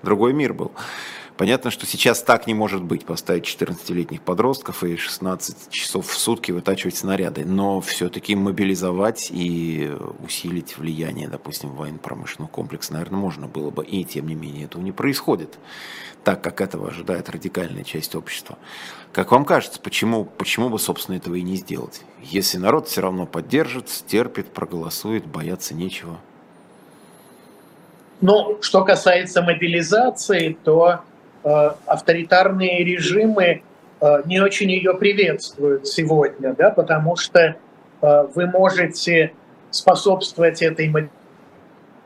другой 0.02 0.34
мир 0.34 0.52
был. 0.52 0.72
Понятно, 1.36 1.70
что 1.70 1.86
сейчас 1.86 2.22
так 2.22 2.46
не 2.46 2.52
может 2.52 2.82
быть, 2.82 3.06
поставить 3.06 3.44
14-летних 3.44 4.20
подростков 4.20 4.84
и 4.84 4.96
16 4.96 5.70
часов 5.70 6.06
в 6.06 6.18
сутки 6.18 6.52
вытачивать 6.52 6.96
снаряды, 6.96 7.44
но 7.46 7.80
все-таки 7.80 8.34
мобилизовать 8.34 9.28
и 9.30 9.90
усилить 10.22 10.76
влияние, 10.76 11.28
допустим, 11.28 11.70
военно-промышленного 11.70 12.50
комплекса, 12.50 12.92
наверное, 12.92 13.18
можно 13.18 13.46
было 13.46 13.70
бы, 13.70 13.84
и 13.84 14.04
тем 14.04 14.28
не 14.28 14.34
менее 14.34 14.66
этого 14.66 14.82
не 14.82 14.92
происходит, 14.92 15.58
так 16.24 16.42
как 16.42 16.60
этого 16.60 16.88
ожидает 16.88 17.30
радикальная 17.30 17.84
часть 17.84 18.14
общества. 18.14 18.58
Как 19.12 19.32
вам 19.32 19.44
кажется, 19.44 19.80
почему, 19.80 20.24
почему 20.24 20.68
бы, 20.68 20.78
собственно, 20.78 21.16
этого 21.16 21.36
и 21.36 21.42
не 21.42 21.56
сделать? 21.56 22.02
Если 22.22 22.58
народ 22.58 22.88
все 22.88 23.00
равно 23.00 23.24
поддержит, 23.24 23.86
терпит, 24.06 24.52
проголосует, 24.52 25.26
бояться 25.26 25.74
нечего. 25.74 26.18
Ну, 28.20 28.58
что 28.60 28.84
касается 28.84 29.40
мобилизации, 29.40 30.58
то 30.62 31.00
авторитарные 31.42 32.84
режимы 32.84 33.62
э, 34.00 34.22
не 34.26 34.40
очень 34.40 34.70
ее 34.70 34.94
приветствуют 34.94 35.86
сегодня, 35.86 36.54
да, 36.54 36.70
потому 36.70 37.16
что 37.16 37.40
э, 37.40 37.56
вы 38.34 38.46
можете 38.46 39.32
способствовать 39.70 40.62
этой 40.62 40.92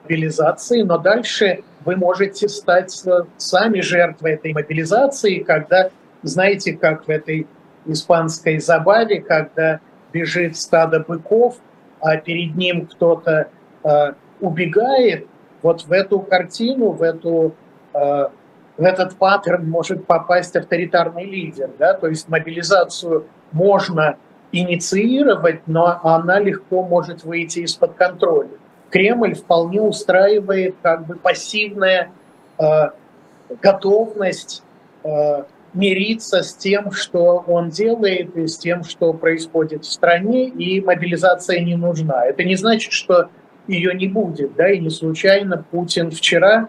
мобилизации, 0.02 0.82
но 0.82 0.98
дальше 0.98 1.60
вы 1.84 1.96
можете 1.96 2.48
стать 2.48 3.04
сами 3.36 3.80
жертвой 3.80 4.32
этой 4.34 4.52
мобилизации, 4.52 5.40
когда, 5.40 5.90
знаете, 6.22 6.74
как 6.74 7.06
в 7.06 7.10
этой 7.10 7.46
испанской 7.86 8.58
забаве, 8.58 9.20
когда 9.20 9.80
бежит 10.12 10.56
стадо 10.56 11.00
быков, 11.00 11.56
а 12.00 12.16
перед 12.16 12.54
ним 12.54 12.86
кто-то 12.86 13.48
э, 13.82 14.12
убегает, 14.40 15.26
вот 15.62 15.82
в 15.82 15.92
эту 15.92 16.20
картину, 16.20 16.90
в 16.90 17.02
эту 17.02 17.54
э, 17.94 18.28
в 18.76 18.82
этот 18.82 19.16
паттерн 19.16 19.68
может 19.68 20.06
попасть 20.06 20.56
авторитарный 20.56 21.24
лидер. 21.24 21.70
Да? 21.78 21.94
То 21.94 22.08
есть 22.08 22.28
мобилизацию 22.28 23.26
можно 23.52 24.16
инициировать, 24.52 25.66
но 25.66 26.00
она 26.02 26.38
легко 26.38 26.82
может 26.82 27.24
выйти 27.24 27.60
из-под 27.60 27.94
контроля. 27.94 28.50
Кремль 28.90 29.34
вполне 29.34 29.80
устраивает 29.80 30.76
как 30.82 31.06
бы 31.06 31.16
пассивная 31.16 32.10
э, 32.58 32.64
готовность 33.60 34.62
э, 35.02 35.44
мириться 35.72 36.42
с 36.42 36.54
тем, 36.54 36.92
что 36.92 37.44
он 37.46 37.70
делает, 37.70 38.36
и 38.36 38.46
с 38.46 38.56
тем, 38.56 38.84
что 38.84 39.12
происходит 39.12 39.84
в 39.84 39.92
стране, 39.92 40.48
и 40.48 40.80
мобилизация 40.80 41.60
не 41.60 41.76
нужна. 41.76 42.24
Это 42.24 42.44
не 42.44 42.54
значит, 42.54 42.92
что 42.92 43.28
ее 43.66 43.94
не 43.94 44.06
будет, 44.06 44.54
да, 44.54 44.70
и 44.70 44.78
не 44.78 44.90
случайно 44.90 45.64
Путин 45.70 46.10
вчера, 46.10 46.68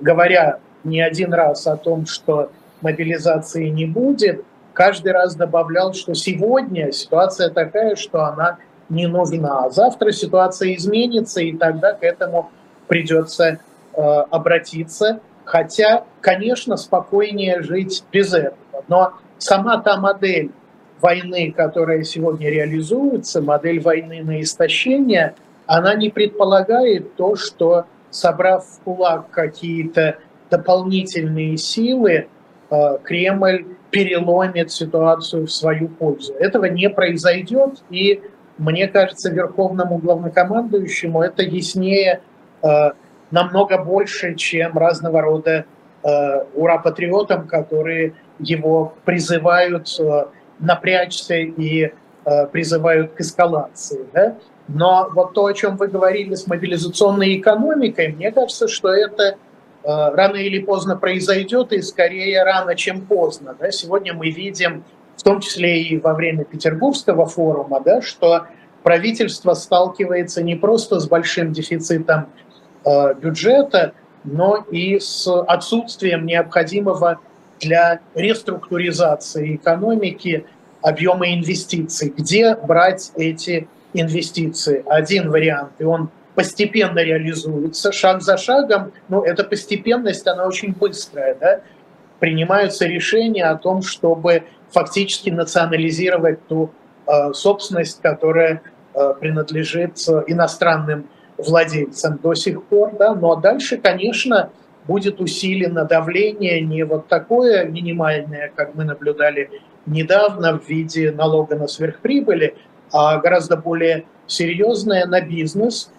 говоря 0.00 0.58
не 0.86 1.00
один 1.00 1.34
раз 1.34 1.66
о 1.66 1.76
том, 1.76 2.06
что 2.06 2.50
мобилизации 2.80 3.68
не 3.68 3.86
будет, 3.86 4.44
каждый 4.72 5.12
раз 5.12 5.34
добавлял, 5.34 5.92
что 5.92 6.14
сегодня 6.14 6.92
ситуация 6.92 7.50
такая, 7.50 7.96
что 7.96 8.24
она 8.24 8.58
не 8.88 9.06
нужна. 9.06 9.64
А 9.64 9.70
завтра 9.70 10.12
ситуация 10.12 10.74
изменится, 10.74 11.40
и 11.40 11.56
тогда 11.56 11.92
к 11.92 12.02
этому 12.02 12.50
придется 12.86 13.58
э, 13.94 14.00
обратиться. 14.30 15.20
Хотя, 15.44 16.04
конечно, 16.20 16.76
спокойнее 16.76 17.62
жить 17.62 18.04
без 18.12 18.32
этого. 18.32 18.56
Но 18.88 19.14
сама 19.38 19.78
та 19.78 19.96
модель 19.96 20.50
войны, 21.00 21.52
которая 21.56 22.02
сегодня 22.02 22.50
реализуется, 22.50 23.42
модель 23.42 23.80
войны 23.80 24.22
на 24.22 24.40
истощение, 24.40 25.34
она 25.66 25.94
не 25.94 26.10
предполагает 26.10 27.16
то, 27.16 27.36
что, 27.36 27.86
собрав 28.10 28.64
в 28.66 28.80
кулак 28.80 29.30
какие-то 29.30 30.18
дополнительные 30.50 31.56
силы, 31.56 32.28
э, 32.70 32.98
Кремль 33.02 33.66
переломит 33.90 34.70
ситуацию 34.70 35.46
в 35.46 35.52
свою 35.52 35.88
пользу. 35.88 36.34
Этого 36.34 36.66
не 36.66 36.90
произойдет, 36.90 37.82
и 37.90 38.22
мне 38.58 38.88
кажется, 38.88 39.30
верховному 39.30 39.98
главнокомандующему 39.98 41.22
это 41.22 41.42
яснее 41.42 42.20
э, 42.62 42.68
намного 43.30 43.78
больше, 43.78 44.34
чем 44.34 44.76
разного 44.76 45.20
рода 45.20 45.66
э, 46.02 46.44
ура-патриотам, 46.54 47.46
которые 47.46 48.14
его 48.38 48.94
призывают 49.04 49.88
напрячься 50.58 51.36
и 51.36 51.92
призывают 52.50 53.12
к 53.12 53.20
эскалации. 53.20 54.06
Да? 54.12 54.36
Но 54.68 55.08
вот 55.14 55.32
то, 55.34 55.46
о 55.46 55.52
чем 55.52 55.76
вы 55.76 55.86
говорили 55.88 56.34
с 56.34 56.46
мобилизационной 56.46 57.38
экономикой, 57.38 58.08
мне 58.08 58.32
кажется, 58.32 58.68
что 58.68 58.88
это 58.88 59.36
рано 59.86 60.36
или 60.36 60.58
поздно 60.58 60.96
произойдет, 60.96 61.72
и 61.72 61.80
скорее 61.80 62.42
рано, 62.42 62.74
чем 62.74 63.02
поздно. 63.02 63.56
Да? 63.58 63.70
Сегодня 63.70 64.14
мы 64.14 64.30
видим, 64.30 64.84
в 65.16 65.22
том 65.22 65.40
числе 65.40 65.82
и 65.82 65.98
во 65.98 66.14
время 66.14 66.44
Петербургского 66.44 67.26
форума, 67.26 67.80
да, 67.80 68.02
что 68.02 68.46
правительство 68.82 69.54
сталкивается 69.54 70.42
не 70.42 70.56
просто 70.56 71.00
с 71.00 71.08
большим 71.08 71.52
дефицитом 71.52 72.28
э, 72.84 73.14
бюджета, 73.14 73.94
но 74.24 74.64
и 74.70 74.98
с 74.98 75.26
отсутствием 75.26 76.26
необходимого 76.26 77.20
для 77.60 78.00
реструктуризации 78.14 79.56
экономики 79.56 80.46
объема 80.82 81.32
инвестиций. 81.32 82.12
Где 82.16 82.54
брать 82.54 83.12
эти 83.16 83.68
инвестиции? 83.94 84.84
Один 84.86 85.30
вариант, 85.30 85.72
и 85.78 85.84
он 85.84 86.10
постепенно 86.36 87.00
реализуется, 87.00 87.90
шаг 87.90 88.22
за 88.22 88.36
шагом, 88.36 88.92
но 89.08 89.24
эта 89.24 89.42
постепенность, 89.42 90.26
она 90.28 90.46
очень 90.46 90.72
быстрая, 90.72 91.34
да? 91.34 91.60
принимаются 92.20 92.86
решения 92.86 93.44
о 93.44 93.56
том, 93.56 93.82
чтобы 93.82 94.44
фактически 94.70 95.30
национализировать 95.30 96.46
ту 96.46 96.70
э, 97.06 97.32
собственность, 97.32 98.00
которая 98.02 98.62
э, 98.94 99.14
принадлежит 99.18 99.98
иностранным 100.26 101.08
владельцам 101.38 102.18
до 102.22 102.34
сих 102.34 102.62
пор, 102.64 102.92
да, 102.98 103.14
но 103.14 103.36
дальше, 103.36 103.78
конечно, 103.78 104.50
будет 104.86 105.20
усилено 105.20 105.84
давление 105.84 106.60
не 106.60 106.84
вот 106.84 107.08
такое 107.08 107.64
минимальное, 107.64 108.52
как 108.54 108.74
мы 108.74 108.84
наблюдали 108.84 109.50
недавно 109.86 110.58
в 110.58 110.68
виде 110.68 111.10
налога 111.10 111.56
на 111.56 111.66
сверхприбыли, 111.66 112.56
а 112.92 113.18
гораздо 113.18 113.56
более 113.56 114.04
серьезное 114.26 115.06
на 115.06 115.20
бизнес, 115.20 115.90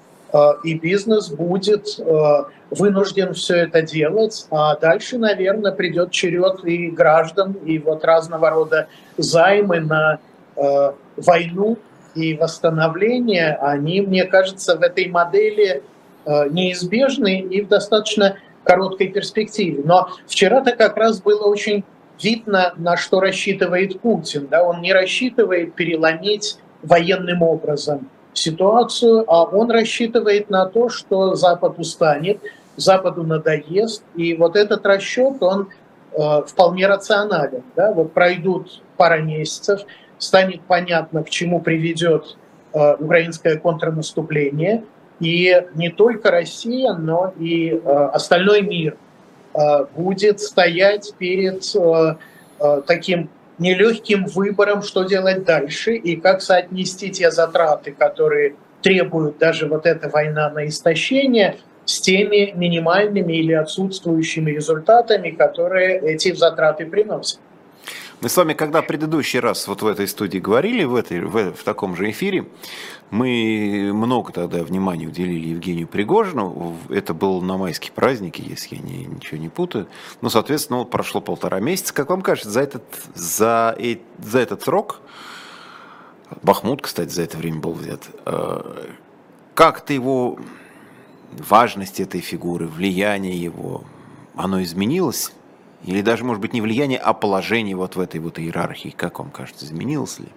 и 0.64 0.74
бизнес 0.74 1.30
будет 1.30 2.00
э, 2.00 2.44
вынужден 2.72 3.34
все 3.34 3.58
это 3.58 3.82
делать, 3.82 4.46
а 4.52 4.76
дальше, 4.76 5.18
наверное, 5.18 5.72
придет 5.72 6.12
черед 6.12 6.66
и 6.66 6.90
граждан, 6.90 7.54
и 7.54 7.80
вот 7.80 8.04
разного 8.04 8.50
рода 8.50 8.88
займы 9.18 9.80
на 9.80 10.20
э, 10.56 10.92
войну 11.16 11.78
и 12.16 12.34
восстановление, 12.34 13.58
они, 13.62 14.02
мне 14.02 14.26
кажется, 14.26 14.78
в 14.78 14.82
этой 14.82 15.08
модели 15.08 15.84
неизбежны 16.26 17.40
и 17.40 17.62
в 17.62 17.70
достаточно 17.70 18.36
короткой 18.66 19.08
перспективе. 19.08 19.82
Но 19.86 20.10
вчера-то 20.28 20.74
как 20.74 20.98
раз 20.98 21.22
было 21.22 21.46
очень 21.46 21.86
видно, 22.22 22.74
на 22.76 22.98
что 22.98 23.22
рассчитывает 23.22 24.02
Путин. 24.02 24.48
Да? 24.48 24.64
Он 24.64 24.82
не 24.82 24.92
рассчитывает 24.92 25.74
переломить 25.76 26.58
военным 26.84 27.44
образом 27.44 28.10
ситуацию, 28.38 29.24
а 29.28 29.44
он 29.44 29.72
рассчитывает 29.72 30.50
на 30.50 30.66
то, 30.66 30.90
что 30.90 31.36
Запад 31.36 31.80
устанет, 31.80 32.40
Западу 32.76 33.24
надоест, 33.24 34.04
и 34.16 34.36
вот 34.36 34.56
этот 34.56 34.86
расчет, 34.86 35.42
он 35.42 35.70
э, 36.12 36.42
вполне 36.46 36.86
рационален. 36.88 37.64
Да? 37.76 37.92
Вот 37.92 38.14
пройдут 38.14 38.84
пара 38.98 39.20
месяцев, 39.20 39.82
станет 40.20 40.62
понятно, 40.62 41.24
к 41.24 41.30
чему 41.30 41.60
приведет 41.60 42.38
э, 42.74 42.96
украинское 43.00 43.58
контрнаступление, 43.58 44.84
и 45.20 45.66
не 45.74 45.90
только 45.90 46.30
Россия, 46.30 46.94
но 46.94 47.34
и 47.40 47.72
э, 47.72 48.10
остальной 48.14 48.62
мир 48.62 48.98
э, 49.56 49.86
будет 49.96 50.40
стоять 50.40 51.14
перед 51.18 51.64
э, 51.76 52.16
э, 52.60 52.82
таким 52.86 53.30
нелегким 53.60 54.26
выбором, 54.26 54.82
что 54.82 55.04
делать 55.04 55.44
дальше 55.44 55.96
и 55.96 56.16
как 56.16 56.42
соотнести 56.42 57.10
те 57.10 57.32
затраты, 57.32 57.92
которые 57.92 58.56
требуют 58.82 59.38
даже 59.38 59.68
вот 59.68 59.86
эта 59.86 60.10
война 60.10 60.50
на 60.50 60.68
истощение, 60.68 61.58
с 61.86 62.02
теми 62.02 62.52
минимальными 62.54 63.34
или 63.34 63.54
отсутствующими 63.54 64.52
результатами, 64.52 65.32
которые 65.32 66.00
эти 66.00 66.34
затраты 66.34 66.86
приносят. 66.86 67.40
Мы 68.20 68.30
с 68.30 68.38
вами, 68.38 68.54
когда 68.54 68.82
предыдущий 68.82 69.40
раз 69.40 69.68
вот 69.68 69.84
в 69.84 69.86
этой 69.86 70.08
студии 70.08 70.40
говорили, 70.40 70.84
в, 70.86 70.96
этой, 70.96 71.22
в, 71.22 71.54
в 71.54 71.64
таком 71.64 71.96
же 71.96 72.10
эфире, 72.10 72.48
мы 73.12 73.92
много 73.94 74.34
тогда 74.34 74.64
внимания 74.64 75.06
уделили 75.06 75.50
Евгению 75.50 75.88
Пригожину. 75.88 76.76
Это 76.90 77.14
был 77.14 77.44
на 77.44 77.58
майские 77.58 77.92
праздники, 77.92 78.42
если 78.42 78.76
я 78.76 78.82
не, 78.82 79.06
ничего 79.06 79.38
не 79.38 79.50
путаю. 79.50 79.88
Ну, 80.22 80.30
соответственно, 80.30 80.84
прошло 80.84 81.22
полтора 81.22 81.60
месяца. 81.60 81.94
Как 81.94 82.10
вам 82.10 82.24
кажется, 82.24 82.50
за 82.50 82.62
этот, 82.62 82.84
за, 83.14 83.78
за 84.18 84.40
этот 84.40 84.64
срок, 84.64 85.02
Бахмут, 86.42 86.82
кстати, 86.82 87.10
за 87.10 87.22
это 87.22 87.38
время 87.38 87.60
был 87.60 87.74
взят, 87.74 88.02
э, 88.26 88.94
как-то 89.54 89.94
его 89.94 90.40
важность 91.34 92.00
этой 92.00 92.22
фигуры, 92.22 92.66
влияние 92.66 93.40
его, 93.40 93.84
оно 94.36 94.64
изменилось? 94.64 95.34
Или 95.84 96.02
даже, 96.02 96.24
может 96.24 96.42
быть, 96.42 96.54
не 96.54 96.62
влияние, 96.62 97.00
а 97.00 97.14
положение 97.14 97.76
вот 97.76 97.96
в 97.96 98.00
этой 98.00 98.20
вот 98.20 98.40
иерархии, 98.40 98.90
как 98.90 99.20
вам 99.20 99.30
кажется, 99.30 99.66
изменилось 99.66 100.20
ли? 100.20 100.28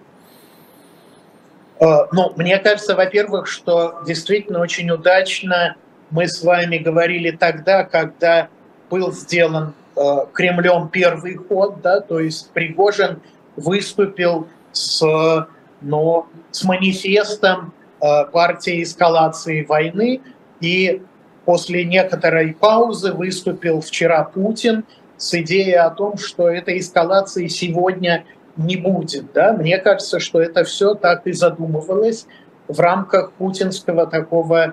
Э, 1.79 2.07
ну, 2.11 2.31
мне 2.35 2.57
кажется, 2.59 2.95
во-первых, 2.95 3.47
что 3.47 4.01
действительно 4.05 4.59
очень 4.59 4.89
удачно 4.91 5.75
мы 6.11 6.27
с 6.27 6.43
вами 6.43 6.77
говорили 6.77 7.31
тогда, 7.31 7.83
когда 7.83 8.49
был 8.89 9.11
сделан 9.11 9.73
э, 9.95 10.01
Кремлем 10.33 10.89
первый 10.89 11.35
ход, 11.35 11.81
да, 11.81 12.01
то 12.01 12.19
есть 12.19 12.51
Пригожин 12.51 13.21
выступил 13.55 14.47
с, 14.71 15.47
но, 15.81 16.27
с 16.51 16.63
манифестом 16.63 17.73
э, 18.01 18.25
партии 18.31 18.83
эскалации 18.83 19.63
войны, 19.63 20.21
и 20.59 21.01
после 21.45 21.85
некоторой 21.85 22.53
паузы 22.53 23.13
выступил 23.13 23.81
вчера 23.81 24.23
Путин 24.23 24.83
с 25.21 25.35
идеей 25.35 25.75
о 25.75 25.91
том, 25.91 26.17
что 26.17 26.49
этой 26.49 26.79
эскалации 26.79 27.45
сегодня 27.45 28.25
не 28.57 28.75
будет. 28.75 29.31
Да? 29.33 29.53
Мне 29.53 29.77
кажется, 29.77 30.19
что 30.19 30.41
это 30.41 30.63
все 30.63 30.95
так 30.95 31.27
и 31.27 31.31
задумывалось 31.31 32.25
в 32.67 32.79
рамках 32.79 33.31
путинского 33.33 34.07
такого 34.07 34.63
э, 34.65 34.71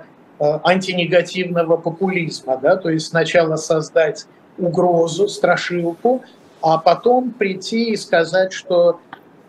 антинегативного 0.64 1.76
популизма. 1.76 2.56
Да? 2.56 2.76
То 2.76 2.88
есть 2.88 3.08
сначала 3.08 3.56
создать 3.56 4.24
угрозу, 4.56 5.28
страшилку, 5.28 6.22
а 6.62 6.78
потом 6.78 7.32
прийти 7.32 7.90
и 7.90 7.96
сказать, 7.96 8.54
что 8.54 9.00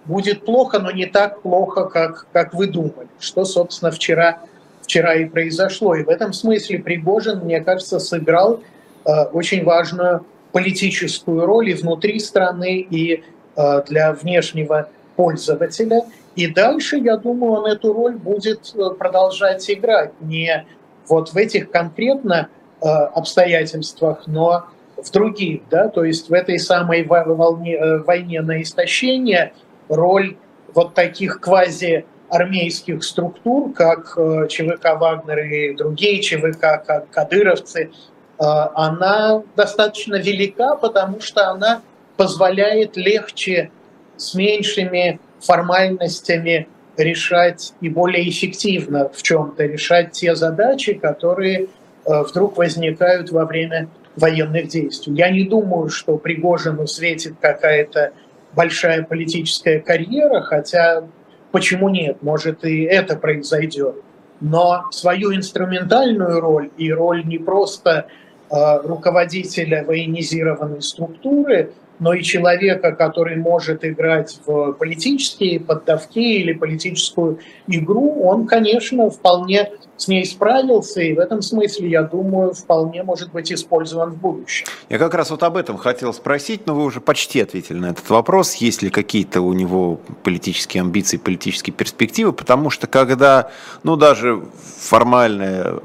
будет 0.03 0.43
плохо, 0.43 0.79
но 0.79 0.91
не 0.91 1.05
так 1.05 1.41
плохо, 1.41 1.85
как, 1.85 2.27
как 2.33 2.53
вы 2.53 2.67
думали, 2.67 3.07
что, 3.21 3.45
собственно, 3.45 3.91
вчера, 3.91 4.39
вчера 4.81 5.15
и 5.15 5.23
произошло. 5.23 5.95
И 5.95 6.03
в 6.03 6.09
этом 6.09 6.33
смысле 6.33 6.79
Пригожин, 6.79 7.39
мне 7.39 7.61
кажется, 7.61 7.99
сыграл 7.99 8.59
э, 9.05 9.23
очень 9.31 9.63
важную 9.63 10.25
политическую 10.51 11.45
роль 11.45 11.69
и 11.69 11.73
внутри 11.73 12.19
страны, 12.19 12.79
и 12.79 13.23
э, 13.55 13.83
для 13.87 14.13
внешнего 14.13 14.89
пользователя. 15.15 16.03
И 16.35 16.47
дальше, 16.47 16.97
я 16.97 17.17
думаю, 17.17 17.53
он 17.53 17.65
эту 17.65 17.93
роль 17.93 18.15
будет 18.15 18.73
э, 18.75 18.89
продолжать 18.97 19.69
играть 19.69 20.13
не 20.21 20.65
вот 21.07 21.29
в 21.29 21.37
этих 21.37 21.69
конкретно 21.71 22.49
э, 22.81 22.85
обстоятельствах, 22.87 24.23
но 24.27 24.65
в 24.97 25.11
других, 25.11 25.61
да, 25.69 25.87
то 25.87 26.03
есть 26.03 26.29
в 26.29 26.33
этой 26.33 26.59
самой 26.59 27.05
волне, 27.05 27.79
войне 28.05 28.41
на 28.41 28.61
истощение 28.61 29.53
роль 29.87 30.35
вот 30.73 30.93
таких 30.93 31.39
квази 31.39 32.05
армейских 32.27 33.03
структур, 33.03 33.71
как 33.73 34.17
ЧВК 34.49 34.99
«Вагнер» 34.99 35.39
и 35.39 35.73
другие 35.73 36.21
ЧВК, 36.21 36.83
как 36.85 37.09
кадыровцы, 37.09 37.91
она 38.39 39.43
достаточно 39.55 40.15
велика, 40.15 40.75
потому 40.75 41.19
что 41.19 41.49
она 41.49 41.81
позволяет 42.15 42.95
легче 42.95 43.69
с 44.15 44.33
меньшими 44.33 45.19
формальностями 45.41 46.67
решать 46.97 47.73
и 47.81 47.89
более 47.89 48.29
эффективно 48.29 49.09
в 49.09 49.21
чем-то 49.21 49.65
решать 49.65 50.11
те 50.11 50.35
задачи, 50.35 50.93
которые 50.93 51.67
э, 52.05 52.23
вдруг 52.23 52.57
возникают 52.57 53.31
во 53.31 53.45
время 53.45 53.89
военных 54.15 54.67
действий. 54.67 55.13
Я 55.15 55.29
не 55.29 55.43
думаю, 55.43 55.89
что 55.89 56.17
Пригожину 56.17 56.87
светит 56.87 57.35
какая-то 57.39 58.11
большая 58.53 59.03
политическая 59.03 59.79
карьера, 59.79 60.41
хотя 60.41 61.03
почему 61.51 61.89
нет, 61.89 62.21
может 62.21 62.65
и 62.65 62.83
это 62.83 63.15
произойдет. 63.15 63.95
Но 64.41 64.85
свою 64.91 65.33
инструментальную 65.33 66.39
роль 66.39 66.69
и 66.77 66.91
роль 66.91 67.25
не 67.25 67.37
просто 67.37 68.07
Э, 68.07 68.28
руководителя 68.49 69.83
военизированной 69.83 70.81
структуры, 70.81 71.71
но 71.99 72.13
и 72.13 72.23
человека, 72.23 72.93
который 72.93 73.35
может 73.35 73.83
играть 73.83 74.39
в 74.45 74.71
политические 74.71 75.59
поддавки 75.59 76.19
или 76.19 76.53
политическую 76.53 77.39
игру, 77.67 78.23
он, 78.23 78.47
конечно, 78.47 79.09
вполне 79.09 79.71
с 79.97 80.07
ней 80.07 80.25
справился, 80.25 81.01
и 81.01 81.13
в 81.13 81.19
этом 81.19 81.41
смысле, 81.41 81.89
я 81.89 82.03
думаю, 82.03 82.53
вполне 82.53 83.03
может 83.03 83.33
быть 83.33 83.51
использован 83.51 84.11
в 84.11 84.17
будущем. 84.17 84.65
Я 84.87 84.97
как 84.97 85.13
раз 85.13 85.29
вот 85.29 85.43
об 85.43 85.57
этом 85.57 85.75
хотел 85.75 86.13
спросить, 86.13 86.65
но 86.65 86.73
вы 86.73 86.85
уже 86.85 87.01
почти 87.01 87.41
ответили 87.41 87.77
на 87.77 87.87
этот 87.87 88.09
вопрос. 88.09 88.55
Есть 88.55 88.81
ли 88.81 88.89
какие-то 88.89 89.41
у 89.41 89.51
него 89.51 89.99
политические 90.23 90.81
амбиции, 90.81 91.17
политические 91.17 91.73
перспективы? 91.73 92.31
Потому 92.31 92.69
что 92.69 92.87
когда, 92.87 93.51
ну, 93.83 93.97
даже 93.97 94.41
формальная 94.77 95.81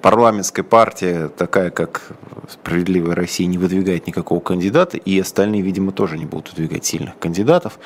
парламентская 0.00 0.64
партия, 0.64 1.28
такая 1.28 1.70
как 1.70 2.12
«Справедливая 2.48 3.14
Россия», 3.14 3.46
не 3.46 3.58
выдвигает 3.58 4.06
никакого 4.06 4.40
кандидата, 4.40 4.96
и 4.96 5.18
остальные, 5.18 5.62
видимо, 5.62 5.92
тоже 5.92 6.18
не 6.18 6.24
будут 6.24 6.50
выдвигать 6.50 6.84
сильных 6.84 7.18
кандидатов, 7.18 7.78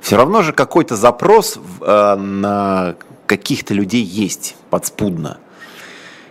все 0.00 0.16
равно 0.16 0.42
же 0.42 0.52
какой-то 0.52 0.96
запрос 0.96 1.58
э, 1.80 2.14
на 2.16 2.96
каких-то 3.26 3.74
людей 3.74 4.02
есть 4.02 4.56
подспудно 4.70 5.38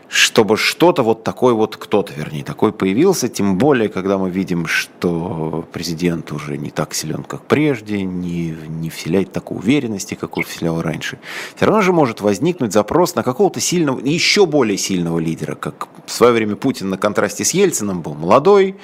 чтобы 0.09 0.57
что-то 0.57 1.03
вот 1.03 1.23
такой 1.23 1.53
вот 1.53 1.75
кто-то, 1.77 2.13
вернее, 2.13 2.43
такой 2.43 2.71
появился, 2.71 3.27
тем 3.27 3.57
более, 3.57 3.89
когда 3.89 4.17
мы 4.17 4.29
видим, 4.29 4.65
что 4.65 5.65
президент 5.71 6.31
уже 6.31 6.57
не 6.57 6.69
так 6.69 6.93
силен, 6.93 7.23
как 7.23 7.41
прежде, 7.43 8.03
не, 8.03 8.55
не 8.67 8.89
вселяет 8.89 9.31
такой 9.31 9.57
уверенности, 9.57 10.15
как 10.15 10.37
он 10.37 10.43
вселял 10.43 10.81
раньше. 10.81 11.19
Все 11.55 11.65
равно 11.65 11.81
же 11.81 11.91
может 11.91 12.21
возникнуть 12.21 12.73
запрос 12.73 13.15
на 13.15 13.23
какого-то 13.23 13.59
сильного, 13.59 13.99
еще 13.99 14.45
более 14.45 14.77
сильного 14.77 15.19
лидера, 15.19 15.55
как 15.55 15.87
в 16.05 16.11
свое 16.11 16.31
время 16.31 16.55
Путин 16.55 16.89
на 16.89 16.97
контрасте 16.97 17.43
с 17.43 17.51
Ельцином 17.51 18.01
был 18.01 18.13
молодой, 18.13 18.77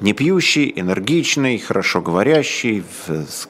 не 0.00 0.12
пьющий, 0.12 0.72
энергичный, 0.76 1.58
хорошо 1.58 2.02
говорящий, 2.02 2.84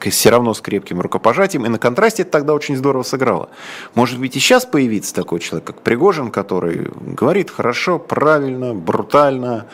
все 0.09 0.29
равно 0.29 0.53
с 0.53 0.61
крепким 0.61 1.01
рукопожатием. 1.01 1.65
И 1.65 1.69
на 1.69 1.77
контрасте 1.77 2.21
это 2.21 2.31
тогда 2.31 2.53
очень 2.53 2.77
здорово 2.77 3.03
сыграло. 3.03 3.49
Может 3.95 4.19
быть 4.19 4.35
и 4.37 4.39
сейчас 4.39 4.65
появится 4.65 5.13
такой 5.13 5.39
человек, 5.39 5.67
как 5.67 5.81
Пригожин, 5.81 6.31
который 6.31 6.87
говорит 7.17 7.49
хорошо, 7.49 7.99
правильно, 7.99 8.73
брутально, 8.73 9.65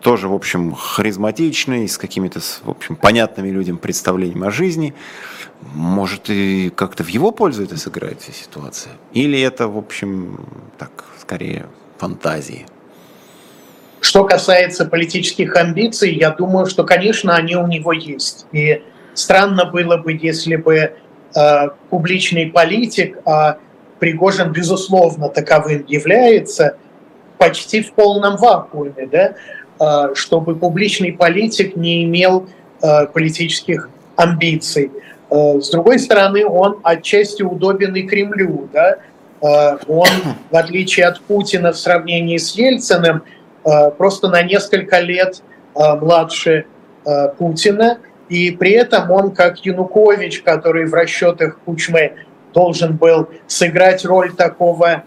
тоже, 0.00 0.28
в 0.28 0.34
общем, 0.34 0.72
харизматичный, 0.72 1.88
с 1.88 1.98
какими-то, 1.98 2.38
в 2.40 2.70
общем, 2.70 2.94
понятными 2.94 3.50
людям 3.50 3.76
представлениями 3.76 4.46
о 4.46 4.50
жизни. 4.52 4.94
Может, 5.74 6.30
и 6.30 6.70
как-то 6.70 7.02
в 7.02 7.08
его 7.08 7.32
пользу 7.32 7.64
это 7.64 7.76
сыграет 7.76 8.20
вся 8.20 8.32
ситуация? 8.32 8.92
Или 9.14 9.40
это, 9.40 9.66
в 9.66 9.76
общем, 9.76 10.46
так, 10.78 10.90
скорее, 11.20 11.66
фантазии? 11.98 12.66
Что 14.00 14.24
касается 14.24 14.84
политических 14.84 15.56
амбиций, 15.56 16.14
я 16.14 16.30
думаю, 16.30 16.66
что, 16.66 16.84
конечно, 16.84 17.34
они 17.34 17.56
у 17.56 17.66
него 17.66 17.92
есть. 17.92 18.46
И 18.52 18.82
странно 19.14 19.64
было 19.64 19.96
бы, 19.96 20.12
если 20.12 20.54
бы 20.54 20.76
э, 20.76 21.68
публичный 21.90 22.46
политик, 22.46 23.18
а 23.26 23.58
Пригожин, 23.98 24.52
безусловно, 24.52 25.28
таковым 25.28 25.84
является, 25.88 26.76
почти 27.38 27.82
в 27.82 27.92
полном 27.92 28.36
вакууме, 28.36 29.08
да, 29.10 29.34
э, 29.80 30.14
чтобы 30.14 30.56
публичный 30.56 31.12
политик 31.12 31.76
не 31.76 32.04
имел 32.04 32.48
э, 32.82 33.06
политических 33.06 33.90
амбиций. 34.16 34.90
Э, 35.30 35.60
с 35.60 35.70
другой 35.70 35.98
стороны, 35.98 36.46
он 36.46 36.80
отчасти 36.82 37.42
удобен 37.42 37.94
и 37.94 38.02
Кремлю. 38.02 38.68
Да? 38.72 38.98
Он, 39.42 40.08
в 40.50 40.56
отличие 40.56 41.06
от 41.06 41.20
Путина 41.20 41.72
в 41.72 41.76
сравнении 41.76 42.38
с 42.38 42.52
Ельциным, 42.56 43.22
просто 43.98 44.28
на 44.28 44.42
несколько 44.42 44.98
лет 44.98 45.42
младше 45.74 46.64
Путина, 47.36 47.98
и 48.30 48.50
при 48.52 48.72
этом 48.72 49.10
он, 49.10 49.32
как 49.32 49.58
Янукович, 49.58 50.40
который 50.40 50.86
в 50.86 50.94
расчетах 50.94 51.58
Кучмы 51.66 52.14
должен 52.56 52.96
был 52.96 53.28
сыграть 53.46 54.04
роль 54.04 54.32
такого 54.32 55.04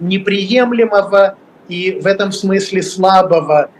неприемлемого 0.00 1.36
и 1.68 2.00
в 2.02 2.06
этом 2.06 2.32
смысле 2.32 2.82
слабого 2.82 3.70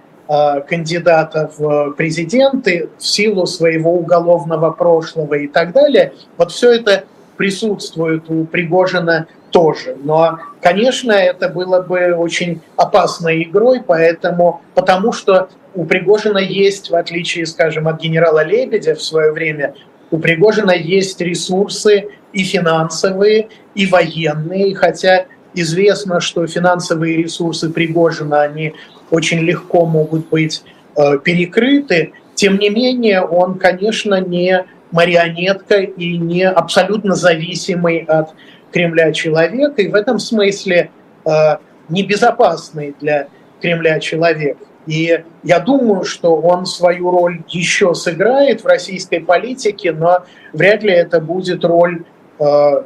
кандидата 0.68 1.50
в 1.58 1.92
президенты 1.92 2.88
в 2.98 3.04
силу 3.04 3.46
своего 3.46 3.94
уголовного 3.94 4.70
прошлого 4.70 5.34
и 5.34 5.48
так 5.48 5.72
далее. 5.72 6.12
Вот 6.36 6.52
все 6.52 6.72
это 6.72 7.04
присутствует 7.36 8.30
у 8.30 8.44
Пригожина 8.44 9.26
тоже. 9.50 9.96
Но, 10.02 10.38
конечно, 10.60 11.12
это 11.12 11.48
было 11.48 11.80
бы 11.80 12.12
очень 12.12 12.60
опасной 12.76 13.42
игрой, 13.44 13.80
поэтому, 13.84 14.60
потому 14.74 15.12
что 15.12 15.48
у 15.74 15.84
Пригожина 15.84 16.38
есть, 16.38 16.90
в 16.90 16.94
отличие, 16.94 17.46
скажем, 17.46 17.88
от 17.88 18.00
генерала 18.00 18.44
Лебедя 18.44 18.94
в 18.94 19.02
свое 19.02 19.32
время, 19.32 19.74
у 20.10 20.18
Пригожина 20.18 20.72
есть 20.72 21.20
ресурсы 21.20 22.08
и 22.32 22.44
финансовые, 22.44 23.48
и 23.74 23.86
военные, 23.86 24.74
хотя 24.74 25.26
известно, 25.54 26.20
что 26.20 26.46
финансовые 26.46 27.16
ресурсы 27.16 27.70
Пригожина, 27.70 28.42
они 28.42 28.74
очень 29.10 29.40
легко 29.40 29.86
могут 29.86 30.28
быть 30.28 30.62
э, 30.96 31.18
перекрыты, 31.18 32.12
тем 32.34 32.58
не 32.58 32.70
менее 32.70 33.22
он, 33.22 33.58
конечно, 33.58 34.20
не 34.20 34.64
марионетка 34.90 35.80
и 35.80 36.16
не 36.16 36.48
абсолютно 36.48 37.14
зависимый 37.14 37.98
от 37.98 38.30
Кремля 38.72 39.12
человек, 39.12 39.78
и 39.78 39.88
в 39.88 39.94
этом 39.94 40.18
смысле 40.18 40.90
э, 41.24 41.30
небезопасный 41.88 42.94
для 43.00 43.28
Кремля 43.60 43.98
человек. 44.00 44.58
И 44.86 45.22
я 45.42 45.60
думаю, 45.60 46.04
что 46.04 46.36
он 46.36 46.64
свою 46.64 47.10
роль 47.10 47.42
еще 47.48 47.94
сыграет 47.94 48.62
в 48.62 48.66
российской 48.66 49.18
политике, 49.18 49.92
но 49.92 50.24
вряд 50.52 50.82
ли 50.82 50.92
это 50.92 51.20
будет 51.20 51.64
роль 51.64 52.04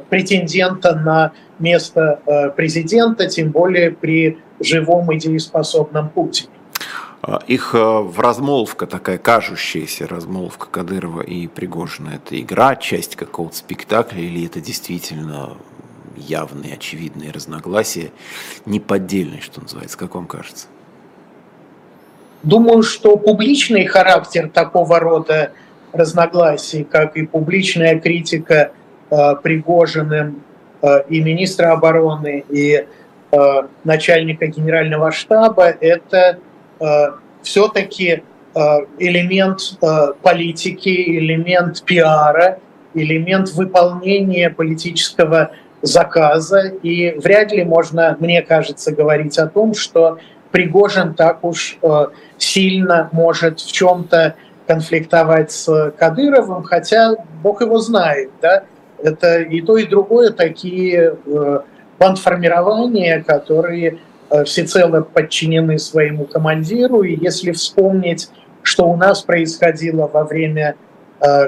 претендента 0.09 0.95
на 0.95 1.31
место 1.59 2.19
э, 2.25 2.49
президента, 2.49 3.27
тем 3.27 3.51
более 3.51 3.91
при 3.91 4.37
живом 4.59 5.11
и 5.11 5.19
дееспособном 5.19 6.09
Путине. 6.09 6.49
А, 7.21 7.39
их 7.47 7.73
э, 7.73 7.77
в 7.77 8.19
размолвка, 8.19 8.85
такая 8.85 9.17
кажущаяся 9.17 10.07
размолвка 10.07 10.67
Кадырова 10.69 11.21
и 11.21 11.47
Пригожина, 11.47 12.15
это 12.15 12.39
игра, 12.39 12.75
часть 12.75 13.15
какого-то 13.15 13.55
спектакля, 13.55 14.21
или 14.21 14.45
это 14.45 14.59
действительно 14.59 15.51
явные, 16.17 16.73
очевидные 16.73 17.31
разногласия, 17.31 18.11
неподдельные, 18.65 19.41
что 19.41 19.61
называется, 19.61 19.97
как 19.97 20.15
вам 20.15 20.27
кажется? 20.27 20.67
Думаю, 22.43 22.83
что 22.83 23.15
публичный 23.15 23.85
характер 23.85 24.49
такого 24.49 24.99
рода 24.99 25.53
разногласий, 25.93 26.83
как 26.83 27.15
и 27.15 27.25
публичная 27.25 27.99
критика 27.99 28.53
э, 28.53 28.82
Пригожиным 29.09 30.43
э, 30.81 31.03
и 31.09 31.21
министра 31.21 31.71
обороны, 31.71 32.43
и 32.49 32.85
э, 33.31 33.61
начальника 33.83 34.47
генерального 34.47 35.11
штаба, 35.11 35.65
это 35.67 36.39
э, 36.79 36.85
все-таки 37.41 38.23
э, 38.55 38.59
элемент 38.99 39.77
э, 39.81 40.13
политики, 40.21 41.17
элемент 41.17 41.83
пиара, 41.83 42.59
элемент 42.93 43.51
выполнения 43.51 44.49
политического 44.49 45.51
заказа, 45.81 46.73
и 46.81 47.11
вряд 47.19 47.51
ли 47.51 47.63
можно, 47.63 48.15
мне 48.19 48.41
кажется, 48.41 48.93
говорить 48.93 49.37
о 49.37 49.47
том, 49.47 49.73
что 49.73 50.17
Пригожин 50.51 51.13
так 51.13 51.43
уж 51.43 51.77
э, 51.81 52.07
сильно 52.37 53.09
может 53.11 53.59
в 53.59 53.71
чем-то 53.71 54.35
конфликтовать 54.67 55.51
с 55.51 55.91
Кадыровым, 55.97 56.63
хотя 56.63 57.15
Бог 57.41 57.61
его 57.61 57.79
знает, 57.79 58.29
да, 58.41 58.63
это 59.03 59.41
и 59.41 59.61
то, 59.61 59.77
и 59.77 59.85
другое 59.85 60.31
такие 60.31 61.15
э, 61.25 61.59
бандформирования, 61.99 63.23
которые 63.23 63.99
э, 64.29 64.43
всецело 64.43 65.01
подчинены 65.01 65.77
своему 65.77 66.25
командиру, 66.25 67.03
и 67.03 67.15
если 67.15 67.51
вспомнить, 67.51 68.29
что 68.61 68.85
у 68.85 68.95
нас 68.95 69.21
происходило 69.21 70.07
во 70.07 70.23
время 70.23 70.75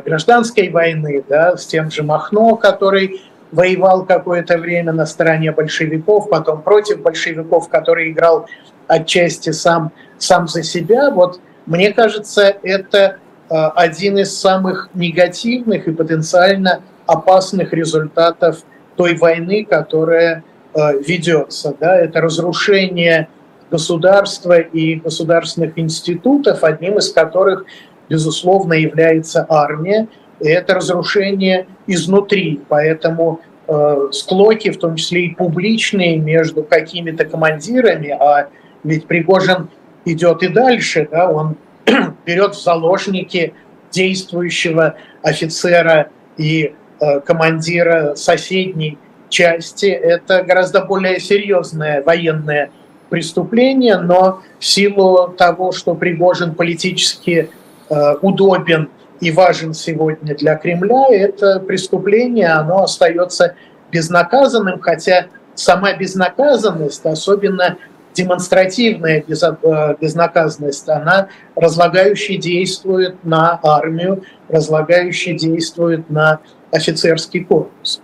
гражданской 0.05 0.69
войны, 0.69 1.21
да, 1.27 1.57
с 1.57 1.65
тем 1.65 1.91
же 1.91 2.01
Махно, 2.01 2.55
который 2.55 3.21
воевал 3.51 4.05
какое-то 4.05 4.57
время 4.57 4.91
на 4.91 5.05
стороне 5.05 5.51
большевиков, 5.51 6.29
потом 6.29 6.61
против 6.61 7.01
большевиков, 7.01 7.69
который 7.69 8.11
играл 8.11 8.47
отчасти 8.87 9.51
сам, 9.51 9.91
сам 10.17 10.47
за 10.47 10.63
себя. 10.63 11.11
Вот 11.11 11.39
мне 11.65 11.93
кажется, 11.93 12.55
это 12.63 13.17
э, 13.49 13.55
один 13.75 14.17
из 14.17 14.37
самых 14.37 14.89
негативных 14.93 15.87
и 15.87 15.91
потенциально 15.91 16.81
опасных 17.05 17.73
результатов 17.73 18.63
той 18.95 19.15
войны, 19.15 19.65
которая 19.65 20.43
э, 20.73 20.79
ведется. 21.05 21.75
Да? 21.79 21.97
Это 21.97 22.21
разрушение 22.21 23.29
государства 23.71 24.59
и 24.59 24.95
государственных 24.95 25.77
институтов, 25.77 26.63
одним 26.63 26.97
из 26.97 27.11
которых, 27.11 27.65
безусловно, 28.09 28.73
является 28.73 29.45
армия 29.49 30.07
и 30.39 30.49
это 30.49 30.75
разрушение 30.75 31.67
изнутри. 31.87 32.61
Поэтому 32.67 33.41
э, 33.67 34.07
склоки, 34.11 34.69
в 34.71 34.77
том 34.77 34.95
числе 34.95 35.27
и 35.27 35.35
публичные, 35.35 36.17
между 36.17 36.63
какими-то 36.63 37.25
командирами, 37.25 38.09
а 38.09 38.49
ведь 38.83 39.07
Пригожин 39.07 39.69
идет 40.05 40.43
и 40.43 40.47
дальше, 40.49 41.07
да, 41.09 41.29
он 41.29 41.57
берет 42.25 42.55
в 42.55 42.61
заложники 42.61 43.53
действующего 43.91 44.95
офицера 45.21 46.09
и 46.37 46.75
командира 47.25 48.15
соседней 48.15 48.97
части. 49.29 49.87
Это 49.87 50.43
гораздо 50.43 50.85
более 50.85 51.19
серьезное 51.19 52.03
военное 52.03 52.71
преступление, 53.09 53.97
но 53.97 54.41
в 54.59 54.65
силу 54.65 55.29
того, 55.37 55.71
что 55.71 55.93
Пригожин 55.93 56.55
политически 56.55 57.49
э, 57.89 58.13
удобен 58.21 58.89
и 59.19 59.31
важен 59.31 59.73
сегодня 59.73 60.35
для 60.35 60.55
Кремля, 60.55 61.05
это 61.09 61.59
преступление, 61.59 62.49
оно 62.49 62.83
остается 62.83 63.55
безнаказанным, 63.91 64.79
хотя 64.81 65.27
сама 65.53 65.93
безнаказанность, 65.93 67.05
особенно 67.05 67.77
демонстративная 68.13 69.23
э, 69.27 69.95
безнаказанность, 70.01 70.89
она 70.89 71.27
разлагающе 71.55 72.37
действует 72.37 73.23
на 73.23 73.59
армию, 73.61 74.23
разлагающе 74.49 75.33
действует 75.33 76.09
на 76.09 76.39
офицерский 76.75 77.43
корпус. 77.43 78.01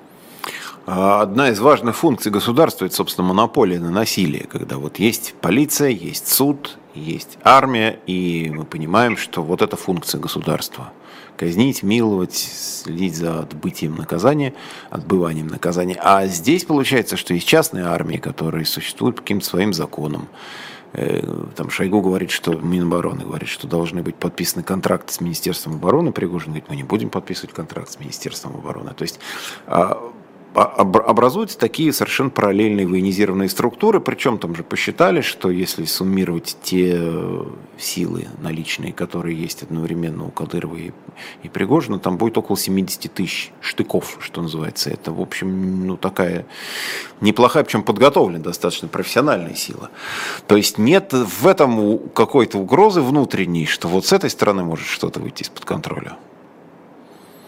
А 0.87 1.21
одна 1.21 1.49
из 1.49 1.59
важных 1.59 1.95
функций 1.95 2.31
государства– 2.31 2.85
это, 2.87 2.95
собственно, 2.95 3.27
монополия 3.27 3.79
на 3.79 3.91
насилие, 3.91 4.45
когда 4.45 4.77
вот 4.77 4.97
есть 4.97 5.35
полиция, 5.39 5.89
есть 5.89 6.27
суд, 6.27 6.77
есть 6.95 7.37
армия, 7.43 7.99
и 8.07 8.51
мы 8.53 8.65
понимаем, 8.65 9.15
что 9.15 9.43
вот 9.43 9.61
это 9.61 9.75
функция 9.77 10.19
государства– 10.19 10.91
казнить, 11.41 11.81
миловать, 11.81 12.35
следить 12.35 13.15
за 13.15 13.39
отбытием 13.39 13.95
наказания, 13.95 14.53
отбыванием 14.91 15.47
наказания. 15.47 15.97
А 15.99 16.27
здесь 16.27 16.65
получается, 16.65 17.17
что 17.17 17.33
есть 17.33 17.47
частные 17.47 17.85
армии, 17.85 18.17
которые 18.17 18.63
существуют 18.63 19.15
по 19.15 19.21
каким-то 19.23 19.47
своим 19.47 19.73
законам. 19.73 20.27
Э, 20.93 21.21
там 21.55 21.69
Шойгу 21.69 22.01
говорит, 22.01 22.31
что 22.31 22.53
Минобороны 22.53 23.23
говорит, 23.23 23.49
что 23.49 23.67
должны 23.67 24.01
быть 24.03 24.15
подписаны 24.15 24.63
контракты 24.63 25.13
с 25.13 25.21
Министерством 25.21 25.75
обороны. 25.75 26.11
Пригожин 26.11 26.49
говорит, 26.49 26.69
мы 26.69 26.75
не 26.75 26.83
будем 26.83 27.09
подписывать 27.09 27.53
контракт 27.53 27.89
с 27.89 27.99
Министерством 27.99 28.55
обороны. 28.55 28.93
То 28.93 29.03
есть 29.03 29.19
а, 29.67 30.11
образуются 30.53 31.57
такие 31.57 31.93
совершенно 31.93 32.29
параллельные 32.29 32.85
военизированные 32.85 33.47
структуры, 33.47 34.01
причем 34.01 34.37
там 34.37 34.55
же 34.55 34.63
посчитали, 34.63 35.21
что 35.21 35.49
если 35.49 35.85
суммировать 35.85 36.57
те 36.61 36.97
э, 36.97 37.43
силы 37.77 38.27
наличные, 38.41 38.91
которые 38.91 39.39
есть 39.39 39.63
одновременно 39.63 40.25
у 40.25 40.29
Кадырова 40.29 40.75
и, 40.75 40.91
и 41.43 41.49
Пригожина, 41.49 41.99
там 41.99 42.17
будет 42.17 42.37
около 42.37 42.57
70 42.57 43.13
тысяч 43.13 43.53
штыков, 43.61 44.17
что 44.19 44.41
называется. 44.41 44.89
Это, 44.89 45.13
в 45.13 45.21
общем, 45.21 45.87
ну, 45.87 45.95
такая 45.95 46.45
неплохая, 47.21 47.63
причем 47.63 47.83
подготовленная, 47.83 48.41
достаточно 48.41 48.89
профессиональная 48.89 49.55
сила. 49.55 49.89
То 50.47 50.57
есть 50.57 50.77
нет 50.77 51.13
в 51.13 51.47
этом 51.47 52.09
какой-то 52.09 52.57
угрозы 52.57 53.01
внутренней, 53.01 53.65
что 53.65 53.87
вот 53.87 54.05
с 54.05 54.11
этой 54.11 54.29
стороны 54.29 54.63
может 54.63 54.87
что-то 54.87 55.21
выйти 55.21 55.43
из-под 55.43 55.63
контроля. 55.63 56.17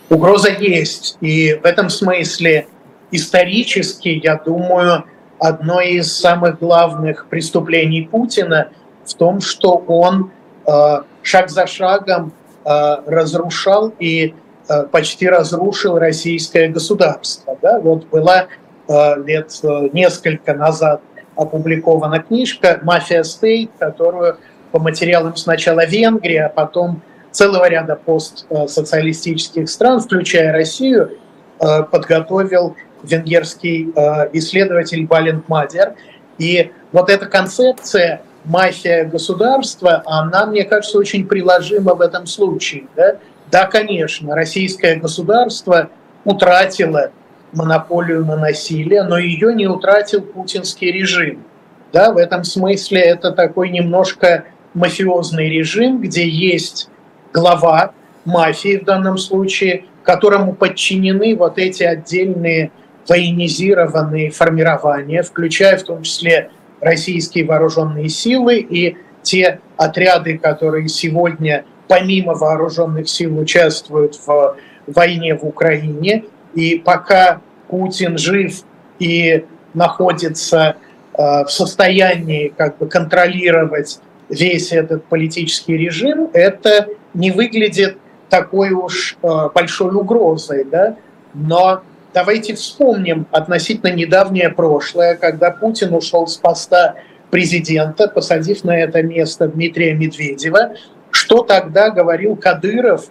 Угроза 0.10 0.52
есть, 0.52 1.18
и 1.22 1.60
в 1.62 1.66
этом 1.66 1.90
смысле 1.90 2.68
исторически, 3.16 4.22
я 4.24 4.36
думаю, 4.36 5.06
одно 5.40 5.82
из 5.82 6.12
самых 6.18 6.60
главных 6.60 7.28
преступлений 7.28 8.08
Путина 8.10 8.70
в 9.06 9.14
том, 9.14 9.42
что 9.42 9.84
он 9.88 10.32
э, 10.66 11.02
шаг 11.22 11.50
за 11.50 11.68
шагом 11.68 12.34
э, 12.66 12.70
разрушал 13.06 13.94
и 14.00 14.34
э, 14.70 14.84
почти 14.84 15.28
разрушил 15.28 15.98
российское 15.98 16.70
государство. 16.70 17.58
Да? 17.62 17.80
Вот 17.80 18.08
была 18.08 18.48
э, 18.88 19.24
лет 19.26 19.52
э, 19.64 19.90
несколько 19.92 20.54
назад 20.54 21.02
опубликована 21.36 22.20
книжка 22.20 22.80
«Мафия 22.84 23.24
Стейт», 23.24 23.72
которую 23.80 24.38
по 24.72 24.80
материалам 24.80 25.36
сначала 25.36 25.86
Венгрии, 25.86 26.38
а 26.38 26.50
потом 26.50 27.02
целого 27.32 27.68
ряда 27.68 27.96
постсоциалистических 27.96 29.70
стран, 29.70 30.00
включая 30.00 30.54
Россию, 30.54 31.18
э, 31.60 31.84
подготовил 31.84 32.76
венгерский 33.04 33.92
э, 33.96 34.30
исследователь 34.34 35.06
Балент 35.06 35.48
Мадер. 35.50 35.96
И 36.38 36.72
вот 36.92 37.10
эта 37.10 37.26
концепция 37.26 38.22
мафия 38.46 39.06
государства, 39.06 40.04
она, 40.06 40.46
мне 40.46 40.64
кажется, 40.64 40.98
очень 40.98 41.28
приложима 41.28 41.94
в 41.94 42.02
этом 42.02 42.26
случае. 42.26 42.86
Да, 42.96 43.18
да 43.52 43.66
конечно, 43.66 44.36
российское 44.36 44.96
государство 44.96 45.90
утратило 46.26 47.12
монополию 47.52 48.26
на 48.26 48.36
насилие, 48.36 49.04
но 49.04 49.18
ее 49.18 49.54
не 49.54 49.68
утратил 49.68 50.22
путинский 50.22 50.92
режим. 50.92 51.44
Да, 51.92 52.12
в 52.12 52.18
этом 52.18 52.44
смысле 52.44 53.02
это 53.02 53.32
такой 53.32 53.70
немножко 53.70 54.46
мафиозный 54.74 55.50
режим, 55.50 56.02
где 56.02 56.28
есть 56.28 56.90
глава 57.32 57.92
мафии 58.26 58.78
в 58.80 58.86
данном 58.86 59.18
случае, 59.18 59.86
которому 60.04 60.54
подчинены 60.54 61.36
вот 61.36 61.60
эти 61.60 61.84
отдельные 61.84 62.72
военизированные 63.08 64.32
формирования, 64.32 65.24
включая 65.24 65.78
в 65.78 65.84
том 65.84 66.04
числе 66.04 66.50
российские 66.80 67.46
вооруженные 67.46 68.10
силы 68.10 68.58
и 68.58 68.98
те 69.22 69.60
отряды, 69.78 70.38
которые 70.38 70.88
сегодня 70.90 71.66
помимо 71.88 72.34
вооруженных 72.34 73.10
сил 73.10 73.38
участвуют 73.40 74.20
в 74.26 74.58
войне 74.88 75.36
в 75.36 75.44
Украине. 75.44 76.26
И 76.54 76.82
пока 76.84 77.42
Путин 77.68 78.18
жив 78.18 78.62
и 79.00 79.46
находится 79.74 80.76
э, 81.14 81.44
в 81.46 81.50
состоянии 81.50 82.54
как 82.56 82.78
бы 82.78 82.88
контролировать 82.88 84.00
весь 84.30 84.72
этот 84.72 85.06
политический 85.06 85.78
режим, 85.78 86.30
это 86.34 86.88
не 87.14 87.32
выглядит 87.32 87.98
такой 88.30 88.72
уж 88.72 89.18
э, 89.22 89.28
большой 89.54 89.94
угрозой, 89.96 90.64
да? 90.64 90.96
Но 91.34 91.82
Давайте 92.14 92.54
вспомним 92.54 93.26
относительно 93.32 93.92
недавнее 93.92 94.50
прошлое, 94.50 95.16
когда 95.16 95.50
Путин 95.50 95.94
ушел 95.96 96.28
с 96.28 96.38
поста 96.38 96.96
президента, 97.32 98.08
посадив 98.08 98.64
на 98.64 98.78
это 98.78 99.02
место 99.02 99.48
Дмитрия 99.48 99.96
Медведева. 99.96 100.76
Что 101.10 101.42
тогда 101.42 101.90
говорил 101.90 102.36
Кадыров 102.36 103.08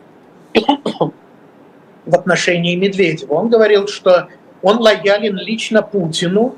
в 0.54 2.14
отношении 2.14 2.76
Медведева? 2.76 3.34
Он 3.34 3.48
говорил, 3.48 3.88
что 3.88 4.28
он 4.62 4.78
лоялен 4.78 5.36
лично 5.36 5.82
Путину, 5.82 6.54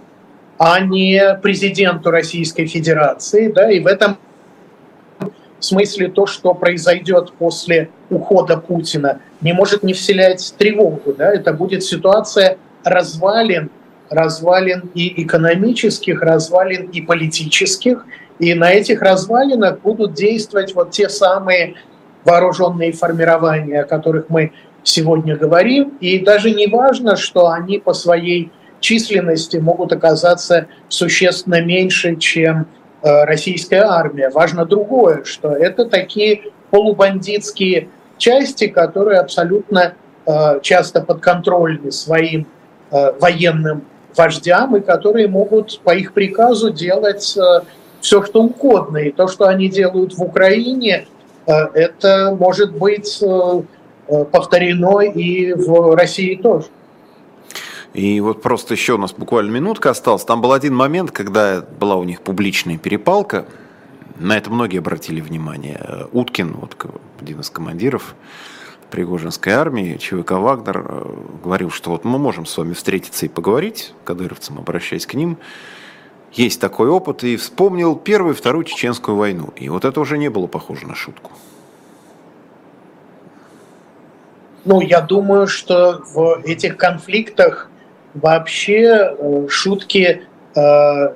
а 0.58 0.80
не 0.80 1.38
президенту 1.42 2.10
Российской 2.10 2.66
Федерации. 2.66 3.48
Да, 3.48 3.70
и 3.70 3.80
в 3.80 3.86
этом 3.86 4.18
в 5.64 5.66
смысле 5.66 6.08
то, 6.08 6.26
что 6.26 6.52
произойдет 6.52 7.32
после 7.38 7.88
ухода 8.10 8.58
Путина, 8.58 9.20
не 9.40 9.54
может 9.54 9.82
не 9.82 9.94
вселять 9.94 10.54
тревогу. 10.58 11.14
Да? 11.16 11.32
Это 11.32 11.54
будет 11.54 11.82
ситуация 11.82 12.58
развалин, 12.84 13.70
развалин 14.10 14.90
и 14.92 15.22
экономических, 15.22 16.20
развалин 16.20 16.90
и 16.90 17.00
политических. 17.00 18.04
И 18.38 18.52
на 18.52 18.72
этих 18.72 19.00
развалинах 19.00 19.80
будут 19.80 20.12
действовать 20.12 20.74
вот 20.74 20.90
те 20.90 21.08
самые 21.08 21.76
вооруженные 22.26 22.92
формирования, 22.92 23.80
о 23.80 23.86
которых 23.86 24.28
мы 24.28 24.52
сегодня 24.82 25.34
говорим. 25.34 25.96
И 25.98 26.18
даже 26.18 26.50
не 26.50 26.66
важно, 26.66 27.16
что 27.16 27.48
они 27.48 27.78
по 27.78 27.94
своей 27.94 28.52
численности 28.80 29.56
могут 29.56 29.94
оказаться 29.94 30.66
существенно 30.90 31.62
меньше, 31.62 32.16
чем 32.16 32.66
российская 33.04 33.82
армия. 33.82 34.30
Важно 34.30 34.64
другое, 34.64 35.24
что 35.24 35.52
это 35.52 35.84
такие 35.84 36.42
полубандитские 36.70 37.88
части, 38.16 38.66
которые 38.66 39.20
абсолютно 39.20 39.94
э, 40.26 40.60
часто 40.62 41.02
подконтрольны 41.02 41.92
своим 41.92 42.46
э, 42.90 43.12
военным 43.20 43.84
вождям 44.16 44.76
и 44.76 44.80
которые 44.80 45.28
могут 45.28 45.80
по 45.80 45.94
их 45.94 46.14
приказу 46.14 46.70
делать 46.70 47.22
все, 48.00 48.22
что 48.22 48.42
угодно. 48.42 48.98
И 48.98 49.12
то, 49.12 49.28
что 49.28 49.48
они 49.48 49.68
делают 49.68 50.14
в 50.14 50.22
Украине, 50.22 51.06
это 51.46 52.34
может 52.38 52.72
быть 52.76 53.20
повторено 54.30 55.00
и 55.00 55.52
в 55.52 55.96
России 55.96 56.36
тоже. 56.36 56.66
И 57.94 58.20
вот 58.20 58.42
просто 58.42 58.74
еще 58.74 58.94
у 58.94 58.98
нас 58.98 59.12
буквально 59.12 59.52
минутка 59.52 59.90
осталась. 59.90 60.24
Там 60.24 60.40
был 60.40 60.52
один 60.52 60.74
момент, 60.74 61.12
когда 61.12 61.62
была 61.62 61.94
у 61.94 62.02
них 62.02 62.22
публичная 62.22 62.76
перепалка. 62.76 63.46
На 64.18 64.36
это 64.36 64.50
многие 64.50 64.78
обратили 64.78 65.20
внимание. 65.20 66.08
Уткин, 66.12 66.54
вот 66.54 66.76
один 67.20 67.40
из 67.40 67.50
командиров 67.50 68.16
Пригожинской 68.90 69.52
армии, 69.52 69.96
ЧВК 69.96 70.32
«Вагнер», 70.32 70.84
э, 70.86 71.16
говорил, 71.42 71.70
что 71.70 71.90
вот 71.90 72.04
мы 72.04 72.18
можем 72.18 72.46
с 72.46 72.56
вами 72.56 72.74
встретиться 72.74 73.26
и 73.26 73.28
поговорить, 73.28 73.92
кадыровцам, 74.04 74.58
обращаясь 74.58 75.06
к 75.06 75.14
ним. 75.14 75.38
Есть 76.32 76.60
такой 76.60 76.88
опыт, 76.88 77.24
и 77.24 77.36
вспомнил 77.36 77.96
Первую 77.96 78.34
и 78.34 78.36
Вторую 78.36 78.64
Чеченскую 78.64 79.16
войну. 79.16 79.52
И 79.56 79.68
вот 79.68 79.84
это 79.84 80.00
уже 80.00 80.18
не 80.18 80.28
было 80.28 80.46
похоже 80.46 80.86
на 80.86 80.94
шутку. 80.94 81.32
Ну, 84.64 84.80
я 84.80 85.00
думаю, 85.00 85.46
что 85.46 86.02
в 86.14 86.40
этих 86.44 86.76
конфликтах 86.76 87.70
вообще 88.14 89.14
э, 89.18 89.46
шутки 89.48 90.22
э, 90.54 91.14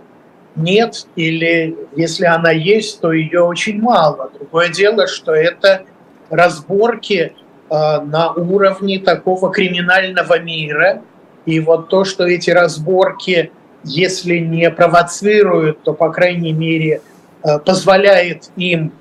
нет, 0.57 1.07
или 1.15 1.77
если 1.97 2.27
она 2.27 2.51
есть, 2.51 3.01
то 3.01 3.13
ее 3.13 3.43
очень 3.43 3.81
мало. 3.81 4.31
Другое 4.35 4.69
дело, 4.71 5.07
что 5.07 5.33
это 5.33 5.85
разборки 6.29 7.33
э, 7.71 8.01
на 8.01 8.33
уровне 8.33 8.99
такого 8.99 9.51
криминального 9.53 10.39
мира. 10.41 11.03
И 11.47 11.61
вот 11.61 11.89
то, 11.89 12.05
что 12.05 12.27
эти 12.27 12.51
разборки, 12.51 13.53
если 13.85 14.39
не 14.39 14.69
провоцируют, 14.71 15.83
то, 15.83 15.95
по 15.95 16.11
крайней 16.11 16.53
мере, 16.53 17.01
позволяет 17.65 18.51
им 18.57 18.93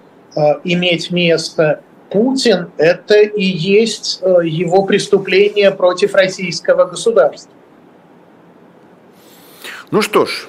иметь 0.64 1.12
место 1.12 1.82
Путин, 2.10 2.70
это 2.78 3.16
и 3.16 3.44
есть 3.44 4.22
его 4.22 4.84
преступление 4.84 5.72
против 5.72 6.14
российского 6.14 6.86
государства. 6.86 7.52
Ну 9.90 10.02
что 10.02 10.26
ж, 10.26 10.48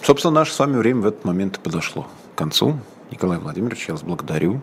собственно, 0.00 0.32
наше 0.32 0.52
с 0.52 0.58
вами 0.60 0.76
время 0.76 1.00
в 1.00 1.06
этот 1.06 1.24
момент 1.24 1.58
подошло 1.58 2.06
к 2.34 2.38
концу. 2.38 2.78
Николай 3.10 3.36
Владимирович, 3.38 3.88
я 3.88 3.94
вас 3.94 4.04
благодарю. 4.04 4.60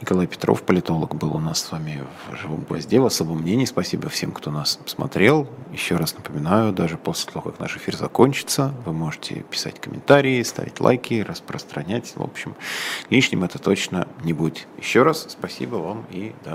Николай 0.00 0.28
Петров, 0.28 0.62
политолог, 0.62 1.16
был 1.16 1.34
у 1.34 1.40
нас 1.40 1.60
с 1.64 1.72
вами 1.72 2.04
в 2.30 2.36
«Живом 2.36 2.62
гвозде» 2.62 3.00
в 3.00 3.06
особом 3.06 3.38
мнении. 3.38 3.64
Спасибо 3.64 4.08
всем, 4.08 4.30
кто 4.30 4.52
нас 4.52 4.78
смотрел. 4.86 5.48
Еще 5.72 5.96
раз 5.96 6.14
напоминаю, 6.14 6.72
даже 6.72 6.96
после 6.96 7.32
того, 7.32 7.50
как 7.50 7.58
наш 7.58 7.76
эфир 7.76 7.96
закончится, 7.96 8.72
вы 8.86 8.92
можете 8.92 9.40
писать 9.50 9.80
комментарии, 9.80 10.40
ставить 10.44 10.78
лайки, 10.78 11.24
распространять. 11.26 12.12
В 12.14 12.22
общем, 12.22 12.54
лишним 13.10 13.42
это 13.42 13.58
точно 13.58 14.06
не 14.22 14.32
будет. 14.32 14.68
Еще 14.78 15.02
раз 15.02 15.26
спасибо 15.28 15.76
вам 15.76 16.06
и 16.10 16.32
до 16.44 16.54